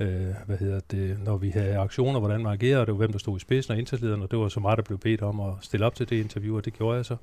[0.00, 3.18] øh, hvad hedder det, når vi havde aktioner, hvordan man agerede, det var hvem der
[3.18, 5.52] stod i spidsen, og indsatslederen, og det var så meget, der blev bedt om at
[5.60, 7.16] stille op til det interview, og det gjorde jeg så.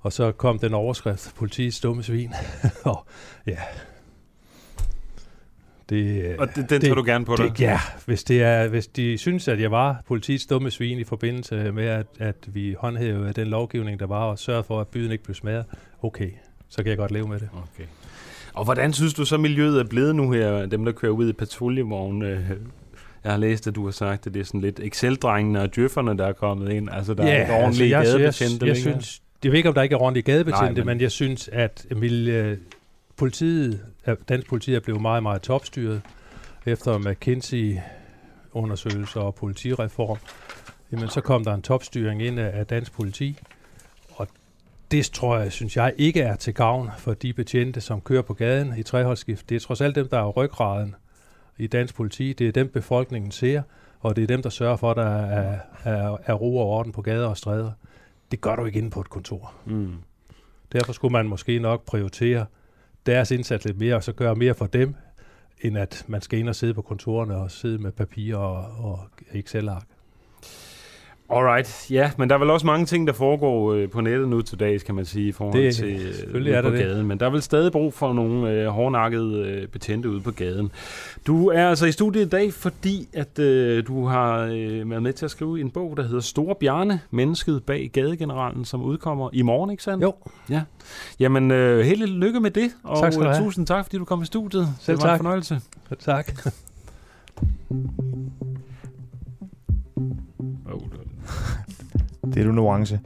[0.00, 2.32] Og så kom den overskrift, politiets dumme svin,
[2.84, 3.06] og
[3.46, 3.58] ja,
[5.90, 7.50] det, og det, den tager du gerne på dig?
[7.50, 11.04] Det, ja, hvis, det er, hvis de synes, at jeg var politiets dumme svin i
[11.04, 15.10] forbindelse med, at, at vi håndhævede den lovgivning, der var, og sørgede for, at byen
[15.12, 15.64] ikke blev smadret,
[16.02, 16.30] okay,
[16.68, 17.48] så kan jeg godt leve med det.
[17.52, 17.84] Okay.
[18.54, 21.32] Og hvordan synes du så, miljøet er blevet nu her, dem der kører ud i
[21.32, 22.22] patruljevogn?
[22.22, 26.18] Jeg har læst, at du har sagt, at det er sådan lidt Excel-drengene og djøfferne,
[26.18, 26.88] der er kommet ind.
[26.92, 28.66] Altså, der ja, er ikke ordentlige altså, jeg, gadebetjente.
[28.66, 30.86] Jeg, jeg, jeg synes, jeg ved ikke, om der ikke er ordentlige gadebetjente, Nej, men-
[30.86, 31.00] men...
[31.00, 32.58] jeg synes, at Emil, øh,
[33.16, 33.80] politiet,
[34.28, 36.02] dansk politi er blevet meget, meget topstyret
[36.66, 40.18] efter McKinsey-undersøgelser og politireform.
[40.92, 43.38] Jamen, så kom der en topstyring ind af, af dansk politi,
[44.10, 44.28] og
[44.90, 48.34] det tror jeg, synes jeg, ikke er til gavn for de betjente, som kører på
[48.34, 49.48] gaden i treholdsskift.
[49.48, 50.94] Det er trods alt dem, der er ryggraden
[51.58, 52.32] i dansk politi.
[52.32, 53.62] Det er dem, befolkningen ser,
[54.00, 56.92] og det er dem, der sørger for, at der er, er, er ro og orden
[56.92, 57.70] på gader og stræder.
[58.30, 59.52] Det gør du ikke inde på et kontor.
[59.64, 59.94] Mm.
[60.72, 62.46] Derfor skulle man måske nok prioritere
[63.06, 64.94] deres indsats lidt mere, og så gøre mere for dem,
[65.60, 69.00] end at man skal ind og sidde på kontorerne og sidde med papir og, og
[69.32, 69.86] Excel-ark.
[71.30, 74.42] Alright, ja, men der er vel også mange ting, der foregår øh, på nettet nu
[74.42, 76.84] til dags, kan man sige, i forhold Det- til selvfølgelig ude er der på det.
[76.84, 77.06] gaden.
[77.06, 80.72] Men der er vel stadig brug for nogle øh, hårdnakkede øh, betjente ude på gaden.
[81.26, 85.12] Du er altså i studiet i dag, fordi at øh, du har øh, været med
[85.12, 89.42] til at skrive en bog, der hedder Store Bjarne, mennesket bag gadegeneralen, som udkommer i
[89.42, 90.02] morgen, ikke sandt?
[90.02, 90.14] Jo.
[90.50, 90.62] Ja.
[91.20, 93.44] Jamen, øh, held lykke med det, og Tak skal du øh, have.
[93.44, 94.68] tusind tak, fordi du kom i studiet.
[94.80, 95.18] Selv det var en tak.
[95.18, 95.60] fornøjelse.
[96.00, 96.32] Tak.
[102.34, 103.00] Det er du nuance.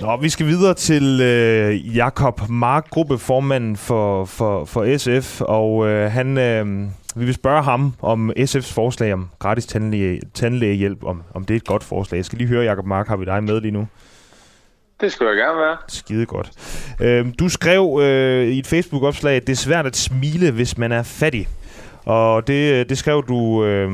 [0.00, 6.12] Nå, vi skal videre til øh, Jakob Mark, gruppeformanden for, for, for SF, og øh,
[6.12, 6.66] han, øh,
[7.16, 11.56] vi vil spørge ham om SF's forslag om gratis tandlæge, tandlægehjælp, om, om det er
[11.56, 12.16] et godt forslag.
[12.16, 13.86] Jeg skal lige høre, Jakob Mark, har vi dig med lige nu?
[15.00, 15.76] Det skulle jeg gerne være.
[15.88, 16.50] Skide godt.
[17.00, 20.92] Øh, du skrev øh, i et Facebook-opslag, at det er svært at smile, hvis man
[20.92, 21.48] er fattig.
[22.04, 23.90] Og det, øh, det skrev du øh,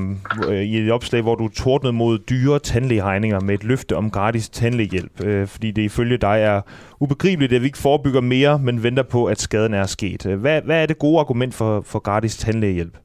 [0.48, 4.48] øh, i et opslag, hvor du tordnede mod dyre tandlægeregninger med et løfte om gratis
[4.48, 5.24] tandlægehjælp.
[5.24, 6.60] Øh, fordi det ifølge dig er
[7.00, 10.26] ubegribeligt, at vi ikke forebygger mere, men venter på, at skaden er sket.
[10.26, 12.96] Øh, hvad, hvad er det gode argument for, for gratis tandlægehjælp?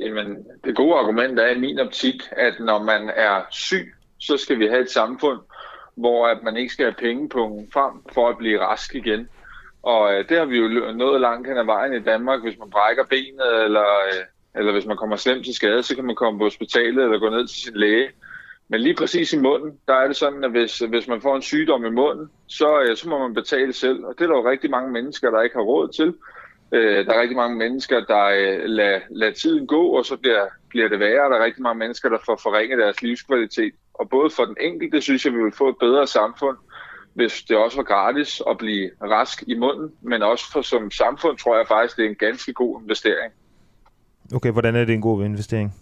[0.00, 4.58] Jamen, det gode argument er i min optik, at når man er syg, så skal
[4.58, 5.38] vi have et samfund,
[5.94, 9.28] hvor at man ikke skal have pengepungen frem for at blive rask igen.
[9.92, 12.42] Og øh, det har vi jo nået langt hen ad vejen i Danmark.
[12.42, 16.04] Hvis man brækker benet, eller, øh, eller hvis man kommer slemt til skade, så kan
[16.04, 18.08] man komme på hospitalet eller gå ned til sin læge.
[18.68, 21.36] Men lige præcis i munden, der er det sådan, at hvis, øh, hvis man får
[21.36, 24.04] en sygdom i munden, så, øh, så må man betale selv.
[24.04, 26.14] Og det er der jo rigtig mange mennesker, der ikke har råd til.
[26.72, 30.46] Øh, der er rigtig mange mennesker, der øh, lader, lad tiden gå, og så bliver,
[30.68, 31.30] bliver det værre.
[31.30, 33.74] Der er rigtig mange mennesker, der får forringet deres livskvalitet.
[33.94, 36.56] Og både for den enkelte, synes jeg, vi vil få et bedre samfund,
[37.16, 39.92] hvis det også var gratis at blive rask i munden.
[40.00, 43.32] Men også for som samfund, tror jeg faktisk, det er en ganske god investering.
[44.34, 45.74] Okay, hvordan er det en god investering?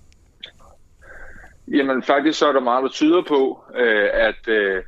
[1.68, 4.82] Jamen faktisk så er der meget, der tyder på, øh, at øh,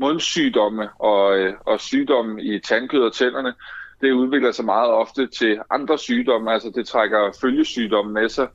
[0.00, 3.54] mundsygdomme og, øh, og sygdomme i tandkød og tænderne,
[4.00, 8.48] det udvikler sig meget ofte til andre sygdomme, altså det trækker følgesygdomme med sig.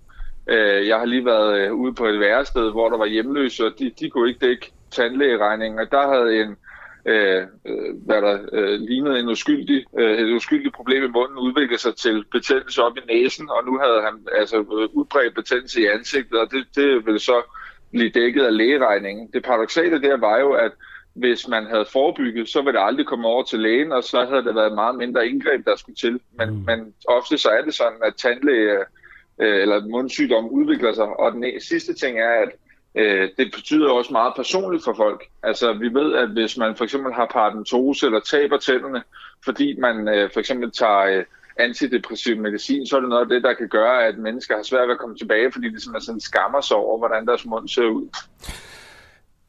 [0.47, 3.71] Øh, jeg har lige været øh, ude på et værested, hvor der var hjemløse, og
[3.79, 5.85] de, de kunne ikke dække tandlægeregninger.
[5.85, 6.57] Der havde en,
[7.05, 11.79] øh, øh, hvad der øh, lignede en uskyldig, øh, et uskyldigt problem i munden udviklet
[11.79, 14.57] sig til betændelse op i næsen, og nu havde han altså
[14.93, 17.41] udbredt betændelse i ansigtet, og det, det ville så
[17.91, 19.29] blive dækket af lægeregningen.
[19.33, 20.71] Det paradoxale der var jo, at
[21.13, 24.43] hvis man havde forebygget, så ville det aldrig komme over til lægen, og så havde
[24.43, 26.19] det været meget mindre indgreb, der skulle til.
[26.37, 26.63] Men, mm.
[26.65, 28.77] men ofte så er det sådan, at tandlæge
[29.39, 31.19] øh, eller mundsygdom udvikler sig.
[31.19, 32.49] Og den sidste ting er, at
[32.95, 35.23] øh, det betyder også meget personligt for folk.
[35.43, 39.03] Altså vi ved, at hvis man for eksempel har paradentose eller taber tænderne,
[39.45, 41.23] fordi man øh, for eksempel tager øh,
[41.59, 44.87] antidepressiv medicin, så er det noget af det, der kan gøre, at mennesker har svært
[44.87, 47.85] ved at komme tilbage, fordi de simpelthen sådan skammer sig over, hvordan deres mund ser
[47.85, 48.07] ud.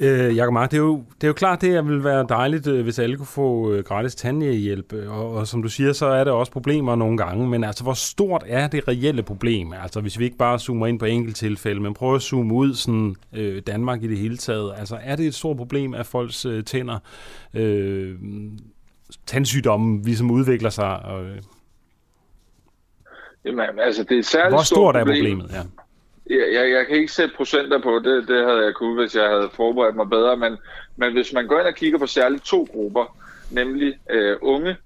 [0.02, 2.82] Øh, Jakob Mark, det er, jo, det er jo klart, det ville være dejligt, øh,
[2.82, 4.92] hvis alle kunne få øh, gratis tandlægehjælp.
[4.92, 7.48] Og, og som du siger, så er der også problemer nogle gange.
[7.48, 9.72] Men altså, hvor stort er det reelle problem?
[9.72, 12.74] Altså, hvis vi ikke bare zoomer ind på enkelt tilfælde, men prøver at zoome ud
[12.74, 14.74] sådan, øh, Danmark i det hele taget.
[14.76, 16.98] Altså, er det et stort problem, at folks øh, tænder,
[17.54, 18.14] øh,
[19.26, 21.02] tandsygdomme, ligesom udvikler sig?
[21.02, 21.38] Og, øh,
[23.44, 25.38] Jamen, altså, det er særligt hvor stort er problem.
[25.38, 25.50] problemet?
[25.52, 25.62] Ja.
[26.30, 29.28] Jeg, jeg, jeg kan ikke sætte procenter på det, det havde jeg kunne, hvis jeg
[29.28, 30.56] havde forberedt mig bedre, men,
[30.96, 33.16] men hvis man går ind og kigger på særligt to grupper,
[33.50, 34.76] nemlig øh, unge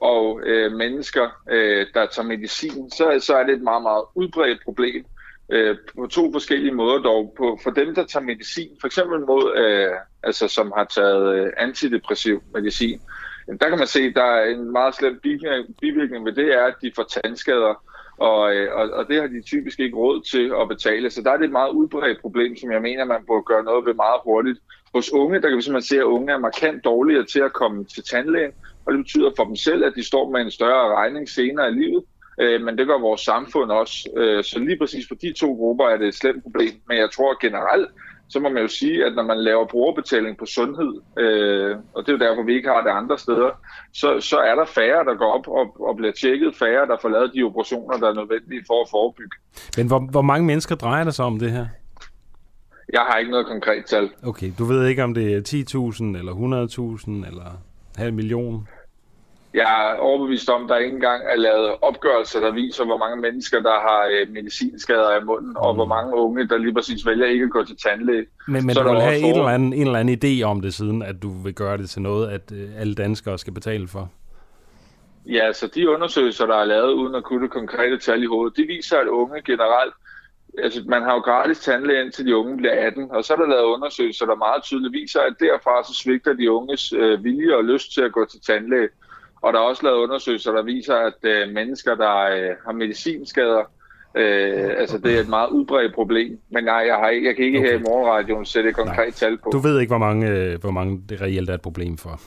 [0.00, 4.64] og øh, mennesker, øh, der tager medicin, så, så er det et meget, meget udbredt
[4.64, 5.04] problem
[5.50, 7.34] øh, på to forskellige måder dog.
[7.36, 11.52] På, for dem, der tager medicin, for eksempel mod, øh, altså som har taget øh,
[11.56, 13.00] antidepressiv medicin,
[13.46, 16.54] jamen, der kan man se, at der er en meget slem bivirkning, bivirkning ved det,
[16.54, 17.84] er, at de får tandskader,
[18.20, 21.10] og, øh, og, og det har de typisk ikke råd til at betale.
[21.10, 23.86] Så der er det et meget udbredt problem, som jeg mener, man burde gøre noget
[23.86, 24.58] ved meget hurtigt.
[24.94, 27.84] Hos unge, der kan vi simpelthen se, at unge er markant dårligere til at komme
[27.84, 28.52] til tandlægen,
[28.86, 31.74] og det betyder for dem selv, at de står med en større regning senere i
[31.74, 32.04] livet.
[32.40, 33.96] øh, men det gør vores samfund også.
[34.16, 36.74] Øh, så lige præcis for de to grupper er det et slemt problem.
[36.88, 37.88] Men jeg tror generelt,
[38.30, 42.08] så må man jo sige, at når man laver brugerbetaling på sundhed, øh, og det
[42.08, 43.50] er jo derfor, vi ikke har det andre steder,
[43.92, 47.08] så, så er der færre, der går op og, og bliver tjekket, færre, der får
[47.08, 49.36] lavet de operationer, der er nødvendige for at forebygge.
[49.76, 51.66] Men hvor, hvor mange mennesker drejer det sig om det her?
[52.92, 54.10] Jeg har ikke noget konkret tal.
[54.22, 56.32] Okay, du ved ikke, om det er 10.000 eller
[57.26, 57.50] 100.000 eller
[57.96, 58.68] halv million?
[59.54, 63.16] Jeg er overbevist om, at der ikke engang er lavet opgørelser, der viser, hvor mange
[63.16, 65.56] mennesker, der har øh, medicinskader i munden, mm.
[65.56, 68.26] og hvor mange unge, der lige præcis vælger ikke at gå til tandlæge.
[68.48, 70.74] Men, men Så du vil have en eller, anden, en eller anden idé om det
[70.74, 74.10] siden, at du vil gøre det til noget, at øh, alle danskere skal betale for?
[75.26, 78.56] Ja, så de undersøgelser, der er lavet, uden at kunne det konkrete tal i hovedet,
[78.56, 79.94] de viser, at unge generelt,
[80.58, 83.46] altså man har jo gratis tandlæge indtil de unge bliver 18, og så er der
[83.46, 87.64] lavet undersøgelser, der meget tydeligt viser, at derfra så svigter de unges øh, vilje og
[87.64, 88.88] lyst til at gå til tandlæge.
[89.42, 93.62] Og der er også lavet undersøgelser, der viser, at øh, mennesker, der øh, har medicinskader,
[94.14, 96.38] øh, altså det er et meget udbredt problem.
[96.50, 97.70] Men nej, jeg, har, ikke- jeg kan ikke okay.
[97.70, 99.50] her i morgenradioen sætte et konkret tal på.
[99.52, 102.20] Du ved ikke, hvor mange, øh, hvor mange det reelt er et problem for.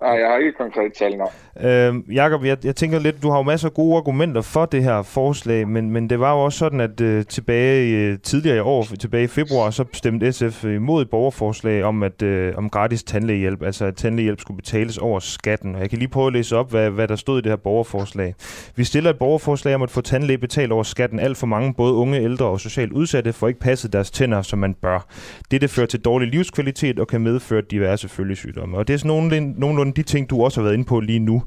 [0.00, 1.28] Nej, jeg har ikke et konkret tal, nok.
[1.62, 4.82] Øh, Jakob, jeg, jeg tænker lidt, du har jo masser af gode argumenter for det
[4.82, 8.56] her forslag, men, men det var jo også sådan, at øh, tilbage i, øh, tidligere
[8.56, 12.70] i år, tilbage i februar, så stemte SF imod et borgerforslag om, at øh, om
[12.70, 15.74] gratis tandlægehjælp, altså at tandlægehjælp skulle betales over skatten.
[15.74, 17.56] Og jeg kan lige prøve at læse op, hvad, hvad der stod i det her
[17.56, 18.34] borgerforslag.
[18.76, 21.20] Vi stiller et borgerforslag om at få tandlæge betalt over skatten.
[21.20, 24.58] Alt for mange, både unge, ældre og socialt udsatte, får ikke passet deres tænder, som
[24.58, 25.06] man bør.
[25.50, 28.76] Dette fører til dårlig livskvalitet og kan medføre diverse følgesygdomme.
[28.76, 31.18] Og det er sådan nogenlunde, nogenlunde de ting, du også har været inde på lige
[31.18, 31.42] nu.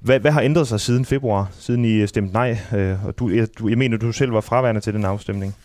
[0.00, 2.58] Hvad, hvad har ændret sig siden februar, siden I stemte nej?
[2.76, 5.56] Øh, og du, jeg, du, jeg mener, du selv var fraværende til den afstemning.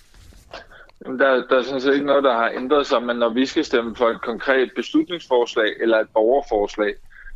[1.06, 3.46] Jamen, Der, der er sådan set ikke noget, der har ændret sig, men når vi
[3.46, 6.94] skal stemme for et konkret beslutningsforslag eller et borgerforslag,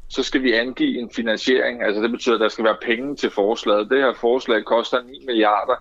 [0.10, 1.84] så skal vi angive en finansiering.
[1.84, 3.90] Altså det betyder, at der skal være penge til forslaget.
[3.90, 5.76] Det her forslag koster 9 milliarder,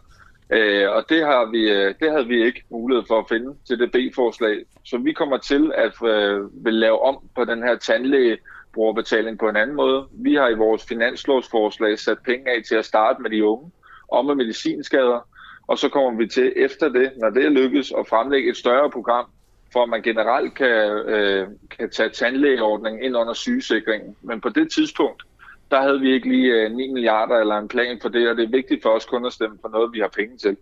[0.51, 3.79] øh, og det, har vi, øh, det havde vi ikke mulighed for at finde til
[3.79, 4.57] det B-forslag.
[4.85, 8.39] Så vi kommer til at øh, vil lave om på den her tandlæge
[8.75, 10.07] brugerbetaling på en anden måde.
[10.13, 13.71] Vi har i vores finanslovsforslag sat penge af til at starte med de unge
[14.09, 15.29] og med medicinskader,
[15.67, 18.91] og så kommer vi til efter det, når det er lykkes, at fremlægge et større
[18.91, 19.27] program,
[19.73, 20.77] for at man generelt kan,
[21.15, 21.49] øh,
[21.79, 24.17] kan tage tandlægeordningen ind under sygesikringen.
[24.23, 25.23] Men på det tidspunkt,
[25.71, 28.45] der havde vi ikke lige øh, 9 milliarder eller en plan for det, og det
[28.45, 30.57] er vigtigt for os kun at stemme for noget, vi har penge til.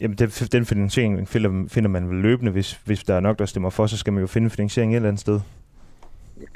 [0.00, 2.52] Jamen, den, den finansiering finder, finder man vel løbende.
[2.52, 4.96] Hvis, hvis der er nok, der stemmer for, så skal man jo finde finansiering et
[4.96, 5.40] eller andet sted.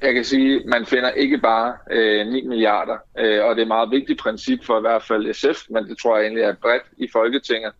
[0.03, 3.65] Jeg kan sige, at man finder ikke bare øh, 9 milliarder, øh, og det er
[3.65, 6.55] et meget vigtigt princip for i hvert fald SF, men det tror jeg egentlig er
[6.63, 7.73] bredt i Folketinget,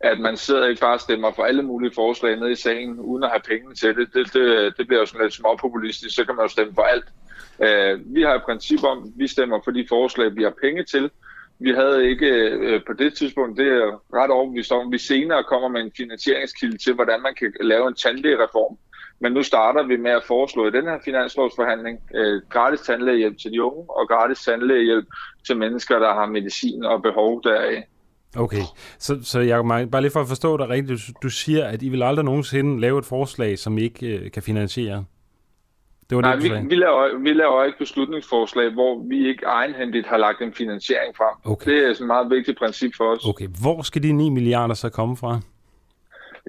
[0.00, 3.24] at man sidder ikke bare og stemmer for alle mulige forslag nede i salen, uden
[3.24, 4.14] at have penge til det.
[4.14, 7.04] Det, det, det bliver jo sådan lidt småpopulistisk, så kan man jo stemme for alt.
[7.62, 10.84] Øh, vi har et princip om, at vi stemmer for de forslag, vi har penge
[10.84, 11.10] til.
[11.58, 15.44] Vi havde ikke øh, på det tidspunkt, det er ret overbevist om, at vi senere
[15.44, 18.78] kommer med en finansieringskilde til, hvordan man kan lave en tandlægereform.
[19.18, 23.52] Men nu starter vi med at foreslå i den her finanslovsforhandling øh, gratis tandlægehjælp til
[23.52, 25.06] de unge og gratis tandlægehjælp
[25.46, 27.82] til mennesker, der har medicin og behov deraf.
[28.36, 28.62] Okay,
[28.98, 31.88] så, så jeg bare lige for at forstå dig rigtigt, du, du siger, at I
[31.88, 35.04] vil aldrig nogensinde lave et forslag, som I ikke øh, kan finansiere.
[36.10, 40.06] Det var Nej, det, vi, vi, laver, vi laver ikke beslutningsforslag, hvor vi ikke egenhændigt
[40.06, 41.52] har lagt en finansiering frem.
[41.52, 41.70] Okay.
[41.70, 43.24] Det er et meget vigtigt princip for os.
[43.24, 45.40] Okay, hvor skal de 9 milliarder så komme fra?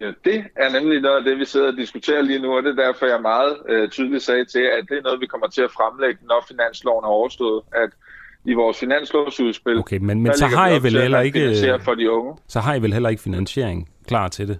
[0.02, 2.80] Ja, det er nemlig noget af det, vi sidder og diskuterer lige nu, og det
[2.80, 5.62] er derfor, jeg meget øh, tydeligt sagde til, at det er noget, vi kommer til
[5.62, 7.64] at fremlægge, når finansloven er overstået.
[7.72, 7.90] At
[8.46, 11.80] i vores finanslovsudspil, Okay, men, men så har I vel heller ikke...
[11.82, 12.38] for de unge.
[12.48, 14.60] Så har I vel heller ikke finansiering klar til det,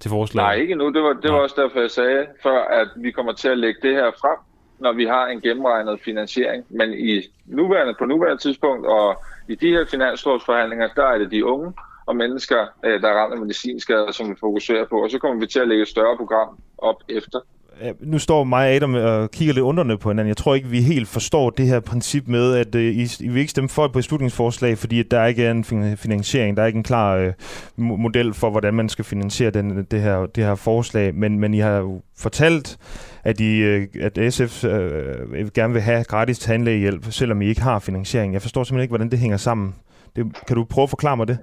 [0.00, 0.46] til forslaget?
[0.46, 0.92] Nej, ikke nu.
[0.92, 3.80] Det var, det var også derfor, jeg sagde før, at vi kommer til at lægge
[3.82, 4.38] det her frem,
[4.78, 6.64] når vi har en gennemregnet finansiering.
[6.70, 11.44] Men i nuværende, på nuværende tidspunkt og i de her finanslovsforhandlinger, der er det de
[11.44, 11.72] unge
[12.08, 14.96] og mennesker, øh, der er ramt af medicinskader, som vi fokuserer på.
[15.04, 16.48] Og så kommer vi til at lægge et større program
[16.78, 17.38] op efter.
[17.82, 20.28] Ja, Nu står mig og Adam og kigger lidt underne på hinanden.
[20.28, 23.36] Jeg tror ikke, vi helt forstår det her princip med, at øh, I, I vil
[23.40, 25.64] ikke stemme for et beslutningsforslag, fordi at der ikke er en
[25.96, 26.56] finansiering.
[26.56, 27.32] Der er ikke en klar øh,
[27.76, 31.14] model for, hvordan man skal finansiere den, det, her, det her forslag.
[31.14, 32.78] Men, men I har jo fortalt,
[33.24, 34.92] at, I, øh, at SF øh,
[35.34, 38.32] øh, gerne vil have gratis tandlægehjælp, selvom I ikke har finansiering.
[38.32, 39.74] Jeg forstår simpelthen ikke, hvordan det hænger sammen.
[40.16, 41.38] Det, kan du prøve at forklare mig det?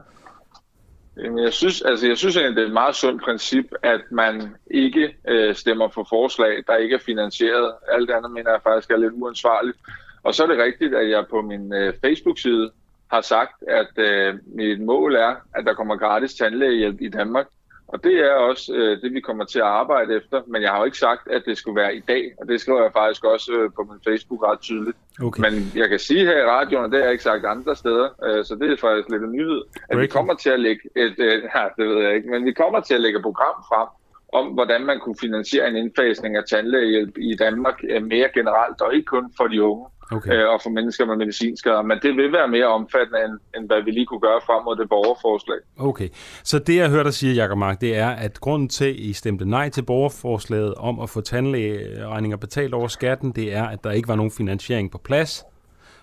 [1.17, 4.55] Jamen, jeg synes, altså, jeg synes egentlig, det er et meget sundt princip, at man
[4.71, 7.73] ikke øh, stemmer for forslag, der ikke er finansieret.
[7.91, 9.77] Alt andet mener jeg faktisk er lidt uansvarligt.
[10.23, 12.71] Og så er det rigtigt, at jeg på min øh, Facebook-side
[13.11, 17.47] har sagt, at øh, mit mål er, at der kommer gratis tandlægehjælp i Danmark.
[17.87, 20.41] Og det er også øh, det, vi kommer til at arbejde efter.
[20.47, 22.81] Men jeg har jo ikke sagt, at det skulle være i dag, og det skriver
[22.81, 24.97] jeg faktisk også øh, på min Facebook ret tydeligt.
[25.23, 25.41] Okay.
[25.41, 28.07] Men jeg kan sige her i radioen, og det har jeg ikke sagt andre steder,
[28.23, 31.15] øh, så det er faktisk lidt en nyhed, at vi kommer til at lægge et,
[31.17, 33.87] øh, ja, det ved jeg ikke, men vi kommer til at lægge et program frem
[34.33, 38.95] om, hvordan man kunne finansiere en indfasning af tandlægehjælp i Danmark øh, mere generelt, og
[38.95, 40.33] ikke kun for de unge okay.
[40.33, 41.81] øh, og for mennesker med medicinskader.
[41.81, 44.75] Men det vil være mere omfattende, end, end hvad vi lige kunne gøre frem mod
[44.75, 45.57] det borgerforslag.
[45.79, 46.09] Okay,
[46.43, 49.13] så det jeg hørte dig sige, Jacob Mark, det er, at grunden til, at I
[49.13, 53.91] stemte nej til borgerforslaget om at få tandlægeregninger betalt over skatten, det er, at der
[53.91, 55.43] ikke var nogen finansiering på plads.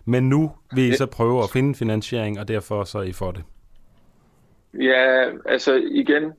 [0.04, 3.30] Men nu vil I så prøve at finde finansiering, og derfor så er I for
[3.30, 3.42] det.
[4.80, 6.32] Ja, altså igen,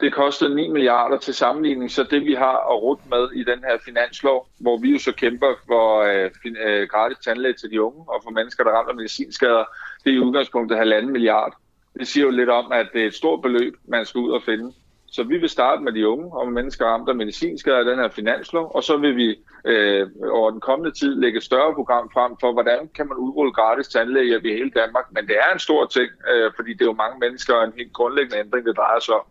[0.00, 3.58] det kostede 9 milliarder til sammenligning, så det vi har at rute med i den
[3.58, 6.30] her finanslov, hvor vi jo så kæmper for øh,
[6.66, 9.64] øh, gratis tandlæge til de unge og for mennesker, der rammer medicinskader,
[10.04, 11.56] det er i udgangspunktet halvanden milliard.
[11.98, 14.42] Det siger jo lidt om, at det er et stort beløb, man skal ud og
[14.42, 14.72] finde.
[15.06, 17.98] Så vi vil starte med de unge og med mennesker ramt af medicinskader i den
[17.98, 22.10] her finanslov, og så vil vi øh, over den kommende tid lægge et større program
[22.14, 25.04] frem for, hvordan kan man udrulle gratis tandlæge i hele Danmark.
[25.10, 27.72] Men det er en stor ting, øh, fordi det er jo mange mennesker og en
[27.76, 29.26] helt grundlæggende ændring, det drejer sig om.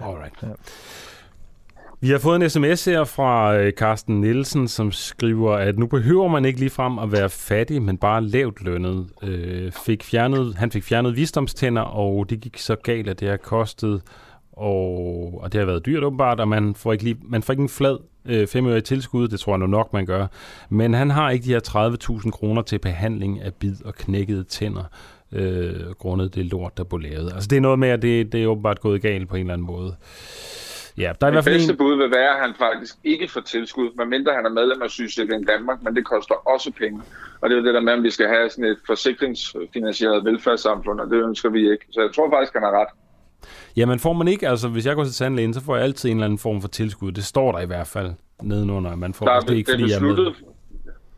[0.00, 0.34] Alright.
[0.42, 0.48] Ja.
[2.00, 6.28] Vi har fået en sms her fra øh, Carsten Nielsen, som skriver, at nu behøver
[6.28, 9.06] man ikke ligefrem at være fattig, men bare lavt lønnet.
[9.22, 13.36] Øh, fik fjernet, han fik fjernet visdomstænder, og det gik så galt, at det har
[13.36, 14.02] kostet,
[14.52, 17.62] og, og det har været dyrt åbenbart, og man får ikke, lige, man får ikke
[17.62, 20.26] en flad øh, 5 øre i tilskud, det tror jeg nu nok, man gør.
[20.68, 24.84] Men han har ikke de her 30.000 kroner til behandling af bid og knækkede tænder,
[25.32, 27.32] øh, grundet det lort, der blev lavet.
[27.32, 29.52] Altså det er noget med, at det, det er åbenbart gået galt på en eller
[29.52, 29.96] anden måde.
[30.98, 31.78] Ja, der er i hvert fald bedste en...
[31.78, 35.48] bud vil være, at han faktisk ikke får tilskud, medmindre han er medlem af Sygesikring
[35.48, 37.00] Danmark, men det koster også penge.
[37.40, 41.00] Og det er jo det der med, at vi skal have sådan et forsikringsfinansieret velfærdssamfund,
[41.00, 41.84] og det ønsker vi ikke.
[41.90, 42.88] Så jeg tror faktisk, han har ret.
[43.76, 46.16] Jamen får man ikke, altså hvis jeg går til tandlægen, så får jeg altid en
[46.16, 47.12] eller anden form for tilskud.
[47.12, 48.10] Det står der i hvert fald
[48.42, 49.26] nedenunder, at man får.
[49.26, 50.55] Der er, det ikke, det er fordi jeg er med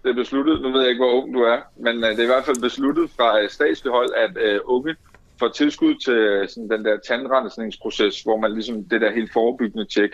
[0.08, 2.28] det er besluttet, nu ved jeg ikke, hvor ung du er, men øh, det er
[2.28, 4.96] i hvert fald besluttet fra øh, uh, statslig hold, at øh, unge
[5.40, 9.86] får tilskud til øh, sådan, den der tandrensningsproces, hvor man ligesom det der helt forebyggende
[9.94, 10.12] tjek.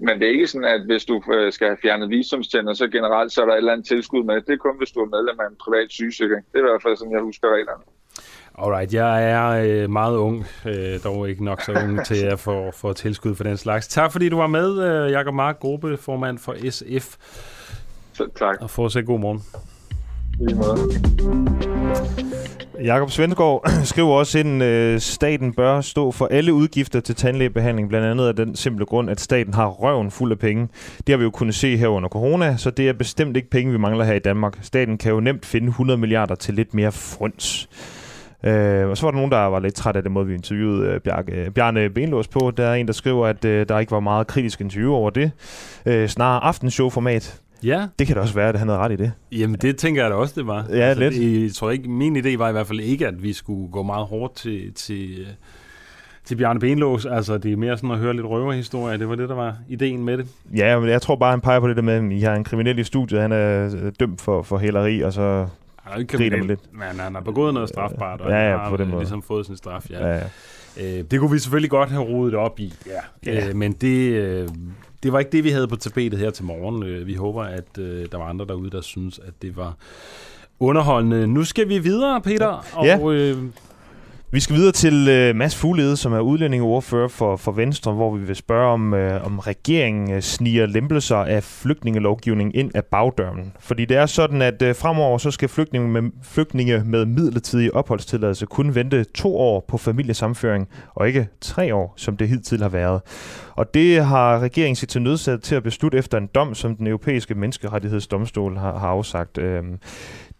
[0.00, 3.32] Men det er ikke sådan, at hvis du øh, skal have fjernet visumstænder, så generelt
[3.32, 4.34] så er der et eller andet tilskud med.
[4.34, 6.42] Det er kun, hvis du er medlem af en privat sygesikring.
[6.52, 7.84] Det er i hvert fald sådan, jeg husker reglerne.
[8.58, 12.70] Alright, jeg er øh, meget ung, øh, dog ikke nok så ung til at få,
[12.70, 13.88] få tilskud for den slags.
[13.88, 17.16] Tak fordi du var med, øh, Jakob Mark, gruppeformand for SF.
[18.14, 18.56] Så, tak.
[18.60, 19.42] Og fortsæt god morgen.
[20.38, 20.78] Lige måde.
[22.84, 28.06] Jakob Svendgaard skriver også ind, at staten bør stå for alle udgifter til tandlægebehandling, blandt
[28.06, 30.68] andet af den simple grund, at staten har røven fuld af penge.
[31.06, 33.72] Det har vi jo kunnet se her under corona, så det er bestemt ikke penge,
[33.72, 34.58] vi mangler her i Danmark.
[34.62, 37.68] Staten kan jo nemt finde 100 milliarder til lidt mere frøns.
[38.44, 40.88] Øh, og så var der nogen, der var lidt træt af den måde, vi interviewede
[40.88, 42.52] øh, Bjarke, Bjarne Benlås på.
[42.56, 45.30] Der er en, der skriver, at øh, der ikke var meget kritisk interview over det.
[45.86, 47.40] Øh, snarere aftenshow-format.
[47.64, 47.86] Ja.
[47.98, 49.12] Det kan da også være, at han havde ret i det.
[49.32, 50.66] Jamen, det tænker jeg da også, det var.
[50.70, 51.14] Ja, lidt.
[51.14, 53.82] Det, jeg tror ikke, min idé var i hvert fald ikke, at vi skulle gå
[53.82, 55.26] meget hårdt til, til, øh,
[56.24, 57.06] til Bjarne Benlås.
[57.06, 58.98] Altså, det er mere sådan at høre lidt røverhistorie.
[58.98, 60.26] Det var det, der var ideen med det.
[60.56, 62.44] Ja, men jeg tror bare, han peger på det der med, at I har en
[62.44, 65.22] kriminel i studiet, han er øh, dømt for, for hæleri, og så
[65.82, 66.72] Han er jo ikke griner man kriminel, lidt.
[66.92, 69.00] men han har begået noget strafbart, og Ja, han ja, har på den øh, måde.
[69.02, 69.90] ligesom fået sin straf.
[69.90, 70.08] Ja.
[70.08, 70.98] Ja, ja.
[70.98, 73.32] Øh, det kunne vi selvfølgelig godt have rodet op i, ja.
[73.32, 73.48] Ja.
[73.48, 74.48] Øh, men det, øh,
[75.04, 76.82] det var ikke det, vi havde på tapetet her til morgen.
[76.82, 79.74] Øh, vi håber, at øh, der var andre derude, der synes, at det var
[80.60, 81.26] underholdende.
[81.26, 82.98] Nu skal vi videre, Peter, og Ja.
[83.12, 83.36] øh,
[84.34, 88.24] vi skal videre til øh, Mads Fuglede, som er udlændingeordfører for, for Venstre, hvor vi
[88.24, 93.52] vil spørge om, øh, om regeringen øh, sniger lempelser af flygtningelovgivningen ind af bagdøren.
[93.60, 98.46] Fordi det er sådan, at øh, fremover så skal flygtninge med, flygtninge med midlertidig opholdstilladelse
[98.46, 103.00] kun vente to år på familiesamføring, og ikke tre år, som det hidtil har været.
[103.56, 106.86] Og det har regeringen set til nødsat til at beslutte efter en dom, som den
[106.86, 109.38] europæiske menneskerettighedsdomstol har, har afsagt.
[109.38, 109.78] Øhm,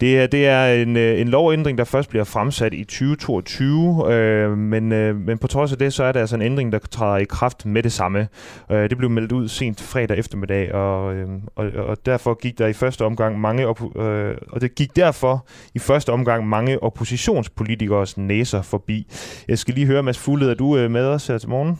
[0.04, 4.58] det er, det er en, øh, en lovændring, der først bliver fremsat i 2022, øh,
[4.58, 7.16] men, øh, men på trods af det, så er det altså en ændring, der træder
[7.16, 8.28] i kraft med det samme.
[8.70, 12.66] Øh, det blev meldt ud sent fredag eftermiddag, og, øh, og, og derfor gik der
[12.66, 18.18] i første omgang mange op, øh, og det gik derfor i første omgang mange oppositionspolitikers
[18.18, 19.06] næser forbi.
[19.48, 21.78] Jeg skal lige høre, Mads Fugled, er du øh, med os her til morgen?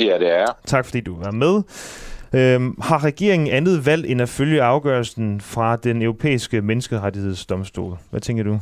[0.00, 0.46] Ja, det er.
[0.66, 1.62] Tak fordi du er med.
[2.36, 7.98] Øhm, har regeringen andet valg end at følge afgørelsen fra den europæiske menneskerettighedsdomstol?
[8.10, 8.60] Hvad tænker du?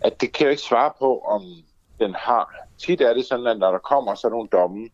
[0.00, 1.42] At det kan jeg ikke svare på, om
[2.00, 2.54] den har.
[2.78, 4.88] Tit er det sådan, at når der kommer sådan nogle domme,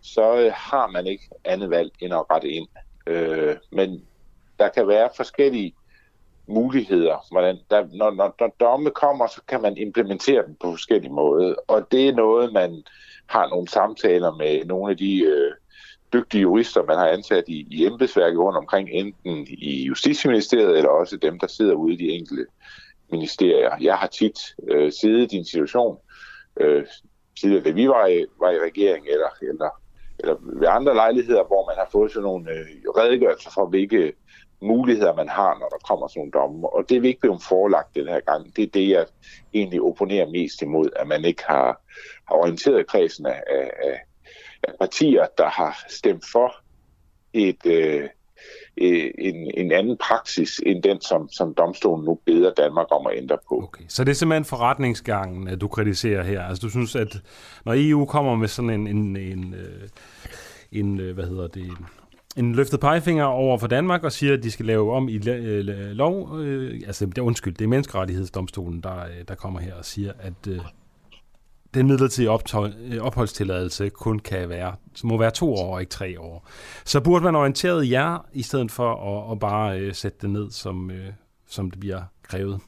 [0.00, 2.68] så øh, har man ikke andet valg end at rette ind.
[3.06, 4.02] Øh, men
[4.58, 5.74] der kan være forskellige
[6.46, 7.26] muligheder.
[7.30, 11.54] Hvordan der, når, når, når domme kommer, så kan man implementere dem på forskellige måder.
[11.68, 12.82] Og det er noget, man
[13.26, 15.52] har nogle samtaler med nogle af de øh,
[16.12, 21.16] dygtige jurister, man har ansat i, i embedsværket rundt omkring, enten i Justitsministeriet eller også
[21.16, 22.46] dem, der sidder ude i de enkelte
[23.10, 23.76] ministerier.
[23.80, 24.38] Jeg har tit
[24.68, 25.98] øh, siddet i en situation,
[26.60, 26.86] øh,
[27.40, 29.70] tidligere da vi var i, var i regering, eller, eller,
[30.18, 32.66] eller ved andre lejligheder, hvor man har fået sådan nogle øh,
[32.96, 34.12] redegørelser for, hvilke
[34.62, 36.68] muligheder man har, når der kommer sådan nogle domme.
[36.74, 38.56] Og det er vi ikke blevet forelagt den her gang.
[38.56, 39.06] Det er det, jeg
[39.54, 41.80] egentlig opponerer mest imod, at man ikke har,
[42.28, 44.00] har orienteret kredsen af, af,
[44.62, 46.54] af partier, der har stemt for
[47.32, 48.08] et, øh,
[48.76, 53.12] øh, en, en anden praksis end den, som, som domstolen nu beder Danmark om at
[53.16, 53.62] ændre på.
[53.62, 53.84] Okay.
[53.88, 56.42] Så det er simpelthen forretningsgangen, at du kritiserer her.
[56.42, 57.16] Altså du synes, at
[57.64, 59.88] når EU kommer med sådan en, en, en, øh,
[60.72, 61.70] en, en hvad hedder det,
[62.36, 66.38] en løftet pegefinger over for Danmark og siger, at de skal lave om i lov.
[66.40, 70.58] Øh, altså, det undskyld, det er menneskerettighedsdomstolen, der, der kommer her og siger, at øh,
[71.74, 76.20] den midlertidige øh, opholdstilladelse kun kan være, så må være to år og ikke tre
[76.20, 76.48] år.
[76.84, 80.50] Så burde man orienteret jer, i stedet for at, at bare øh, sætte det ned,
[80.50, 81.06] som, øh,
[81.48, 82.60] som det bliver krævet.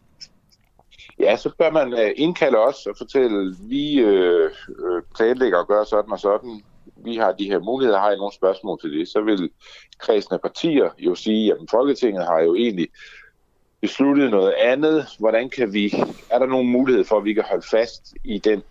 [1.18, 5.86] Ja, så bør man øh, indkalde os og fortælle, vi øh, øh, planlægger at gøre
[5.86, 6.62] sådan og sådan.
[6.96, 9.08] Vi har de her muligheder, har I nogle spørgsmål til det?
[9.08, 9.50] Så vil
[9.98, 12.88] kredsende partier jo sige, at Folketinget har jo egentlig
[13.80, 15.06] besluttet noget andet.
[15.18, 15.94] Hvordan kan vi,
[16.30, 18.62] er der nogen mulighed for, at vi kan holde fast i den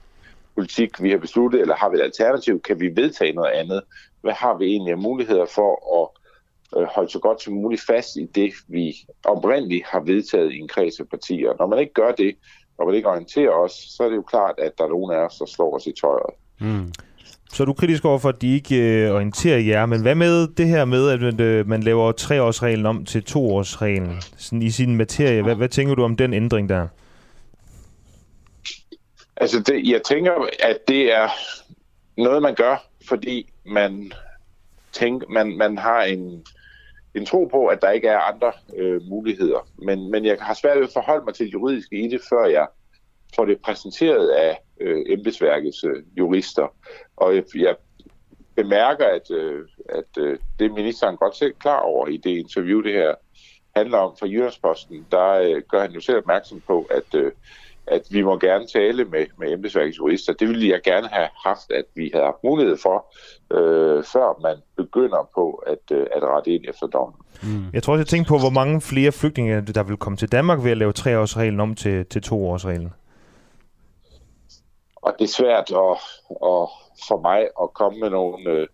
[0.61, 2.61] politik, vi har besluttet, eller har vi et alternativ?
[2.61, 3.81] Kan vi vedtage noget andet?
[4.21, 6.07] Hvad har vi egentlig af muligheder for at
[6.77, 10.67] øh, holde så godt som muligt fast i det, vi oprindeligt har vedtaget i en
[10.67, 11.51] kreds af partier?
[11.59, 12.35] Når man ikke gør det,
[12.77, 15.17] og man ikke orienterer os, så er det jo klart, at der er nogen af
[15.25, 16.33] os, der slår os i tøjet.
[16.59, 16.91] Mm.
[17.53, 20.47] Så er du kritisk over for, at de ikke øh, orienterer jer, men hvad med
[20.47, 25.43] det her med, at øh, man laver treårsreglen om til toårsreglen sådan i sin materie?
[25.43, 26.87] Hvad, hvad tænker du om den ændring der?
[29.41, 31.29] Altså, det, jeg tænker, at det er
[32.17, 34.11] noget, man gør, fordi man,
[34.91, 36.45] tænker, man, man har en,
[37.15, 39.67] en tro på, at der ikke er andre øh, muligheder.
[39.77, 42.45] Men, men jeg har svært ved at forholde mig til det juridiske i det, før
[42.45, 42.67] jeg
[43.35, 46.75] får det præsenteret af øh, embedsværkets øh, jurister.
[47.17, 47.75] Og jeg, jeg
[48.55, 52.93] bemærker, at, øh, at øh, det ministeren godt selv klar over i det interview, det
[52.93, 53.15] her
[53.75, 57.31] handler om fra Jyllandsposten, der øh, gør han jo selv opmærksom på, at øh,
[57.91, 60.33] at vi må gerne tale med, med embedsværkets jurister.
[60.33, 62.97] Det ville jeg gerne have haft, at vi havde haft mulighed for,
[63.53, 67.15] øh, før man begynder på at, øh, at rette ind efter dommen.
[67.43, 67.65] Mm.
[67.73, 70.63] Jeg tror også, jeg tænker på, hvor mange flere flygtninge, der vil komme til Danmark
[70.63, 72.93] ved at lave treårsreglen om til, til toårsreglen.
[74.95, 75.97] Og det er svært at,
[76.51, 76.67] at,
[77.07, 78.67] for mig at komme med nogle øh,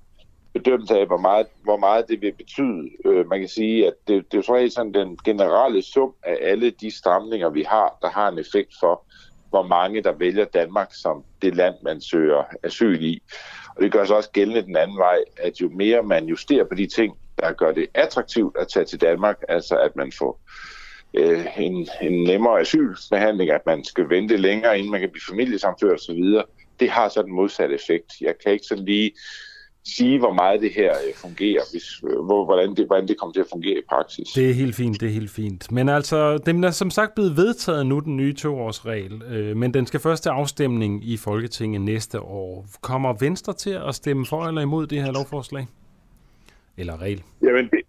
[0.54, 2.90] bedømmelse af, hvor meget, hvor meget det vil betyde.
[3.06, 6.70] Øh, man kan sige, at det, det er jo sådan den generelle sum af alle
[6.70, 9.04] de stramninger, vi har, der har en effekt for,
[9.50, 13.22] hvor mange der vælger Danmark som det land, man søger asyl i.
[13.76, 16.76] Og det gør sig også gældende den anden vej, at jo mere man justerer på
[16.76, 20.40] de ting, der gør det attraktivt at tage til Danmark, altså at man får
[21.14, 26.00] øh, en, en nemmere asylbehandling, at man skal vente længere, inden man kan blive familiesamført
[26.00, 26.24] osv.,
[26.80, 28.14] det har så den modsatte effekt.
[28.22, 29.12] Jeg kan ikke sådan lige
[29.96, 33.34] sige, hvor meget det her øh, fungerer, hvis, øh, hvor, hvordan, det, hvordan det kommer
[33.34, 34.28] til at fungere i praksis.
[34.36, 35.72] Det er helt fint, det er helt fint.
[35.72, 39.86] Men altså, den er som sagt blevet vedtaget nu, den nye toårsregel, øh, men den
[39.86, 42.66] skal først til afstemning i Folketinget næste år.
[42.82, 45.68] Kommer Venstre til at stemme for eller imod det her lovforslag?
[46.78, 47.24] Eller regel?
[47.42, 47.82] Jamen, det,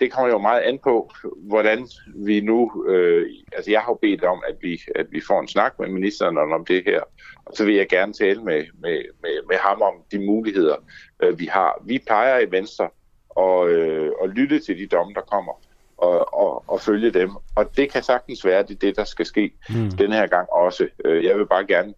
[0.00, 2.84] det kommer jo meget an på, hvordan vi nu...
[2.88, 6.38] Øh, altså, jeg har bedt om, at vi, at vi får en snak med ministeren
[6.38, 7.00] om det her,
[7.44, 10.76] og så vil jeg gerne tale med, med, med, med ham om de muligheder,
[11.22, 11.82] øh, vi har.
[11.86, 12.88] Vi plejer i Venstre
[13.38, 15.62] at, øh, at lytte til de domme, der kommer,
[15.96, 17.30] og, og, og følge dem.
[17.56, 19.90] Og det kan sagtens være, det er det, der skal ske mm.
[19.90, 20.88] den her gang også.
[21.04, 21.94] Øh, jeg vil bare gerne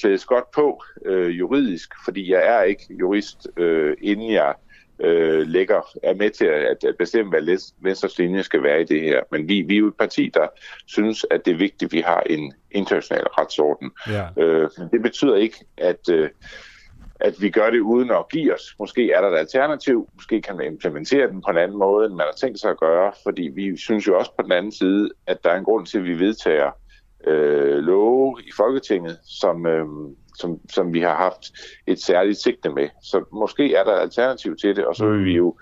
[0.00, 4.54] klædes godt på øh, juridisk, fordi jeg er ikke jurist, øh, inden jeg
[5.00, 9.00] øh, lægger, er med til at, at bestemme, hvad Venstres linje skal være i det
[9.00, 9.20] her.
[9.32, 10.46] Men vi, vi er jo et parti, der
[10.86, 13.90] synes, at det er vigtigt, at vi har en international retsorden.
[14.08, 14.42] Ja.
[14.42, 16.08] Øh, det betyder ikke, at...
[16.10, 16.28] Øh,
[17.20, 18.74] at vi gør det uden at give os.
[18.78, 22.14] Måske er der et alternativ, måske kan man implementere den på en anden måde, end
[22.14, 25.10] man har tænkt sig at gøre, fordi vi synes jo også på den anden side,
[25.26, 26.70] at der er en grund til, at vi vedtager
[27.26, 29.86] øh, love i Folketinget, som, øh,
[30.40, 31.52] som, som vi har haft
[31.86, 32.88] et særligt sigte med.
[33.02, 35.56] Så måske er der et alternativ til det, og så vil vi jo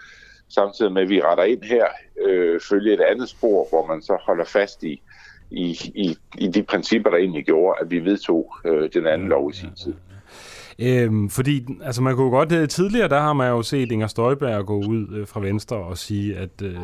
[0.49, 1.87] samtidig med, at vi retter ind her,
[2.27, 5.03] øh, følge et andet spor, hvor man så holder fast i,
[5.51, 9.51] i, i, i de principper, der egentlig gjorde, at vi vedtog øh, den anden lov
[9.51, 9.95] i sin tid.
[10.81, 14.67] Øhm, fordi, altså man kunne godt, øh, tidligere der har man jo set Inger Støjberg
[14.67, 16.77] gå ud øh, fra Venstre og sige, at, øh,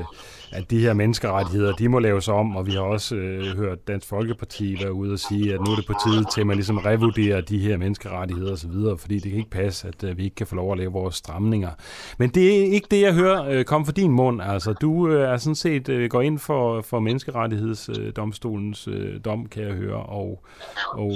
[0.52, 4.08] at de her menneskerettigheder, de må laves om, og vi har også øh, hørt Dansk
[4.08, 6.78] Folkeparti være ude og sige, at nu er det på tide til, at man ligesom
[6.78, 10.46] revurderer de her menneskerettigheder osv., fordi det kan ikke passe, at øh, vi ikke kan
[10.46, 11.70] få lov at lave vores stramninger.
[12.18, 14.42] Men det er ikke det, jeg hører øh, komme fra din mund.
[14.42, 19.62] Altså, du øh, er sådan set øh, går ind for, for menneskerettighedsdomstolens øh, dom, kan
[19.62, 20.44] jeg høre, og,
[20.90, 21.12] og,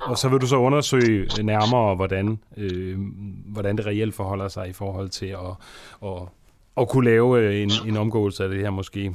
[0.00, 2.15] og så vil du så undersøge nærmere, hvordan,
[2.56, 2.98] øh,
[3.46, 5.52] hvordan det reelt forholder sig i forhold til at,
[6.02, 6.22] at,
[6.76, 9.14] at kunne lave øh, en, en omgåelse af det her måske.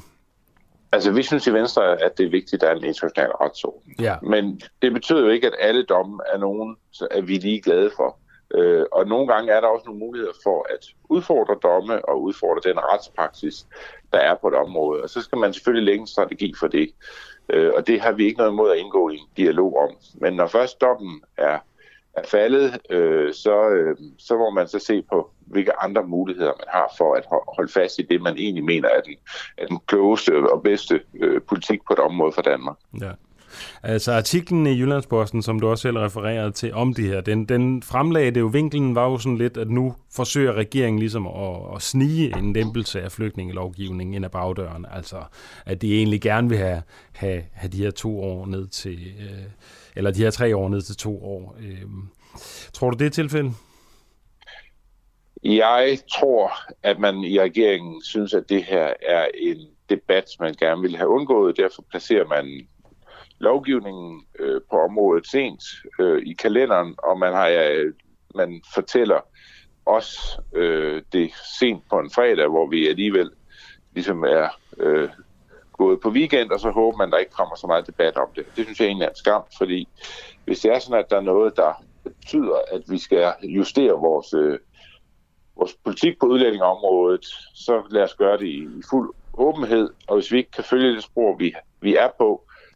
[0.91, 3.95] Altså, vi synes i Venstre, at det er vigtigt, at der er en international retsorden.
[3.99, 4.15] Ja.
[4.21, 6.77] Men det betyder jo ikke, at alle domme er nogen,
[7.11, 8.17] er vi lige glade for.
[8.55, 12.69] Øh, og nogle gange er der også nogle muligheder for at udfordre domme og udfordre
[12.69, 13.67] den retspraksis,
[14.13, 15.03] der er på et område.
[15.03, 16.89] Og så skal man selvfølgelig lægge en strategi for det.
[17.49, 19.95] Øh, og det har vi ikke noget imod at indgå i en dialog om.
[20.13, 21.59] Men når først dommen er,
[22.13, 26.67] er faldet, øh, så, øh, så må man så se på, hvilke andre muligheder man
[26.67, 27.25] har for at
[27.55, 29.15] holde fast i det, man egentlig mener er den,
[29.57, 32.77] er den klogeste og bedste øh, politik på et område for Danmark.
[33.01, 33.11] Ja.
[33.83, 37.83] Altså artiklen i Jyllandsposten, som du også selv refererede til om det her, den, den
[37.83, 41.81] fremlagde det jo, vinklen var jo sådan lidt, at nu forsøger regeringen ligesom at, at
[41.81, 44.85] snige en lempelse af flygtningelovgivningen ind ad bagdøren.
[44.93, 45.17] Altså
[45.65, 46.81] at de egentlig gerne vil have,
[47.11, 49.43] have, have de her to år ned til, øh,
[49.95, 51.57] eller de her tre år ned til to år.
[51.59, 51.81] Øh,
[52.73, 53.53] tror du det er tilfældet?
[55.43, 56.51] Jeg tror,
[56.83, 59.57] at man i regeringen synes, at det her er en
[59.89, 61.57] debat, man gerne vil have undgået.
[61.57, 62.67] Derfor placerer man
[63.39, 65.63] lovgivningen øh, på området sent
[65.99, 67.93] øh, i kalenderen, og man har øh,
[68.35, 69.19] man fortæller
[69.85, 73.31] os øh, det sent på en fredag, hvor vi alligevel
[73.93, 75.09] ligesom er øh,
[75.83, 78.29] gået på weekend, og så håber man, at der ikke kommer så meget debat om
[78.35, 78.43] det.
[78.55, 79.87] Det synes jeg egentlig er en skam, fordi
[80.45, 84.33] hvis det er sådan, at der er noget, der betyder, at vi skal justere vores,
[84.33, 84.59] øh,
[85.57, 87.25] vores politik på udlændingeområdet,
[87.65, 90.95] så lad os gøre det i, i fuld åbenhed, og hvis vi ikke kan følge
[90.95, 92.29] det spor, vi, vi er på,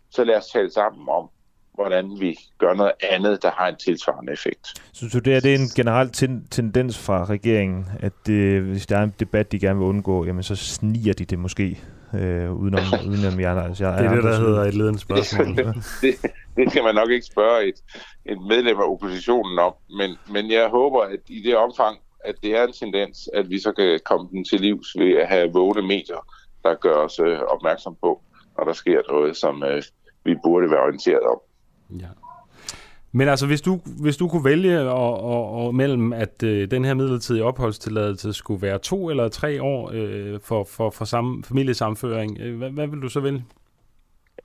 [0.09, 1.29] så lad os tale sammen om,
[1.73, 4.81] hvordan vi gør noget andet, der har en tilsvarende effekt.
[4.93, 8.85] Synes du, det er, det er en generel ten- tendens fra regeringen, at det, hvis
[8.85, 11.79] der er en debat, de gerne vil undgå, jamen så sniger de det måske
[12.19, 13.61] øh, udenom, udenom jer.
[13.61, 15.47] Altså, jeg, det er det, der hedder et ledende spørgsmål.
[16.01, 16.13] det,
[16.57, 17.75] det skal man nok ikke spørge et,
[18.25, 22.57] et medlem af oppositionen om, men, men jeg håber, at i det omfang, at det
[22.57, 25.81] er en tendens, at vi så kan komme den til livs ved at have vågne
[25.81, 26.27] medier,
[26.63, 28.21] der gør os øh, opmærksom på,
[28.57, 29.83] når der sker noget, som øh,
[30.23, 31.39] vi burde være orienteret om.
[31.99, 32.07] Ja.
[33.15, 36.85] Men altså, hvis du, hvis du kunne vælge og, og, og mellem, at øh, den
[36.85, 42.37] her midlertidige opholdstilladelse skulle være to eller tre år øh, for, for, for samme familiesamføring,
[42.39, 43.45] øh, hvad, hvad vil du så vælge?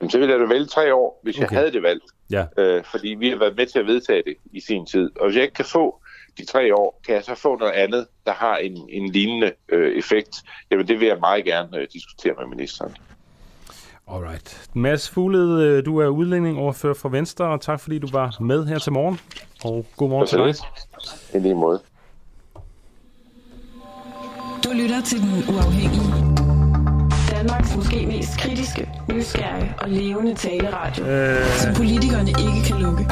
[0.01, 1.51] Jamen, så ville jeg da vælge tre år, hvis okay.
[1.51, 2.03] jeg havde det valgt.
[2.31, 2.45] Ja.
[2.57, 5.11] Øh, fordi vi har været med til at vedtage det i sin tid.
[5.19, 6.01] Og hvis jeg ikke kan få
[6.37, 9.97] de tre år, kan jeg så få noget andet, der har en, en lignende øh,
[9.97, 10.35] effekt.
[10.71, 12.95] Jamen, det vil jeg meget gerne øh, diskutere med ministeren.
[14.11, 14.69] Alright.
[14.73, 18.79] Mads Fugled, øh, du er udlændingoverfører fra Venstre, og tak fordi du var med her
[18.79, 19.19] til morgen.
[19.63, 20.55] Og god morgen til dig.
[21.35, 21.79] I lige måde.
[24.63, 26.13] Du lytter til Den Uafhængige.
[27.31, 31.45] Danmarks måske mest kritiske, nysgerrige og levende taleradio, øh...
[31.45, 33.03] som politikerne ikke kan lukke.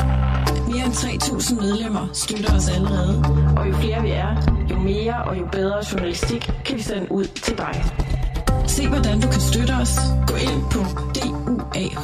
[0.68, 3.24] Mere end 3.000 medlemmer støtter os allerede,
[3.58, 4.32] og jo flere vi er,
[4.72, 7.84] jo mere og jo bedre journalistik kan vi sende ud til dig.
[8.70, 9.96] Se hvordan du kan støtte os.
[10.28, 10.80] Gå ind på
[11.16, 12.00] duah.dk.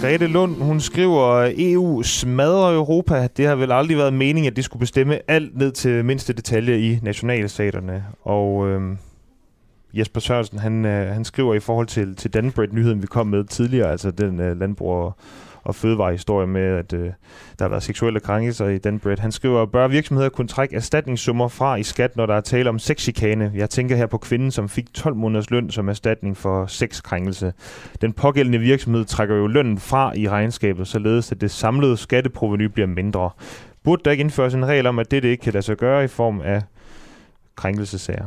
[0.00, 3.28] Grete Lund, hun skriver, EU smadrer Europa.
[3.36, 6.80] Det har vel aldrig været meningen, at de skulle bestemme alt ned til mindste detalje
[6.80, 8.04] i nationalstaterne.
[8.22, 8.96] Og øh,
[9.94, 13.90] Jesper Sørensen, han, øh, han skriver i forhold til, til Danbred-nyheden, vi kom med tidligere,
[13.90, 15.12] altså den øh, landbruger
[15.68, 17.04] og fødevarehistorie med, at øh,
[17.58, 19.18] der har været seksuelle krænkelser i den bread.
[19.18, 22.78] Han skriver, bør virksomheder kunne trække erstatningssummer fra i skat, når der er tale om
[22.78, 23.52] sexchikane?
[23.54, 27.52] Jeg tænker her på kvinden, som fik 12 måneders løn som erstatning for sexkrænkelse.
[28.00, 32.86] Den pågældende virksomhed trækker jo lønnen fra i regnskabet, således at det samlede skatteproveny bliver
[32.86, 33.30] mindre.
[33.84, 36.04] Burde der ikke indføres en regel om, at det, det ikke kan lade sig gøre
[36.04, 36.62] i form af
[37.56, 38.26] krænkelsesager?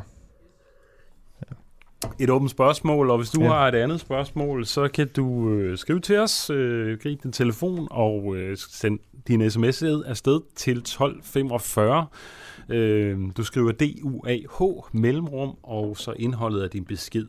[2.19, 3.47] Et åbent spørgsmål, og hvis du ja.
[3.47, 7.87] har et andet spørgsmål, så kan du øh, skrive til os, øh, grib din telefon
[7.91, 12.05] og øh, send din sms afsted til 1245.
[12.69, 17.25] Øh, du skriver DUAH mellemrum, og så indholdet af din besked.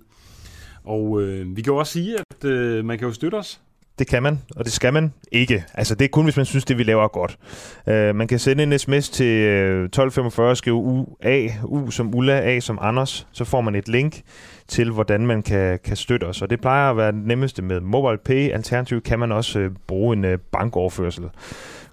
[0.85, 3.61] Og øh, vi kan også sige, at øh, man kan jo støtte os
[4.03, 5.65] det kan man, og det skal man ikke.
[5.75, 7.39] Altså, det er kun, hvis man synes, det vi laver er godt.
[7.87, 12.61] Uh, man kan sende en sms til øh, 1245, skrive a U som Ulla, A
[12.61, 13.27] som Anders.
[13.33, 14.21] Så får man et link
[14.69, 16.43] til, hvordan man kan, kan støtte os.
[16.43, 18.51] Og det plejer at være det nemmeste med MobilePay.
[18.51, 21.25] Alternativt kan man også uh, bruge en uh, bankoverførsel.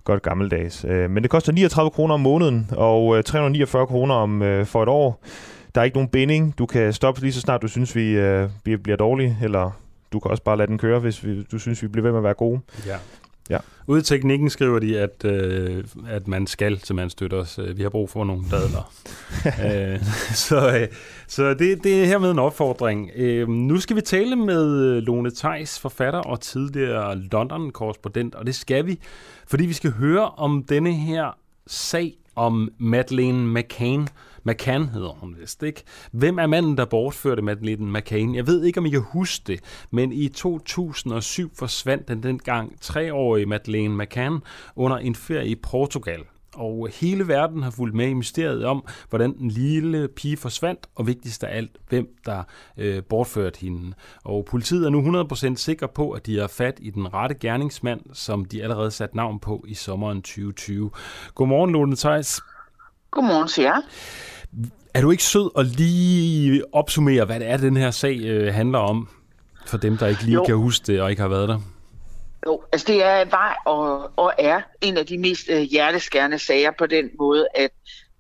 [0.03, 0.85] Godt gammeldags.
[0.85, 4.83] Uh, men det koster 39 kroner om måneden, og uh, 349 kroner om uh, for
[4.83, 5.23] et år.
[5.75, 6.57] Der er ikke nogen binding.
[6.57, 9.71] Du kan stoppe lige så snart du synes, vi, uh, vi bliver dårlige, eller
[10.13, 12.19] du kan også bare lade den køre, hvis vi, du synes, vi bliver ved med
[12.19, 12.61] at være gode.
[12.85, 12.97] Ja.
[13.49, 13.57] Ja.
[13.87, 17.59] Ude i teknikken skriver de, at, øh, at man skal man støtte os.
[17.75, 18.93] Vi har brug for nogle dadler.
[19.93, 20.03] øh,
[20.33, 20.87] så øh,
[21.27, 23.11] så det, det er hermed en opfordring.
[23.15, 28.85] Øh, nu skal vi tale med Lone Theis, forfatter og tidligere London-korrespondent, og det skal
[28.85, 28.99] vi,
[29.47, 31.37] fordi vi skal høre om denne her
[31.67, 34.07] sag om Madeleine McCain,
[34.43, 35.83] McCann hedder hun vist, ikke?
[36.11, 38.35] Hvem er manden, der bortførte Madeleine McCann?
[38.35, 39.59] Jeg ved ikke, om I kan huske det,
[39.91, 44.39] men i 2007 forsvandt den dengang treårige Madeleine McCann
[44.75, 46.23] under en ferie i Portugal.
[46.55, 51.07] Og hele verden har fulgt med i mysteriet om, hvordan den lille pige forsvandt, og
[51.07, 52.43] vigtigst af alt, hvem der
[52.77, 53.93] øh, bortførte hende.
[54.23, 58.01] Og politiet er nu 100% sikker på, at de har fat i den rette gerningsmand,
[58.13, 60.91] som de allerede sat navn på i sommeren 2020.
[61.35, 62.41] Godmorgen, Lone Theis.
[63.11, 63.81] Godmorgen, siger jeg.
[64.93, 68.79] Er du ikke sød at lige opsummere, hvad det er, den her sag øh, handler
[68.79, 69.09] om,
[69.65, 70.45] for dem, der ikke lige jo.
[70.45, 71.59] kan huske det og ikke har været der?
[72.47, 76.71] Jo, altså det er, var og, og er en af de mest øh, hjerteskærende sager
[76.77, 77.71] på den måde, at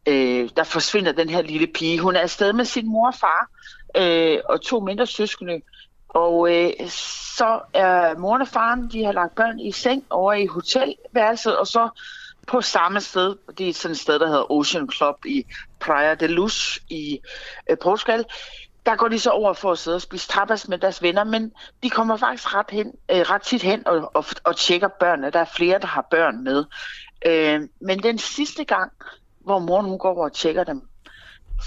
[0.07, 1.99] øh, der forsvinder den her lille pige.
[1.99, 3.49] Hun er afsted med sin mor og far
[3.97, 5.61] øh, og to mindre søskende.
[6.09, 6.89] Og øh,
[7.37, 11.67] så er moren og faren, de har lagt børn i seng over i hotelværelset, og
[11.67, 11.89] så
[12.49, 13.35] på samme sted.
[13.57, 15.45] Det er sådan et sted, der hedder Ocean Club i
[15.79, 17.19] Praia de Luz i
[17.69, 18.25] øh, Portugal.
[18.85, 21.51] Der går de så over for at sidde og spise tapas med deres venner, men
[21.83, 25.29] de kommer faktisk ret, hen, øh, ret tit hen og, og, og tjekker børnene.
[25.29, 26.65] Der er flere, der har børn med.
[27.25, 28.91] Øh, men den sidste gang,
[29.39, 30.81] hvor mor nu går over og tjekker dem,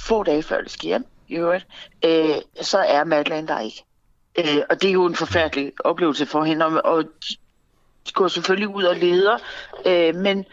[0.07, 1.67] få dage før det sker hjem, i øvrigt,
[2.05, 3.85] øh, så er Madeleine der ikke.
[4.39, 7.05] Øh, og det er jo en forfærdelig oplevelse for hende, og, og
[8.15, 9.39] går selvfølgelig ud og leder,
[9.87, 10.45] øh, men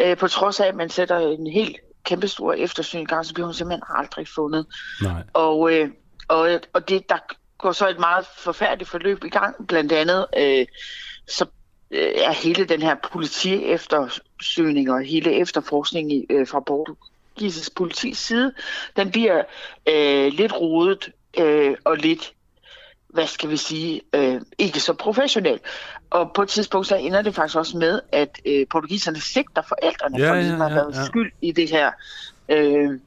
[0.00, 3.46] øh, på trods af, at man sætter en helt kæmpestor eftersyn i gang, så bliver
[3.46, 4.66] hun simpelthen aldrig fundet.
[5.02, 5.22] Nej.
[5.32, 5.88] Og, øh,
[6.28, 7.18] og, og det, der
[7.58, 10.66] går så et meget forfærdeligt forløb i gang, blandt andet øh,
[11.28, 11.46] så
[11.90, 18.52] øh, er hele den her politi eftersøgning og hele efterforskning øh, fra Portugisisk politis side,
[18.96, 19.42] den bliver
[19.88, 21.08] øh, lidt rodet
[21.38, 22.32] øh, og lidt
[23.12, 25.60] hvad skal vi sige, øh, ikke så professionel.
[26.10, 30.18] Og på et tidspunkt så ender det faktisk også med, at øh, portugiserne sigter forældrene,
[30.18, 31.04] ja, for ja, ja, har været ja.
[31.04, 31.90] skyld i det her.
[32.48, 32.98] Øh,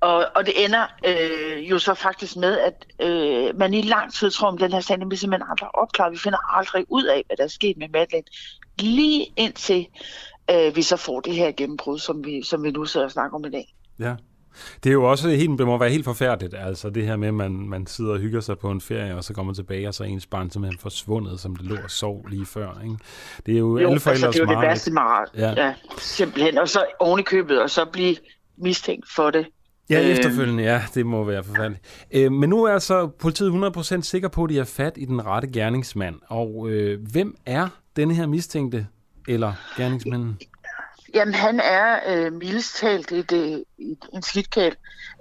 [0.00, 4.30] og, og det ender øh, jo så faktisk med, at øh, man i lang tid
[4.30, 6.12] tror om den her sag, nemlig simpelthen aldrig opklaret.
[6.12, 8.26] Vi finder aldrig ud af, hvad der er sket med Madeleine.
[8.78, 9.86] Lige indtil
[10.50, 13.36] øh, vi så får det her gennembrud, som vi, som vi nu sidder og snakker
[13.36, 13.74] om i dag.
[13.98, 14.14] Ja.
[14.84, 17.34] Det er jo også helt, det må være helt forfærdeligt, altså det her med, at
[17.34, 20.04] man, man sidder og hygger sig på en ferie, og så kommer tilbage, og så
[20.04, 22.80] er ens barn simpelthen forsvundet, som det lå og sov lige før.
[22.84, 22.96] Ikke?
[23.46, 25.28] Det er jo, jo alle forældres altså, det er jo det værste meget.
[25.36, 25.66] Ja.
[25.66, 25.74] ja.
[25.98, 26.58] simpelthen.
[26.58, 28.16] Og så oven i købet, og så blive
[28.56, 29.46] mistænkt for det.
[29.90, 30.06] Ja, øh.
[30.06, 32.06] efterfølgende, ja, det må være forfærdeligt.
[32.10, 35.26] Øh, men nu er altså politiet 100% sikker på, at de har fat i den
[35.26, 36.14] rette gerningsmand.
[36.28, 38.86] Og øh, hvem er denne her mistænkte,
[39.28, 40.38] eller gerningsmanden?
[41.14, 44.76] Jamen, han er øh, mildest talt et, et, et, en skidtkæl.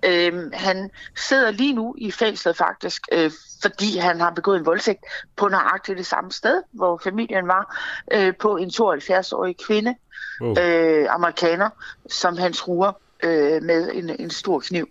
[0.06, 3.32] Øh, han sidder lige nu i fængslet faktisk, øh,
[3.62, 5.06] fordi han har begået en voldtægt
[5.36, 7.78] på nøjagtigt det samme sted, hvor familien var,
[8.12, 9.96] øh, på en 72-årig kvinde,
[10.42, 10.56] oh.
[10.60, 11.70] øh, amerikaner,
[12.10, 12.92] som han truer
[13.24, 14.90] øh, med en, en stor kniv.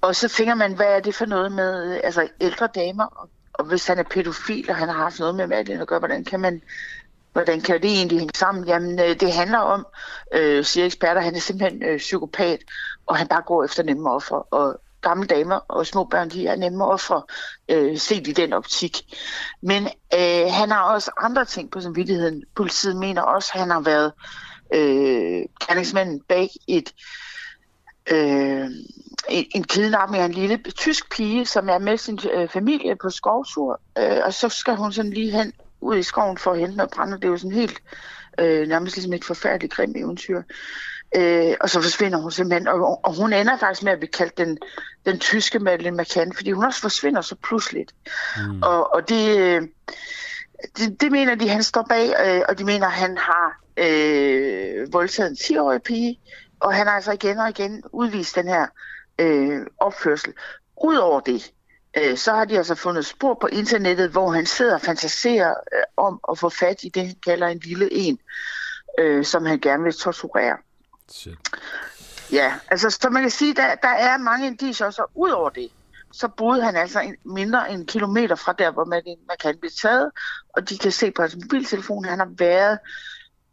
[0.00, 3.64] Og så tænker man, hvad er det for noget med altså ældre damer, og, og
[3.64, 6.40] hvis han er pædofil, og han har haft noget med Madeline at gøre, hvordan kan
[6.40, 6.62] man
[7.36, 8.64] Hvordan kan det egentlig hænge sammen?
[8.64, 9.86] Jamen, øh, det handler om,
[10.34, 12.58] øh, siger eksperter, han er simpelthen øh, psykopat,
[13.06, 14.42] og han bare går efter nemme ofre.
[14.42, 17.22] Og gamle damer og små børn, de er nemme ofre,
[17.68, 19.18] øh, set i den optik.
[19.62, 19.82] Men
[20.14, 22.44] øh, han har også andre ting på samvittigheden.
[22.54, 24.12] Politiet mener også, at han har været
[24.74, 26.92] øh, gerningsmanden bag et
[28.10, 28.66] øh,
[29.28, 33.80] en kidnapning af en lille tysk pige, som er med sin øh, familie på skovtur,
[33.98, 35.52] øh, og så skal hun sådan lige hen
[35.86, 37.20] ud i skoven for at hente noget brænde.
[37.20, 37.82] Det jo sådan helt
[38.38, 40.42] øh, nærmest ligesom et forfærdeligt grim eventyr.
[41.16, 44.38] Øh, og så forsvinder hun simpelthen, og, og hun ender faktisk med at blive kaldt
[44.38, 44.58] den,
[45.06, 47.94] den tyske Madeleine McCann, fordi hun også forsvinder så pludseligt.
[48.36, 48.62] Mm.
[48.62, 49.62] Og, og det, øh,
[50.78, 55.30] det, det mener de, han står bag, øh, og de mener, han har øh, voldtaget
[55.30, 56.20] en 10-årig pige,
[56.60, 58.66] og han har altså igen og igen udvist den her
[59.18, 60.32] øh, opførsel.
[60.84, 61.52] Udover det,
[61.96, 65.82] øh, så har de altså fundet spor på internettet, hvor han sidder og fantaserer øh,
[65.96, 68.18] om at få fat i det, han kalder en lille en,
[68.98, 70.56] øh, som han gerne vil torturere.
[71.08, 71.38] Shit.
[72.32, 75.70] Ja, altså så man kan sige, der, der er mange indicier og ud over det,
[76.12, 79.58] så boede han altså en, mindre end en kilometer fra der, hvor man, man kan
[79.58, 80.10] blive taget,
[80.56, 82.78] og de kan se på hans mobiltelefon, at han har været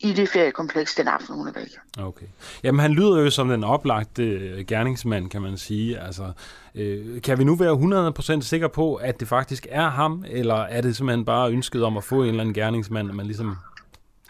[0.04, 1.78] i det feriekompleks den aften, hun er væk.
[2.00, 2.26] Okay.
[2.64, 6.00] Jamen, han lyder jo som den oplagte øh, gerningsmand, kan man sige.
[6.00, 6.32] Altså,
[6.76, 10.82] øh, kan vi nu være 100% sikre på, at det faktisk er ham, eller er
[10.82, 13.56] det simpelthen bare ønsket om at få en eller anden gerningsmand, at man ligesom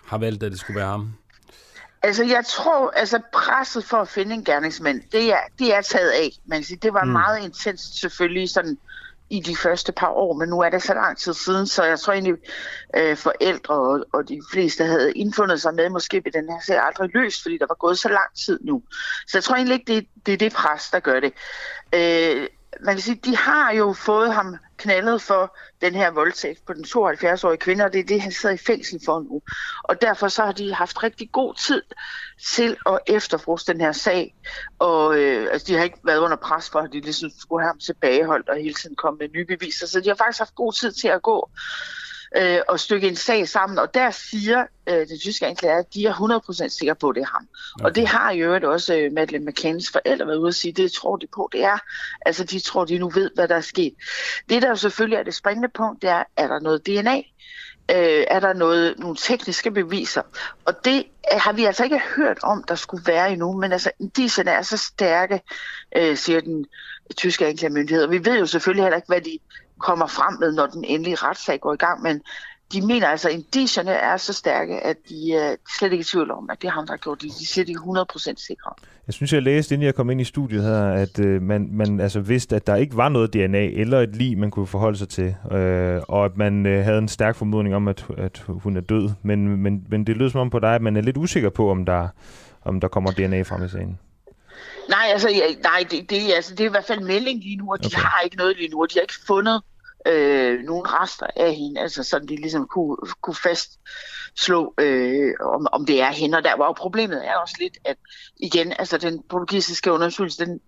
[0.06, 1.14] har valgt, at det skulle være ham?
[2.04, 6.10] Altså, jeg tror, altså presset for at finde en gerningsmand, det er, det er taget
[6.10, 6.30] af.
[6.46, 7.12] Man siger, det var mm.
[7.12, 8.78] meget intenst selvfølgelig sådan
[9.34, 12.00] i de første par år, men nu er det så lang tid siden, så jeg
[12.00, 12.34] tror egentlig,
[12.96, 16.86] øh, forældre og, og de fleste havde indfundet sig med, måske ved den her sag
[16.86, 18.84] aldrig løst, fordi der var gået så lang tid nu.
[19.28, 21.34] Så jeg tror egentlig ikke, det, det er det pres, der gør det.
[21.94, 22.48] Øh,
[22.86, 26.86] man kan sige, de har jo fået ham knaldet for den her voldtægt på den
[26.86, 29.42] 72-årige kvinde, og det er det, han sidder i fængsel for nu.
[29.84, 31.82] Og derfor så har de haft rigtig god tid
[32.56, 34.36] til at efterforske den her sag.
[34.80, 37.70] Og øh, altså, de har ikke været under pres for, at de ligesom skulle have
[37.70, 39.88] ham tilbageholdt og hele tiden komme med nye beviser.
[39.88, 41.50] Så de har faktisk haft god tid til at gå
[42.36, 43.80] øh, og stykke en sag sammen.
[43.80, 46.14] Og der siger øh, det tyske anklager, at de er
[46.66, 47.48] 100% sikre på, at det er ham.
[47.76, 47.86] Okay.
[47.86, 50.92] Og det har jo øvrigt også øh, Madeleine McCanns forældre været ude at sige, det
[50.92, 51.78] tror de på, det er.
[52.26, 53.94] Altså de tror, de nu ved, hvad der er sket.
[54.50, 57.22] Det der jo selvfølgelig er det springende punkt, det er, er der noget DNA?
[57.92, 60.22] Øh, er der noget, nogle tekniske beviser?
[60.66, 64.52] Og det har vi altså ikke hørt om, der skulle være endnu, men altså indicierne
[64.52, 65.42] er så stærke,
[65.96, 66.66] øh, siger den
[67.16, 68.04] tyske anklagemyndighed.
[68.04, 69.40] Og vi ved jo selvfølgelig heller ikke, hvad de
[69.84, 72.22] kommer frem med, når den endelige retssag går i gang, men
[72.74, 76.32] de mener altså, at indicierne er så stærke, at de er slet ikke i tvivl
[76.32, 77.32] om, at det er ham, der har gjort det.
[77.40, 78.72] De siger, de er 100% sikre.
[79.08, 82.00] Jeg synes, jeg læste, inden jeg kom ind i studiet her, at øh, man, man
[82.00, 85.10] altså vidste, at der ikke var noget DNA eller et lig, man kunne forholde sig
[85.10, 88.82] til, øh, og at man øh, havde en stærk formodning om, at, at hun er
[88.82, 89.10] død.
[89.24, 91.72] Men, men, men det lyder som om på dig, at man er lidt usikker på,
[91.72, 92.08] om der,
[92.66, 94.00] om der kommer DNA frem i sagen.
[94.90, 97.72] Nej, altså, ja, nej det, det, altså, det er i hvert fald melding lige nu,
[97.72, 98.02] og de okay.
[98.02, 99.62] har ikke noget lige nu, og de har ikke fundet
[100.06, 105.86] øh, nogle rester af hende, altså sådan de ligesom kunne, kunne fastslå, øh, om, om
[105.86, 106.38] det er hende.
[106.38, 107.98] Og der var jo problemet er også lidt, at
[108.38, 110.60] igen, altså den portugisiske undersøgelse, den,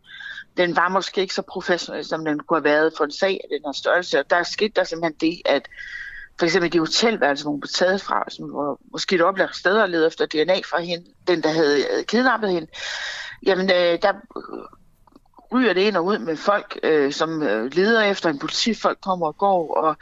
[0.58, 3.50] den var måske ikke så professionel, som den kunne have været for en sag af
[3.52, 4.20] den her størrelse.
[4.20, 5.68] Og der skete der simpelthen det, at
[6.40, 9.82] for eksempel de hotelværelser, hvor hun blev taget fra, som var måske et oplagt sted
[9.82, 12.68] at lede efter DNA fra hende, den der havde øh, kidnappet hende,
[13.46, 14.14] jamen øh, der
[15.56, 19.28] ryger det ind og ud med folk, øh, som øh, leder efter en politifolk kommer
[19.28, 19.98] og går, og,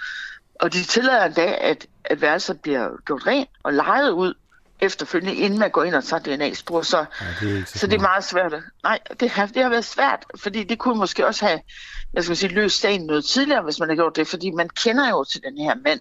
[0.56, 4.34] og de tillader en dag, at, at værelset bliver gjort rent og lejet ud
[4.80, 6.82] efterfølgende, inden man går ind og tager DNA-spor.
[6.82, 8.54] Så, ja, det så, så det er meget svært.
[8.84, 11.60] Nej, det har, det har været svært, fordi det kunne måske også have
[12.14, 15.10] jeg skal sige, løst sagen noget tidligere, hvis man har gjort det, fordi man kender
[15.10, 16.00] jo til den her mand,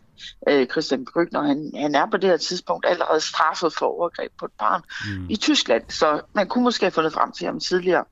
[0.49, 4.45] øh, Christian Brygner, han, han er på det her tidspunkt allerede straffet for overgreb på
[4.45, 5.27] et barn mm.
[5.31, 8.05] i Tyskland, så man kunne måske have fundet frem til ham tidligere.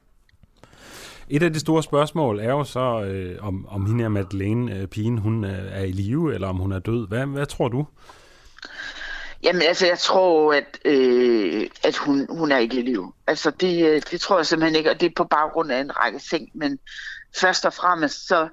[1.31, 4.86] Et af de store spørgsmål er jo så, øh, om, om hende her Madeleine, øh,
[4.86, 7.09] pigen, hun er, er i live, eller om hun er død.
[7.09, 7.86] Hvad, hvad tror du?
[9.43, 13.12] Jamen altså, jeg tror, at, øh, at hun, hun er ikke i live.
[13.27, 15.97] Altså, det, øh, det tror jeg simpelthen ikke, og det er på baggrund af en
[15.97, 16.78] række ting, men
[17.36, 18.48] først og fremmest så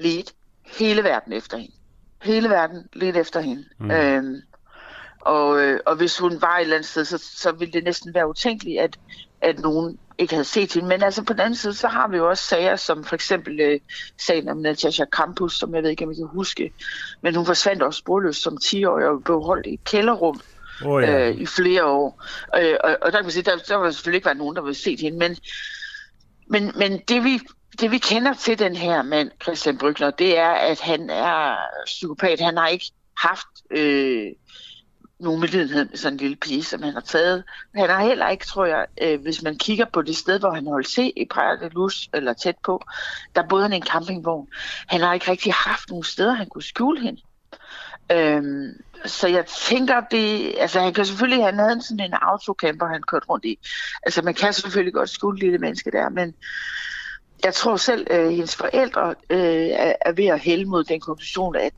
[0.00, 0.34] lidt
[0.78, 1.74] hele verden efter hende.
[2.22, 3.64] Hele verden lidt efter hende.
[3.80, 3.90] Mm.
[3.90, 4.36] Øhm,
[5.20, 8.14] og, øh, og hvis hun var et eller andet sted, så, så ville det næsten
[8.14, 8.98] være utænkeligt, at,
[9.44, 10.88] at nogen ikke havde set hende.
[10.88, 13.60] Men altså på den anden side, så har vi jo også sager, som for eksempel
[13.60, 13.80] øh,
[14.26, 16.72] sagen om Natasha Campus, som jeg ved ikke, om I kan huske.
[17.20, 20.40] Men hun forsvandt også sporløst som 10-årig og blev holdt i et kælderrum
[20.84, 21.28] oh, ja.
[21.28, 22.22] øh, i flere år.
[22.58, 24.62] Øh, og, og der kan man sige, der, der var selvfølgelig ikke været nogen, der
[24.62, 25.18] ville set hende.
[25.18, 25.36] Men,
[26.46, 27.40] men, men det vi
[27.80, 32.40] det vi kender til den her mand, Christian Brygner, det er, at han er psykopat.
[32.40, 34.26] Han har ikke haft øh,
[35.24, 37.44] nogen medlidenhed med sådan en lille pige, som han har taget.
[37.72, 40.50] Men han har heller ikke, tror jeg, øh, hvis man kigger på det sted, hvor
[40.50, 42.82] han holdt se i Praia de Luz, eller tæt på,
[43.34, 44.48] der boede han i en campingvogn.
[44.86, 47.20] Han har ikke rigtig haft nogen steder, han kunne skjule hende.
[48.12, 48.72] Øhm,
[49.04, 53.26] så jeg tænker, det, altså han kan selvfølgelig, han havde sådan en autocamper, han kørte
[53.26, 53.58] rundt i.
[54.02, 56.34] Altså man kan selvfølgelig godt skjule lille menneske der, men
[57.44, 59.68] jeg tror selv, at øh, hendes forældre øh,
[60.00, 61.72] er ved at hælde mod den konklusion, at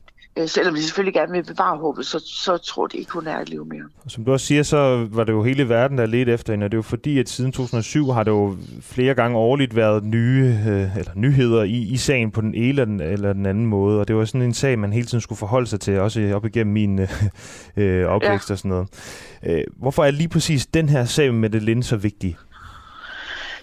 [0.45, 3.49] selvom de selvfølgelig gerne vil bevare håbet, så, så tror de ikke, hun er at
[3.49, 3.83] leve mere.
[4.07, 6.71] Som du også siger, så var det jo hele verden, der ledte efter hende, og
[6.71, 10.59] det er jo fordi, at siden 2007 har der jo flere gange årligt været nye
[10.67, 13.99] øh, eller nyheder i, i sagen på den ene eller den, eller den anden måde,
[13.99, 16.45] og det var sådan en sag, man hele tiden skulle forholde sig til, også op
[16.45, 17.23] igennem min øh,
[17.77, 18.53] øh opvækst ja.
[18.53, 18.87] og sådan noget.
[19.45, 22.37] Øh, hvorfor er lige præcis den her sag med det så vigtig?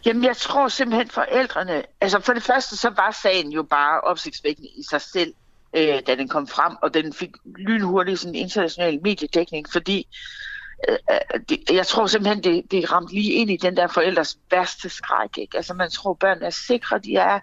[0.07, 1.83] Jamen, jeg tror simpelthen forældrene...
[2.01, 5.33] Altså, for det første, så var sagen jo bare opsigtsvækkende i sig selv,
[5.75, 10.07] øh, da den kom frem, og den fik lynhurtigt sådan international mediedækning, fordi
[10.89, 14.39] øh, øh, det, jeg tror simpelthen, det, det ramte lige ind i den der forældres
[14.51, 15.39] værste skræk.
[15.39, 15.57] Ikke?
[15.57, 17.41] Altså, man tror, børn er sikre, de er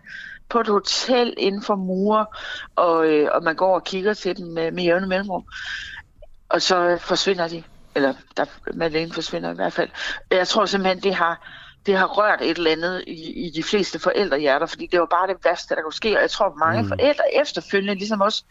[0.50, 2.26] på et hotel inden for mure,
[2.76, 5.44] og, øh, og man går og kigger til dem med, med jævne mellemrum.
[6.50, 7.64] Og så forsvinder de.
[7.96, 9.90] Eller der, Madeleine forsvinder i hvert fald.
[10.32, 11.48] Jeg tror simpelthen, det har,
[11.86, 15.28] det har rørt et eller andet i, i de fleste forældrehjerter, fordi det var bare
[15.28, 16.16] det værste, der kunne ske.
[16.16, 16.88] Og jeg tror, mange mm.
[16.88, 18.44] forældre efterfølgende ligesom også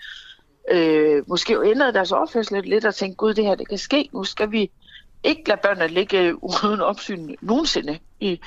[0.70, 3.78] øh, måske jo ændrede deres opførsel lidt, lidt og tænkte, gud, det her det kan
[3.78, 4.08] ske.
[4.12, 4.70] Nu skal vi
[5.24, 8.40] ikke lade børnene ligge uden opsyn nogensinde i,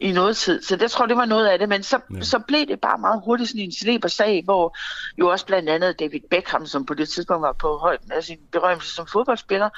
[0.00, 0.62] i noget tid.
[0.62, 2.22] Så det tror det var noget af det, men så, ja.
[2.22, 4.76] så blev det bare meget hurtigt sådan en celeber sag, hvor
[5.18, 8.38] jo også blandt andet David Beckham, som på det tidspunkt var på højden af sin
[8.52, 9.68] berømmelse som fodboldspiller,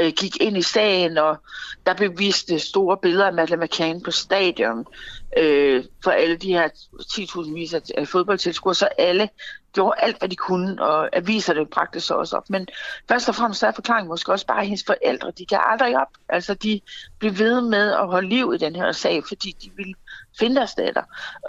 [0.00, 1.36] øh, gik ind i sagen, og
[1.86, 4.86] der blev vist store billeder af Madeleine McCann på stadion
[5.38, 9.28] øh, for alle de her 10.000 vis af fodboldtilskuere, så alle
[9.72, 12.50] gjorde alt, hvad de kunne, og aviserne bragte så også op.
[12.50, 12.68] Men
[13.08, 16.08] først og fremmest er forklaringen måske også bare, at hendes forældre, de gav aldrig op.
[16.28, 16.80] Altså, de
[17.18, 19.94] blev ved med at holde liv i den her sag, fordi de ville
[20.38, 21.02] finde deres datter.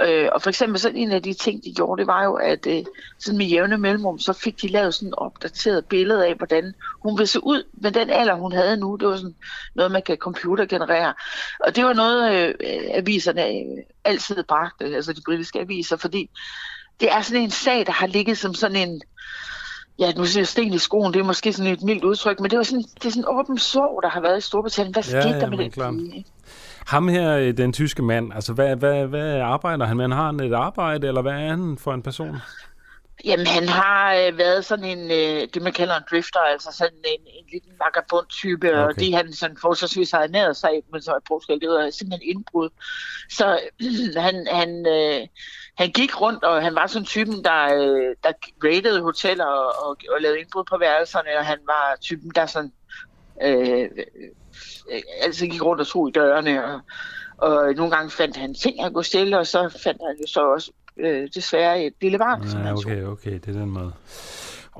[0.05, 2.67] Øh, og for eksempel sådan en af de ting, de gjorde, det var jo, at
[2.67, 2.83] øh,
[3.19, 6.73] sådan med jævne mellemrum, så fik de lavet sådan et opdateret billede af, hvordan
[7.03, 8.95] hun ville se ud med den alder, hun havde nu.
[8.95, 9.35] Det var sådan
[9.75, 11.13] noget, man kan computergenerere.
[11.59, 12.55] Og det var noget, øh,
[12.93, 13.43] aviserne
[14.03, 16.29] altid bragte, altså de britiske aviser, fordi
[16.99, 19.01] det er sådan en sag, der har ligget som sådan en,
[19.99, 22.49] ja, nu siger jeg sten i skoen, det er måske sådan et mildt udtryk, men
[22.49, 24.93] det, var sådan, det er sådan en åben sorg, der har været i Storbritannien.
[24.93, 25.95] Hvad ja, skete ja, der med den klar.
[26.87, 30.07] Ham her, øh, den tyske mand, altså hvad, hvad, hvad arbejder han med?
[30.07, 32.37] Har han et arbejde, eller hvad er han for en person?
[33.25, 37.03] Jamen, han har øh, været sådan en, øh, det man kalder en drifter, altså sådan
[37.05, 38.79] en, en lille vagabond-type, okay.
[38.79, 42.29] og det han sådan forholdsvis har ernæret sig men så er Portugal, det var simpelthen
[42.29, 42.69] indbrud.
[43.29, 45.27] Så øh, han, han, øh,
[45.79, 48.31] han gik rundt, og han var sådan typen, der, øh, der
[48.63, 52.71] raidede hoteller og, og, og lavede indbrud på værelserne, og han var typen, der sådan,
[53.43, 53.81] øh,
[54.91, 56.79] øh, altså gik rundt og tog i dørene, og,
[57.37, 60.41] og nogle gange fandt han ting at gå stille, og så fandt han jo så
[60.55, 62.43] også øh, desværre et lille barn.
[62.65, 63.91] Ja, okay, okay, det er den måde.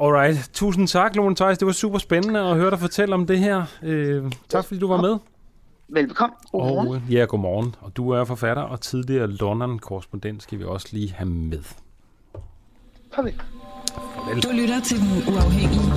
[0.02, 1.58] Alright, tusind tak, Lone Theis.
[1.58, 3.64] Det var super spændende at høre dig fortælle om det her.
[3.84, 5.18] Øh, tak fordi du var med.
[5.90, 6.36] Velbekomme.
[6.52, 6.88] Godmorgen.
[6.88, 7.76] Og, ja, godmorgen.
[7.82, 11.64] Og du er forfatter og tidligere London-korrespondent, skal vi også lige have med.
[13.16, 13.34] Farvel.
[14.16, 14.44] Farvel.
[14.44, 15.90] Du lytter til Den Uafhængige.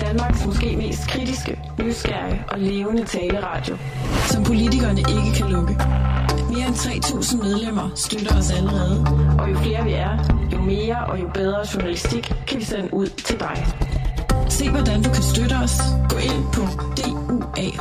[0.00, 3.76] Danmarks måske mest kritiske, nysgerrige og levende taleradio,
[4.26, 5.74] som politikerne ikke kan lukke.
[6.52, 8.96] Mere end 3.000 medlemmer støtter os allerede,
[9.40, 10.14] og jo flere vi er,
[10.52, 13.56] jo mere og jo bedre journalistik kan vi sende ud til dig.
[14.50, 15.76] Se hvordan du kan støtte os.
[16.08, 16.62] Gå ind på
[16.96, 17.80] duah.dk.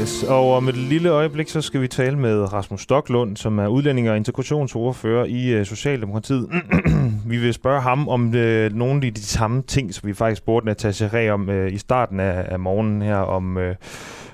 [0.00, 3.66] Yes, og om et lille øjeblik, så skal vi tale med Rasmus Stoklund, som er
[3.66, 6.48] udlænding og integrationsordfører i uh, Socialdemokratiet.
[7.30, 8.32] vi vil spørge ham om uh,
[8.72, 12.20] nogle af de samme ting, som vi faktisk spurgte Natasha Ræ om uh, i starten
[12.20, 13.56] af, af morgenen her, om...
[13.56, 13.62] Uh,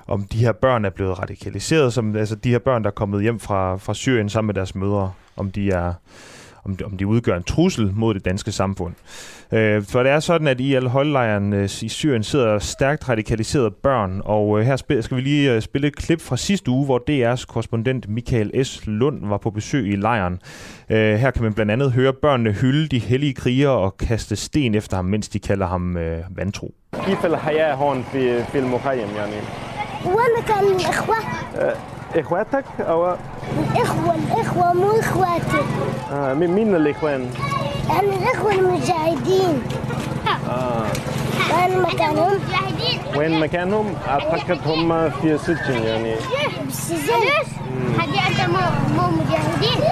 [0.09, 3.23] om de her børn er blevet radikaliseret, som, altså de her børn, der er kommet
[3.23, 5.93] hjem fra, fra Syrien sammen med deres mødre, om de er
[6.66, 8.94] om, om de udgør en trussel mod det danske samfund.
[9.52, 10.86] Øh, for det er sådan, at i al
[11.54, 15.62] øh, i Syrien sidder stærkt radikaliserede børn, og øh, her spil, skal vi lige øh,
[15.62, 18.82] spille et klip fra sidste uge, hvor DR's korrespondent Michael S.
[18.86, 20.40] Lund var på besøg i lejren.
[20.90, 24.76] Øh, her kan man blandt andet høre børnene hylde de hellige krigere og kaste sten
[24.76, 26.74] efter ham, mens de kalder ham øh, vantro.
[27.06, 29.36] كيف الحياة هون في في المخيم يعني؟
[30.06, 31.16] وين كان الإخوة؟
[32.17, 33.17] إخواتك أو
[33.75, 35.63] الاخوه الإخوة مو إخواتي
[36.13, 37.31] آه مين الإخوان؟
[37.89, 39.63] يعني الإخوة المجاهدين
[40.51, 40.85] آه
[41.55, 42.39] وين مكانهم؟
[43.17, 46.15] وين مكانهم؟ أعتقد هم في سجن يعني
[46.65, 47.13] بالسجن
[47.99, 48.51] حد أنت
[48.97, 49.85] مو مجاهدين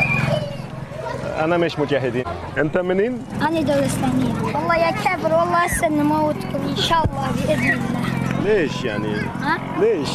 [1.45, 2.25] أنا مش مجاهدين
[2.59, 7.71] أنت منين؟ أنا دولة اسلامية والله يا كابر والله أستنى موتكم إن شاء الله بإذن
[7.71, 8.07] الله
[8.45, 10.09] ليش يعني؟ ها؟ ليش؟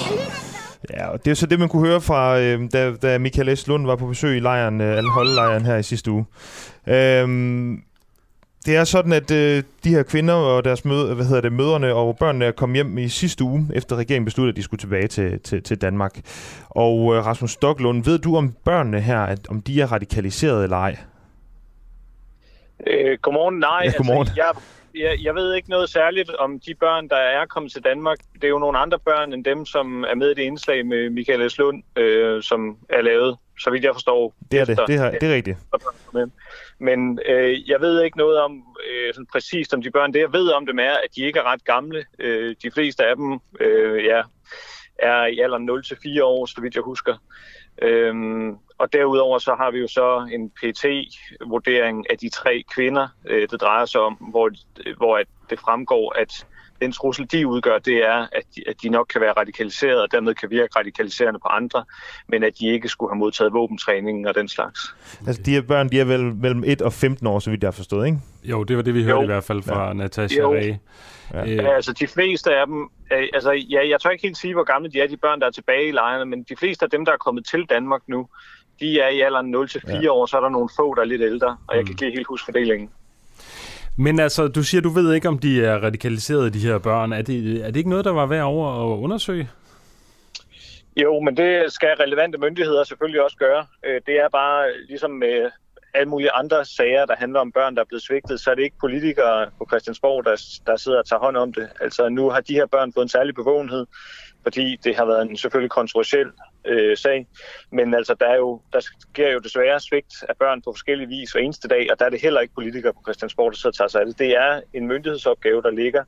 [0.89, 3.67] Ja, og det er så det, man kunne høre fra, øh, da, da Michael S.
[3.67, 6.25] Lund var på besøg i lejren, øh, Al-Hol-lejren her i sidste uge.
[6.87, 7.83] Øhm,
[8.65, 11.93] det er sådan, at øh, de her kvinder og deres mød, hvad hedder det, møderne
[11.93, 15.07] og børnene er kommet hjem i sidste uge, efter regeringen besluttede, at de skulle tilbage
[15.07, 16.19] til, til, til Danmark.
[16.69, 20.77] Og øh, Rasmus Stoklund, ved du om børnene her, at, om de er radikaliseret eller
[20.77, 20.97] ej?
[22.87, 23.59] Øh, godmorgen.
[23.59, 24.27] Nej, ja, godmorgen.
[24.27, 24.51] Altså, jeg,
[24.95, 28.17] jeg, jeg ved ikke noget særligt om de børn, der er kommet til Danmark.
[28.33, 31.09] Det er jo nogle andre børn end dem, som er med i det indslag med
[31.09, 34.33] Michael Eslund, øh, som er lavet, så vidt jeg forstår.
[34.51, 35.57] Det er det, det, er, det er rigtigt.
[36.79, 40.13] Men øh, jeg ved ikke noget om øh, sådan præcist om de børn.
[40.13, 42.05] Det jeg ved om dem er, at de ikke er ret gamle.
[42.19, 44.21] Øh, de fleste af dem øh, ja,
[44.99, 47.15] er i alderen 0-4 år, så vidt jeg husker.
[47.81, 53.49] Øhm, og derudover så har vi jo så en PT-vurdering af de tre kvinder, øh,
[53.49, 54.51] det drejer sig om, hvor,
[54.97, 56.47] hvor at det fremgår, at
[56.81, 60.11] den trussel, de udgør, det er, at de, at de nok kan være radikaliseret, og
[60.11, 61.83] dermed kan virke radikaliserende på andre,
[62.27, 64.95] men at de ikke skulle have modtaget våbentræning og den slags.
[65.27, 67.67] Altså, de her børn, de er vel mellem 1 og 15 år, så vidt jeg
[67.67, 68.19] har forstået, ikke?
[68.43, 69.23] Jo, det var det, vi hørte jo.
[69.23, 69.93] i hvert fald fra ja.
[69.93, 70.73] Natasha Ræ.
[71.33, 71.47] Ja.
[71.47, 71.75] Øh.
[71.75, 72.89] Altså, de fleste af dem,
[73.33, 75.51] altså, ja, jeg tør ikke helt sige, hvor gamle de er, de børn, der er
[75.51, 78.27] tilbage i lejrene, men de fleste af dem, der er kommet til Danmark nu,
[78.79, 80.09] de er i alderen 0-4 ja.
[80.09, 81.85] år, så er der nogle få, der er lidt ældre, og jeg mm.
[81.85, 82.89] kan ikke helt huske fordelingen.
[83.97, 87.13] Men altså, du siger, du ved ikke, om de er radikaliseret, de her børn.
[87.13, 89.49] Er det, er det ikke noget, der var værd over at undersøge?
[90.97, 93.65] Jo, men det skal relevante myndigheder selvfølgelig også gøre.
[93.85, 95.51] Øh, det er bare ligesom med
[95.93, 98.63] alle mulige andre sager, der handler om børn, der er blevet svigtet, så er det
[98.63, 100.35] ikke politikere på Christiansborg, der,
[100.65, 101.69] der sidder og tager hånd om det.
[101.81, 103.85] Altså nu har de her børn fået en særlig bevågenhed,
[104.43, 106.27] fordi det har været en selvfølgelig kontroversiel
[106.65, 107.27] øh, sag.
[107.71, 111.31] Men altså, der, er jo, der sker jo desværre svigt af børn på forskellige vis
[111.31, 113.77] hver eneste dag, og der er det heller ikke politikere på Christiansborg, der sidder og
[113.77, 114.19] tager sig af det.
[114.19, 116.03] Det er en myndighedsopgave, der ligger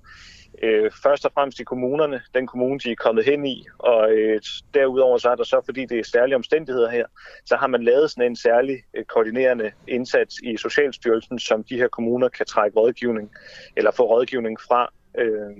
[0.61, 4.41] øh, først og fremmest i kommunerne, den kommune, de er kommet hen i, og øh,
[4.73, 7.05] derudover så er der så, fordi det er særlige omstændigheder her,
[7.45, 11.87] så har man lavet sådan en særlig øh, koordinerende indsats i Socialstyrelsen, som de her
[11.87, 13.31] kommuner kan trække rådgivning,
[13.77, 14.93] eller få rådgivning fra.
[15.17, 15.51] Øh,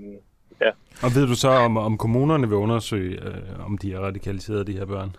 [0.60, 0.70] ja.
[1.02, 4.72] Og ved du så, om, om kommunerne vil undersøge, øh, om de er radikaliseret, de
[4.72, 5.16] her børn?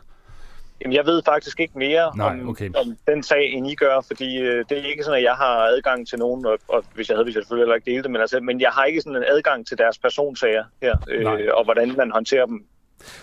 [0.82, 2.70] Jamen, jeg ved faktisk ikke mere Nej, om, okay.
[2.76, 5.56] om den sag, end I gør, fordi øh, det er ikke sådan, at jeg har
[5.56, 8.12] adgang til nogen, og, og hvis jeg havde, hvis jeg selvfølgelig heller ikke dele det,
[8.12, 11.64] men, altså, men jeg har ikke sådan en adgang til deres personsager her, øh, og
[11.64, 12.66] hvordan man håndterer dem.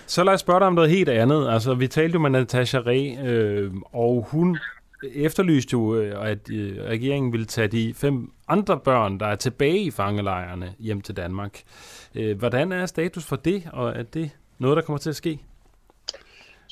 [0.07, 1.51] Så lad os spørge dig om noget helt andet.
[1.51, 4.59] Altså, vi talte jo med Natasha Ræ, øh, og hun
[5.15, 9.79] efterlyste jo, øh, at øh, regeringen ville tage de fem andre børn, der er tilbage
[9.79, 11.63] i fangelejrene, hjem til Danmark.
[12.15, 15.39] Øh, hvordan er status for det, og er det noget, der kommer til at ske?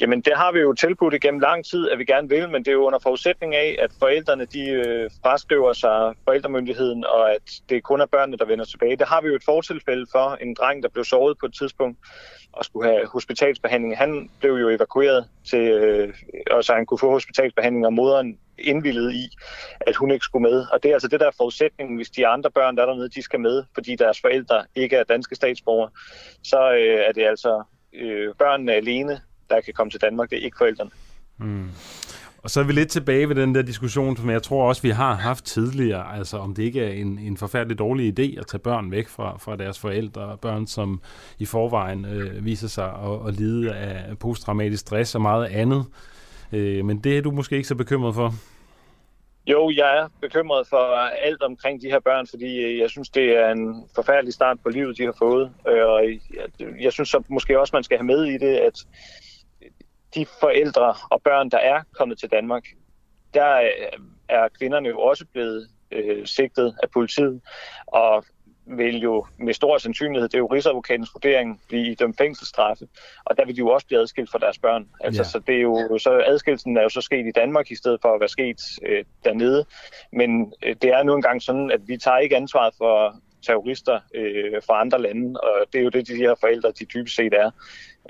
[0.00, 2.68] Jamen, det har vi jo tilbudt igennem lang tid, at vi gerne vil, men det
[2.68, 7.82] er jo under forudsætning af, at forældrene de øh, fraskriver sig forældremyndigheden, og at det
[7.82, 8.96] kun er børnene, der vender tilbage.
[8.96, 11.98] Det har vi jo et fortilfælde for en dreng, der blev såret på et tidspunkt
[12.52, 13.98] og skulle have hospitalsbehandling.
[13.98, 16.14] Han blev jo evakueret til, øh,
[16.50, 19.28] og så han kunne få hospitalsbehandling, og moderen indvillede i,
[19.80, 20.66] at hun ikke skulle med.
[20.72, 23.08] Og det er altså det, der er forudsætningen, hvis de andre børn, der er dernede,
[23.08, 25.90] de skal med, fordi deres forældre ikke er danske statsborgere,
[26.42, 27.62] så øh, er det altså
[27.92, 29.20] øh, børnene alene,
[29.50, 30.30] der kan komme til Danmark.
[30.30, 30.90] Det er ikke forældrene.
[31.38, 31.70] Mm.
[32.42, 34.90] Og så er vi lidt tilbage ved den der diskussion, som jeg tror også, vi
[34.90, 38.58] har haft tidligere, altså om det ikke er en, en forfærdelig dårlig idé at tage
[38.58, 41.00] børn væk fra, fra deres forældre, børn som
[41.38, 45.84] i forvejen øh, viser sig at, at lide af posttraumatisk stress og meget andet.
[46.52, 48.32] Øh, men det er du måske ikke så bekymret for?
[49.46, 50.94] Jo, jeg er bekymret for
[51.26, 54.68] alt omkring de her børn, fordi øh, jeg synes, det er en forfærdelig start på
[54.68, 55.50] livet, de har fået.
[55.68, 58.86] Øh, og jeg, jeg synes så måske også, man skal have med i det, at
[60.14, 62.64] de forældre og børn, der er kommet til Danmark,
[63.34, 63.70] der
[64.28, 67.40] er kvinderne jo også blevet øh, sigtet af politiet,
[67.86, 68.24] og
[68.66, 72.88] vil jo med stor sandsynlighed, det er jo Rigsadvokatens vurdering, blive dømt fængselsstraffe,
[73.24, 74.88] og der vil de jo også blive adskilt fra deres børn.
[75.00, 75.28] Altså, ja.
[75.28, 78.14] så det er jo, så adskillelsen er jo så sket i Danmark, i stedet for
[78.14, 79.64] at være sket øh, dernede.
[80.12, 83.14] Men øh, det er nu engang sådan, at vi tager ikke ansvaret for
[83.46, 87.16] terrorister øh, fra andre lande, og det er jo det, de her forældre, de dybest
[87.16, 87.50] set er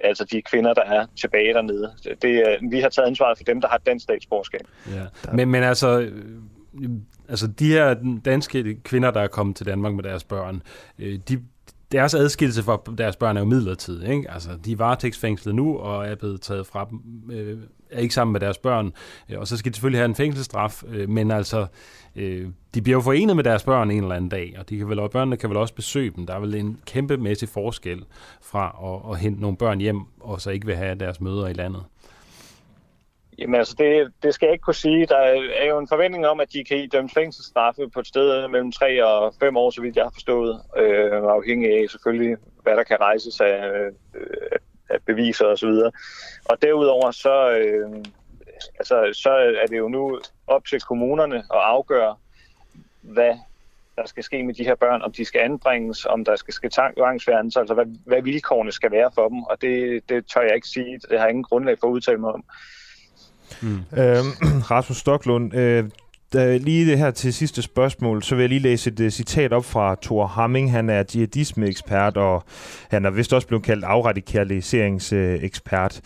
[0.05, 1.93] altså de kvinder, der er tilbage dernede.
[2.23, 4.61] Det, vi har taget ansvaret for dem, der har dansk statsborgerskab.
[4.91, 5.33] Ja.
[5.33, 6.91] Men, men altså, øh,
[7.29, 7.95] altså de her
[8.25, 10.63] danske kvinder, der er kommet til Danmark med deres børn,
[10.99, 11.43] øh, de,
[11.93, 14.09] deres adskillelse fra deres børn er jo midlertidig.
[14.09, 14.31] Ikke?
[14.31, 17.01] Altså, de er varetægtsfængslet nu og er blevet taget fra dem,
[17.33, 17.59] øh,
[17.91, 18.93] er ikke sammen med deres børn,
[19.29, 21.67] øh, og så skal de selvfølgelig have en fængselsstraf, øh, men altså,
[22.17, 24.89] øh, de bliver jo forenet med deres børn en eller anden dag, og de kan
[24.89, 26.27] vel, og børnene kan vel også besøge dem.
[26.27, 28.05] Der er vel en kæmpemæssig forskel
[28.43, 31.55] fra at, at hente nogle børn hjem, og så ikke vil have deres mødre i
[31.55, 31.83] landet.
[33.41, 35.07] Jamen altså, det, det skal jeg ikke kunne sige.
[35.07, 35.17] Der
[35.61, 39.05] er jo en forventning om, at de kan idømme fængselsstraffe på et sted mellem 3
[39.07, 40.63] og 5 år, så vidt jeg har forstået.
[40.77, 43.93] Øh, afhængig af selvfølgelig, hvad der kan rejses af, øh,
[44.91, 45.69] af beviser osv.
[45.69, 45.93] Og,
[46.45, 47.91] og derudover så, øh,
[48.79, 49.31] altså, så
[49.63, 52.17] er det jo nu op til kommunerne at afgøre,
[53.01, 53.35] hvad
[53.97, 56.71] der skal ske med de her børn, om de skal anbringes, om der skal ske
[56.97, 60.69] tvangsfjernelse, altså hvad, hvad vilkårene skal være for dem, og det, det tør jeg ikke
[60.69, 62.45] sige, det har jeg ingen grundlag for at udtale mig om.
[63.63, 63.81] Mm.
[63.97, 64.17] Øh,
[64.71, 65.85] Rasmus Stoklund, øh,
[66.33, 69.53] Da, lige det her til sidste spørgsmål, så vil jeg lige læse et uh, citat
[69.53, 70.73] op fra Thor Hamming.
[70.73, 72.45] Han er jihadisme-ekspert, og
[72.91, 76.01] han er vist også blevet kaldt afradikaliseringsekspert.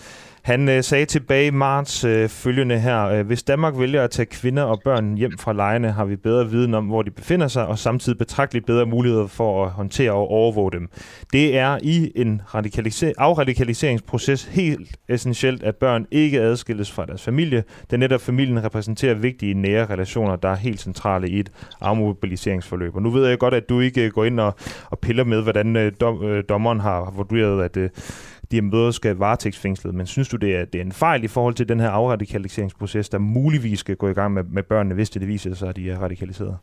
[0.45, 4.27] Han øh, sagde tilbage i marts øh, følgende her, øh, hvis Danmark vælger at tage
[4.27, 7.67] kvinder og børn hjem fra lejene, har vi bedre viden om, hvor de befinder sig,
[7.67, 10.89] og samtidig betragteligt bedre muligheder for at håndtere og overvåge dem.
[11.33, 17.65] Det er i en radikaliser- afradikaliseringsproces helt essentielt, at børn ikke adskilles fra deres familie,
[17.91, 21.51] da netop familien repræsenterer vigtige nære relationer, der er helt centrale i et
[21.81, 22.97] afmobiliseringsforløb.
[22.97, 24.55] Og nu ved jeg godt, at du ikke øh, går ind og,
[24.91, 27.91] og piller med, hvordan øh, dom, øh, dommeren har vurderet, at øh,
[28.51, 31.29] de her møder skal varetægtsfængslet, men synes du, det er, det er en fejl i
[31.29, 35.11] forhold til den her afradikaliseringsproces, der muligvis skal gå i gang med, med børnene, hvis
[35.11, 36.57] det, det viser sig, at de er radikaliseret?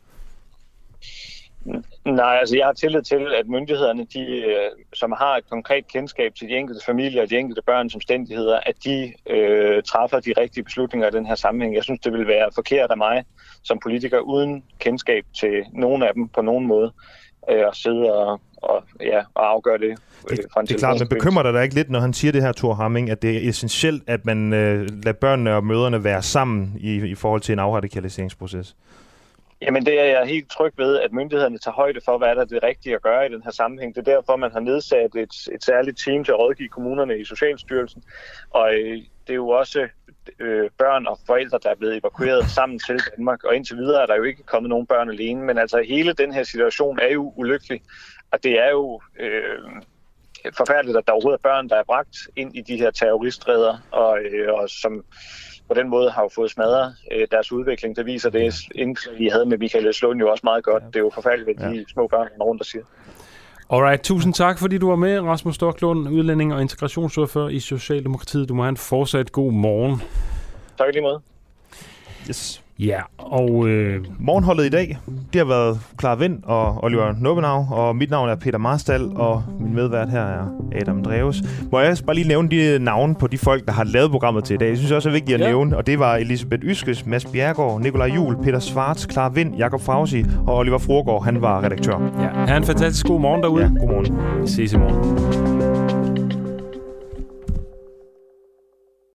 [2.04, 6.34] Nej, altså jeg har tillid til, at myndighederne, de, øh, som har et konkret kendskab
[6.34, 10.64] til de enkelte familier og de enkelte børns omstændigheder, at de øh, træffer de rigtige
[10.64, 11.74] beslutninger i den her sammenhæng.
[11.74, 13.24] Jeg synes, det vil være forkert af mig
[13.62, 16.92] som politiker uden kendskab til nogen af dem på nogen måde,
[17.50, 19.98] øh, at sidde og, og, ja, og afgøre det
[20.28, 20.38] det,
[20.68, 22.74] det er klart, men bekymrer dig da ikke lidt, når han siger det her, Thor
[22.74, 26.94] Hamming, at det er essentielt, at man øh, lader børnene og møderne være sammen i,
[26.94, 28.76] i forhold til en afradikaliseringsproces?
[29.62, 32.44] Jamen det er jeg helt tryg ved, at myndighederne tager højde for, hvad der er
[32.44, 33.94] det rigtige at gøre i den her sammenhæng.
[33.94, 37.24] Det er derfor, man har nedsat et, et særligt team til at rådgive kommunerne i
[37.24, 38.02] Socialstyrelsen.
[38.50, 38.96] Og øh,
[39.26, 39.88] det er jo også
[40.38, 43.44] øh, børn og forældre, der er blevet evakueret sammen til Danmark.
[43.44, 45.42] Og indtil videre er der jo ikke kommet nogen børn alene.
[45.42, 47.82] Men altså hele den her situation er jo ulykkelig.
[48.30, 49.58] Og det er jo øh,
[50.56, 54.18] forfærdeligt, at der overhovedet er børn, der er bragt ind i de her terroristredder, og,
[54.18, 55.04] øh, og som
[55.68, 57.96] på den måde har jo fået smadret øh, deres udvikling.
[57.96, 60.82] Det viser det indslag, vi havde med Michael Eslund jo også meget godt.
[60.86, 61.84] Det er jo forfærdeligt, at de ja.
[61.92, 62.84] små børn rundt og siger.
[63.70, 68.48] Alright, tusind tak, fordi du var med, Rasmus Stoklund, udlænding og integrationsordfører i Socialdemokratiet.
[68.48, 70.02] Du må have en fortsat god morgen.
[70.78, 71.20] Tak lige måde.
[72.28, 72.61] Yes.
[72.86, 74.98] Ja, og øh, morgenholdet i dag,
[75.32, 79.44] det har været Klar Vind og Oliver Nobenau, og mit navn er Peter Marstal, og
[79.60, 80.44] min medvært her er
[80.80, 81.42] Adam Dreves.
[81.72, 84.54] Må jeg bare lige nævne de navne på de folk, der har lavet programmet til
[84.54, 84.68] i dag?
[84.68, 85.46] Jeg synes også er vigtigt at ja.
[85.46, 89.80] nævne, og det var Elisabeth Yskes, Mads Bjergård, Nikolaj Jul, Peter Svarts, Klar Vind, Jakob
[89.80, 92.12] Fausi og Oliver Frogård, han var redaktør.
[92.20, 93.62] Ja, ha' en fantastisk god morgen derude.
[93.62, 94.42] Ja, god morgen.
[94.42, 95.51] Vi ses i morgen.